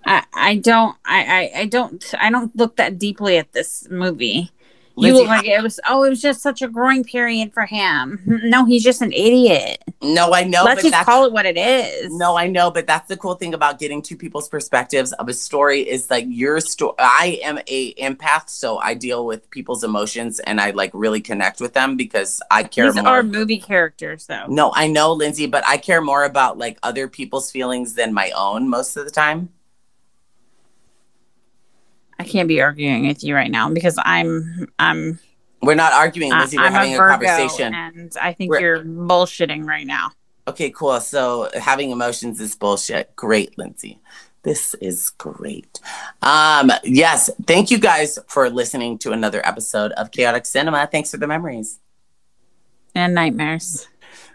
I, 0.06 0.24
I 0.32 0.56
don't 0.56 0.96
I, 1.04 1.50
I 1.54 1.60
I 1.60 1.64
don't 1.66 2.14
I 2.18 2.30
don't 2.30 2.54
look 2.56 2.76
that 2.76 2.98
deeply 2.98 3.36
at 3.36 3.52
this 3.52 3.86
movie. 3.90 4.50
You 5.00 5.14
look 5.14 5.28
like 5.28 5.46
it 5.46 5.62
was. 5.62 5.80
Oh, 5.88 6.04
it 6.04 6.10
was 6.10 6.20
just 6.20 6.40
such 6.40 6.62
a 6.62 6.68
growing 6.68 7.04
period 7.04 7.52
for 7.52 7.66
him. 7.66 8.20
No, 8.44 8.64
he's 8.64 8.84
just 8.84 9.02
an 9.02 9.12
idiot. 9.12 9.82
No, 10.02 10.32
I 10.32 10.44
know. 10.44 10.64
Let's 10.64 10.82
just 10.82 11.04
call 11.04 11.26
it 11.26 11.32
what 11.32 11.44
it 11.46 11.58
is. 11.58 12.12
No, 12.12 12.36
I 12.36 12.46
know, 12.46 12.70
but 12.70 12.86
that's 12.86 13.08
the 13.08 13.16
cool 13.16 13.34
thing 13.34 13.52
about 13.52 13.78
getting 13.78 14.00
two 14.00 14.16
people's 14.16 14.48
perspectives 14.48 15.12
of 15.12 15.28
a 15.28 15.34
story 15.34 15.80
is 15.80 16.10
like 16.10 16.24
your 16.28 16.60
story. 16.60 16.94
I 16.98 17.40
am 17.42 17.58
a 17.66 17.94
empath, 17.94 18.48
so 18.48 18.78
I 18.78 18.94
deal 18.94 19.26
with 19.26 19.50
people's 19.50 19.84
emotions 19.84 20.40
and 20.40 20.60
I 20.60 20.70
like 20.70 20.90
really 20.94 21.20
connect 21.20 21.60
with 21.60 21.74
them 21.74 21.96
because 21.96 22.40
I 22.50 22.62
care. 22.62 22.90
These 22.90 23.02
more. 23.02 23.18
are 23.18 23.22
movie 23.22 23.58
characters, 23.58 24.26
though. 24.26 24.46
No, 24.48 24.72
I 24.74 24.86
know, 24.86 25.12
Lindsay, 25.12 25.46
but 25.46 25.64
I 25.66 25.76
care 25.76 26.00
more 26.00 26.24
about 26.24 26.56
like 26.56 26.78
other 26.82 27.08
people's 27.08 27.50
feelings 27.50 27.94
than 27.94 28.14
my 28.14 28.30
own 28.30 28.68
most 28.68 28.96
of 28.96 29.04
the 29.04 29.10
time. 29.10 29.50
I 32.20 32.24
can't 32.24 32.48
be 32.48 32.60
arguing 32.60 33.06
with 33.06 33.24
you 33.24 33.34
right 33.34 33.50
now 33.50 33.70
because 33.70 33.98
I'm 34.04 34.68
I'm 34.78 35.18
we're 35.62 35.74
not 35.74 35.94
arguing, 35.94 36.30
Lizzie. 36.32 36.58
We're 36.58 36.64
I'm 36.64 36.72
having 36.72 36.94
a, 36.94 36.98
Virgo, 36.98 37.14
a, 37.14 37.26
conversation. 37.26 37.74
And 37.74 38.12
I 38.20 38.34
think 38.34 38.50
we're, 38.50 38.60
you're 38.60 38.84
bullshitting 38.84 39.64
right 39.64 39.86
now. 39.86 40.10
Okay, 40.46 40.70
cool. 40.70 41.00
So 41.00 41.48
having 41.54 41.90
emotions 41.90 42.38
is 42.38 42.54
bullshit. 42.54 43.16
Great, 43.16 43.56
Lindsay. 43.56 44.00
This 44.42 44.74
is 44.82 45.10
great. 45.10 45.80
Um, 46.20 46.70
yes, 46.84 47.30
thank 47.46 47.70
you 47.70 47.78
guys 47.78 48.18
for 48.26 48.50
listening 48.50 48.98
to 48.98 49.12
another 49.12 49.40
episode 49.46 49.92
of 49.92 50.10
Chaotic 50.10 50.44
Cinema. 50.44 50.86
Thanks 50.92 51.10
for 51.10 51.16
the 51.16 51.26
memories. 51.26 51.80
And 52.94 53.14
nightmares. 53.14 53.88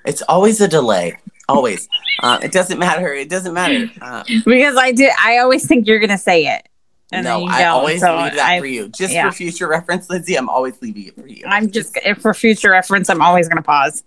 It's 0.06 0.24
always 0.24 0.60
a 0.60 0.68
delay. 0.68 1.20
Always. 1.48 1.88
uh, 2.24 2.40
it 2.42 2.52
doesn't 2.52 2.80
matter. 2.80 3.14
It 3.14 3.30
doesn't 3.30 3.54
matter. 3.54 3.92
Uh, 4.02 4.24
because 4.46 4.76
I 4.76 4.92
did 4.92 5.12
I 5.24 5.38
always 5.38 5.68
think 5.68 5.88
you're 5.88 6.00
gonna 6.00 6.18
say 6.18 6.48
it. 6.48 6.68
And 7.12 7.24
no, 7.24 7.46
I 7.46 7.66
always 7.66 8.02
so 8.02 8.18
leave 8.18 8.34
that 8.36 8.50
I, 8.50 8.60
for 8.60 8.66
you. 8.66 8.90
Just 8.90 9.14
yeah. 9.14 9.30
for 9.30 9.36
future 9.36 9.68
reference, 9.68 10.10
Lindsay, 10.10 10.36
I'm 10.36 10.50
always 10.50 10.82
leaving 10.82 11.06
it 11.06 11.16
for 11.16 11.28
you. 11.28 11.44
I'm 11.46 11.70
just, 11.70 11.98
for 12.20 12.34
future 12.34 12.72
reference, 12.72 13.10
I'm 13.10 13.22
always 13.22 13.48
going 13.48 13.58
to 13.58 13.64
pause. 13.64 14.04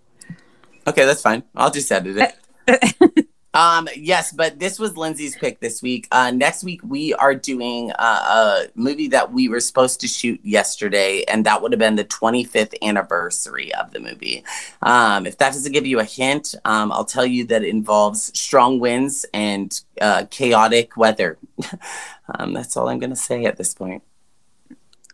Okay, 0.86 1.04
that's 1.04 1.22
fine. 1.22 1.42
I'll 1.54 1.70
just 1.70 1.90
edit 1.92 2.34
it. 2.66 3.26
um, 3.54 3.88
yes, 3.96 4.32
but 4.32 4.58
this 4.58 4.78
was 4.78 4.96
Lindsay's 4.96 5.36
pick 5.36 5.60
this 5.60 5.82
week. 5.82 6.06
Uh, 6.12 6.30
next 6.30 6.64
week, 6.64 6.80
we 6.84 7.14
are 7.14 7.34
doing 7.34 7.90
uh, 7.92 8.04
a 8.04 8.66
movie 8.74 9.08
that 9.08 9.32
we 9.32 9.48
were 9.48 9.60
supposed 9.60 10.00
to 10.00 10.08
shoot 10.08 10.38
yesterday, 10.44 11.24
and 11.24 11.46
that 11.46 11.62
would 11.62 11.72
have 11.72 11.78
been 11.78 11.96
the 11.96 12.04
25th 12.04 12.74
anniversary 12.82 13.72
of 13.74 13.90
the 13.92 14.00
movie. 14.00 14.44
Um, 14.82 15.26
if 15.26 15.38
that 15.38 15.54
doesn't 15.54 15.72
give 15.72 15.86
you 15.86 15.98
a 15.98 16.04
hint, 16.04 16.54
um, 16.66 16.92
I'll 16.92 17.06
tell 17.06 17.24
you 17.24 17.44
that 17.46 17.62
it 17.62 17.68
involves 17.68 18.38
strong 18.38 18.80
winds 18.80 19.24
and 19.32 19.80
uh, 20.00 20.24
chaotic 20.30 20.96
weather. 20.96 21.38
Um, 22.38 22.52
that's 22.52 22.76
all 22.76 22.90
I'm 22.90 22.98
going 22.98 23.08
to 23.08 23.16
say 23.16 23.46
at 23.46 23.56
this 23.56 23.72
point. 23.72 24.02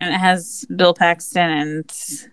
And 0.01 0.13
it 0.13 0.19
has 0.19 0.67
Bill 0.75 0.93
Paxton 0.93 1.49
and 1.49 1.93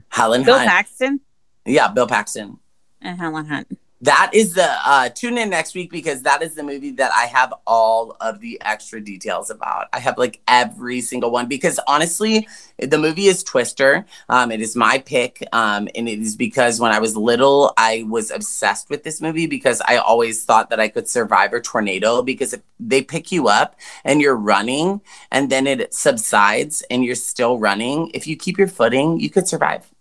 Helen 0.10 0.43
Bill 0.43 0.58
Hunt. 0.58 0.68
Paxton. 0.68 1.20
Yeah, 1.68 1.88
Bill 1.89 2.08
Paxton 2.08 2.58
and 2.99 3.20
Helen 3.20 3.45
Hunt 3.45 3.78
that 4.02 4.32
is 4.34 4.54
the 4.54 4.68
uh 4.86 5.10
tune 5.10 5.38
in 5.38 5.49
next 5.49 5.76
week 5.76 5.91
because 5.91 6.24
that 6.24 6.41
is 6.41 6.56
the 6.56 6.64
movie 6.64 6.91
that 6.91 7.12
I 7.16 7.26
have 7.26 7.54
all 7.68 8.18
of 8.20 8.39
the 8.39 8.60
extra 8.62 8.99
details 8.99 9.49
about. 9.49 9.88
I 9.93 9.99
have 9.99 10.18
like 10.18 10.41
every 10.47 11.02
single 11.02 11.32
one 11.32 11.47
because 11.47 11.80
honestly, 11.88 12.47
the 12.80 12.97
movie 12.97 13.28
is 13.28 13.43
Twister. 13.43 14.06
Um, 14.30 14.52
it 14.52 14.62
is 14.62 14.76
my 14.76 14.97
pick. 14.99 15.45
Um, 15.54 15.88
and 15.95 16.10
it 16.10 16.20
is 16.20 16.36
because 16.36 16.80
when 16.80 16.91
I 16.91 16.99
was 16.99 17.16
little, 17.16 17.74
I 17.78 18.06
was 18.08 18.32
obsessed 18.32 18.89
with 18.89 19.04
this 19.04 19.22
movie 19.22 19.47
because 19.47 19.82
I 19.88 19.97
always 19.97 20.43
thought 20.43 20.70
that 20.72 20.80
I 20.80 20.88
could 20.88 21.08
survive 21.08 21.54
a 21.54 21.62
tornado 21.62 22.22
because 22.22 22.54
if 22.54 22.62
they 22.80 23.04
pick 23.04 23.32
you 23.32 23.47
up 23.47 23.76
and 24.04 24.22
you're 24.22 24.36
running 24.36 25.02
and 25.32 25.49
then 25.49 25.68
it 25.68 25.93
subsides 25.93 26.84
and 26.89 27.06
you're 27.06 27.16
still 27.16 27.60
running, 27.60 28.10
if 28.14 28.26
you 28.26 28.36
keep 28.36 28.58
your 28.58 28.68
footing, 28.68 29.20
you 29.20 29.30
could 29.30 29.47
survive. 29.47 29.91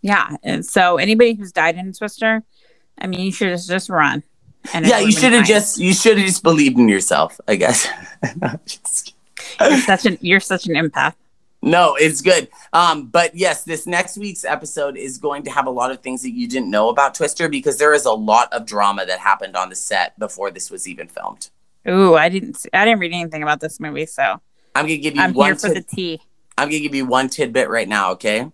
Yeah. 0.00 0.36
And 0.42 0.66
so 0.66 0.98
anybody 0.98 1.32
who's 1.34 1.50
died 1.50 1.76
in 1.76 1.92
Twister 1.92 2.42
I 2.98 3.06
mean, 3.06 3.20
you 3.20 3.32
should 3.32 3.50
have 3.50 3.64
just 3.64 3.88
run. 3.88 4.22
yeah, 4.72 4.98
you 4.98 5.12
should 5.12 5.32
have 5.32 5.46
just 5.46 5.78
you 5.78 5.92
should 5.92 6.16
have 6.18 6.26
just 6.26 6.42
believed 6.42 6.78
in 6.78 6.88
yourself. 6.88 7.38
I 7.46 7.56
guess. 7.56 7.86
you're 9.60 9.78
such 9.78 10.06
an 10.06 10.18
you're 10.20 10.40
such 10.40 10.66
an 10.66 10.74
empath. 10.74 11.14
No, 11.60 11.96
it's 11.98 12.20
good. 12.20 12.48
Um, 12.74 13.06
but 13.06 13.34
yes, 13.34 13.64
this 13.64 13.86
next 13.86 14.18
week's 14.18 14.44
episode 14.44 14.98
is 14.98 15.16
going 15.16 15.44
to 15.44 15.50
have 15.50 15.66
a 15.66 15.70
lot 15.70 15.90
of 15.90 16.00
things 16.00 16.20
that 16.22 16.32
you 16.32 16.46
didn't 16.46 16.70
know 16.70 16.90
about 16.90 17.14
Twister 17.14 17.48
because 17.48 17.78
there 17.78 17.94
is 17.94 18.04
a 18.04 18.12
lot 18.12 18.52
of 18.52 18.66
drama 18.66 19.06
that 19.06 19.18
happened 19.18 19.56
on 19.56 19.70
the 19.70 19.74
set 19.74 20.18
before 20.18 20.50
this 20.50 20.70
was 20.70 20.86
even 20.86 21.08
filmed. 21.08 21.48
Ooh, 21.88 22.16
I 22.16 22.28
didn't 22.28 22.58
see, 22.58 22.68
I 22.74 22.84
didn't 22.84 23.00
read 23.00 23.12
anything 23.14 23.42
about 23.42 23.60
this 23.60 23.80
movie, 23.80 24.04
so 24.06 24.40
I'm 24.74 24.84
gonna 24.84 24.98
give 24.98 25.16
you. 25.16 25.22
I'm 25.22 25.32
one 25.32 25.46
here 25.48 25.56
for 25.56 25.70
the 25.70 25.82
tea. 25.82 26.20
I'm 26.58 26.68
gonna 26.68 26.80
give 26.80 26.94
you 26.94 27.06
one 27.06 27.28
tidbit 27.28 27.68
right 27.68 27.88
now. 27.88 28.12
Okay 28.12 28.50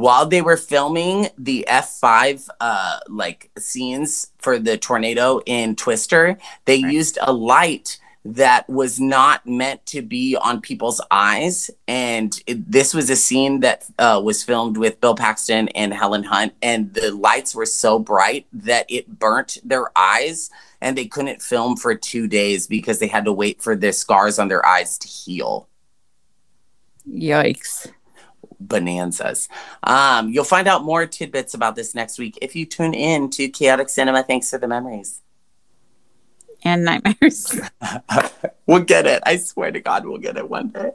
while 0.00 0.24
they 0.24 0.40
were 0.40 0.56
filming 0.56 1.28
the 1.36 1.66
F5 1.68 2.48
uh 2.58 3.00
like 3.08 3.50
scenes 3.58 4.32
for 4.38 4.58
the 4.58 4.78
tornado 4.78 5.40
in 5.44 5.76
Twister, 5.76 6.38
they 6.64 6.82
right. 6.82 6.92
used 6.92 7.18
a 7.20 7.32
light 7.32 7.98
that 8.24 8.68
was 8.68 8.98
not 8.98 9.46
meant 9.46 9.84
to 9.86 10.02
be 10.02 10.36
on 10.36 10.60
people's 10.60 11.00
eyes. 11.10 11.70
And 11.88 12.38
it, 12.46 12.70
this 12.70 12.92
was 12.92 13.08
a 13.08 13.16
scene 13.16 13.60
that 13.60 13.86
uh, 13.98 14.20
was 14.22 14.42
filmed 14.42 14.76
with 14.76 15.00
Bill 15.00 15.14
Paxton 15.14 15.68
and 15.68 15.92
Helen 15.94 16.24
Hunt, 16.24 16.52
and 16.60 16.92
the 16.92 17.12
lights 17.12 17.54
were 17.54 17.64
so 17.64 17.98
bright 17.98 18.46
that 18.52 18.84
it 18.90 19.18
burnt 19.18 19.56
their 19.64 19.96
eyes, 19.96 20.50
and 20.82 20.98
they 20.98 21.06
couldn't 21.06 21.40
film 21.40 21.76
for 21.76 21.94
two 21.94 22.28
days 22.28 22.66
because 22.66 22.98
they 22.98 23.06
had 23.06 23.24
to 23.24 23.32
wait 23.32 23.62
for 23.62 23.74
the 23.74 23.92
scars 23.92 24.38
on 24.38 24.48
their 24.48 24.64
eyes 24.66 24.98
to 24.98 25.08
heal. 25.08 25.66
Yikes 27.08 27.90
bonanzas. 28.60 29.48
Um, 29.82 30.28
you'll 30.28 30.44
find 30.44 30.68
out 30.68 30.84
more 30.84 31.06
tidbits 31.06 31.54
about 31.54 31.76
this 31.76 31.94
next 31.94 32.18
week 32.18 32.38
if 32.42 32.54
you 32.54 32.66
tune 32.66 32.94
in 32.94 33.30
to 33.30 33.48
Chaotic 33.48 33.88
Cinema. 33.88 34.22
Thanks 34.22 34.50
for 34.50 34.58
the 34.58 34.68
memories. 34.68 35.20
And 36.62 36.84
nightmares. 36.84 37.58
we'll 38.66 38.84
get 38.84 39.06
it. 39.06 39.22
I 39.24 39.38
swear 39.38 39.72
to 39.72 39.80
God, 39.80 40.04
we'll 40.04 40.18
get 40.18 40.36
it 40.36 40.48
one 40.48 40.68
day. 40.68 40.90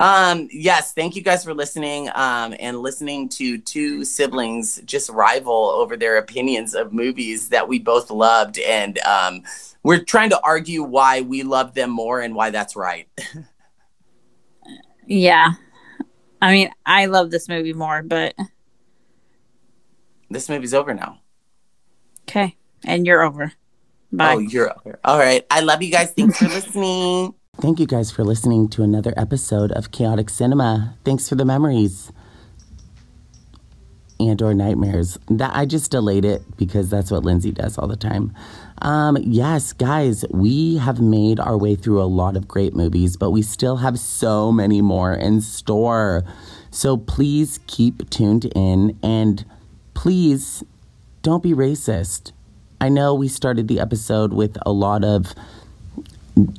Um, 0.00 0.48
yes, 0.50 0.94
thank 0.94 1.14
you 1.14 1.22
guys 1.22 1.44
for 1.44 1.52
listening 1.52 2.08
um, 2.14 2.54
and 2.58 2.78
listening 2.78 3.28
to 3.30 3.58
two 3.58 4.04
siblings 4.04 4.80
just 4.86 5.10
rival 5.10 5.52
over 5.52 5.96
their 5.96 6.16
opinions 6.16 6.74
of 6.74 6.94
movies 6.94 7.50
that 7.50 7.68
we 7.68 7.78
both 7.78 8.10
loved. 8.10 8.58
And 8.60 8.98
um, 9.00 9.42
we're 9.82 10.04
trying 10.04 10.30
to 10.30 10.40
argue 10.42 10.82
why 10.82 11.20
we 11.20 11.42
love 11.42 11.74
them 11.74 11.90
more 11.90 12.20
and 12.20 12.34
why 12.34 12.48
that's 12.50 12.74
right. 12.74 13.08
yeah. 15.06 15.52
I 16.40 16.52
mean, 16.52 16.70
I 16.86 17.06
love 17.06 17.30
this 17.30 17.48
movie 17.48 17.72
more, 17.72 18.02
but 18.02 18.34
this 20.30 20.48
movie's 20.48 20.74
over 20.74 20.94
now. 20.94 21.20
Okay, 22.28 22.56
and 22.84 23.06
you're 23.06 23.22
over. 23.22 23.52
Bye. 24.12 24.34
Oh, 24.34 24.38
you're 24.38 24.70
over. 24.70 24.98
All 25.04 25.18
right. 25.18 25.44
I 25.50 25.60
love 25.60 25.82
you 25.82 25.90
guys. 25.90 26.12
Thanks 26.12 26.38
for 26.38 26.48
listening. 26.48 27.34
Thank 27.60 27.80
you 27.80 27.86
guys 27.86 28.10
for 28.10 28.24
listening 28.24 28.68
to 28.70 28.82
another 28.82 29.12
episode 29.16 29.72
of 29.72 29.90
Chaotic 29.90 30.30
Cinema. 30.30 30.96
Thanks 31.04 31.28
for 31.28 31.34
the 31.34 31.44
memories 31.44 32.12
and 34.20 34.40
or 34.40 34.54
nightmares. 34.54 35.18
That 35.28 35.54
I 35.54 35.66
just 35.66 35.90
delayed 35.90 36.24
it 36.24 36.42
because 36.56 36.88
that's 36.88 37.10
what 37.10 37.24
Lindsay 37.24 37.50
does 37.50 37.76
all 37.76 37.88
the 37.88 37.96
time. 37.96 38.34
Um, 38.80 39.18
yes, 39.20 39.72
guys, 39.72 40.24
we 40.30 40.76
have 40.76 41.00
made 41.00 41.40
our 41.40 41.56
way 41.56 41.74
through 41.74 42.00
a 42.00 42.04
lot 42.04 42.36
of 42.36 42.46
great 42.46 42.74
movies, 42.74 43.16
but 43.16 43.30
we 43.30 43.42
still 43.42 43.78
have 43.78 43.98
so 43.98 44.52
many 44.52 44.80
more 44.80 45.14
in 45.14 45.40
store. 45.40 46.24
So 46.70 46.96
please 46.96 47.58
keep 47.66 48.08
tuned 48.10 48.44
in 48.54 48.96
and 49.02 49.44
please 49.94 50.62
don't 51.22 51.42
be 51.42 51.52
racist. 51.52 52.32
I 52.80 52.88
know 52.88 53.14
we 53.14 53.26
started 53.26 53.66
the 53.66 53.80
episode 53.80 54.32
with 54.32 54.56
a 54.64 54.70
lot 54.70 55.02
of 55.02 55.34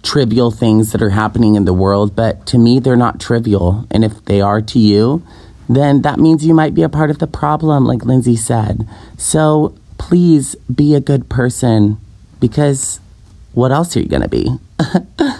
trivial 0.03 0.51
things 0.51 0.91
that 0.91 1.01
are 1.01 1.11
happening 1.11 1.55
in 1.55 1.63
the 1.63 1.73
world, 1.73 2.17
but 2.17 2.45
to 2.47 2.57
me, 2.57 2.79
they're 2.79 2.97
not 2.97 3.21
trivial. 3.21 3.87
And 3.91 4.03
if 4.03 4.25
they 4.25 4.41
are 4.41 4.61
to 4.61 4.79
you, 4.79 5.23
then 5.69 6.01
that 6.01 6.19
means 6.19 6.45
you 6.45 6.53
might 6.53 6.73
be 6.73 6.83
a 6.83 6.89
part 6.89 7.09
of 7.11 7.19
the 7.19 7.27
problem, 7.27 7.85
like 7.85 8.03
Lindsay 8.03 8.35
said. 8.35 8.85
So 9.17 9.73
please 9.97 10.55
be 10.73 10.95
a 10.95 10.99
good 10.99 11.29
person 11.29 11.97
because 12.39 12.99
what 13.53 13.71
else 13.71 13.95
are 13.95 14.01
you 14.01 14.07
going 14.07 14.21
to 14.21 14.27
be? 14.29 14.57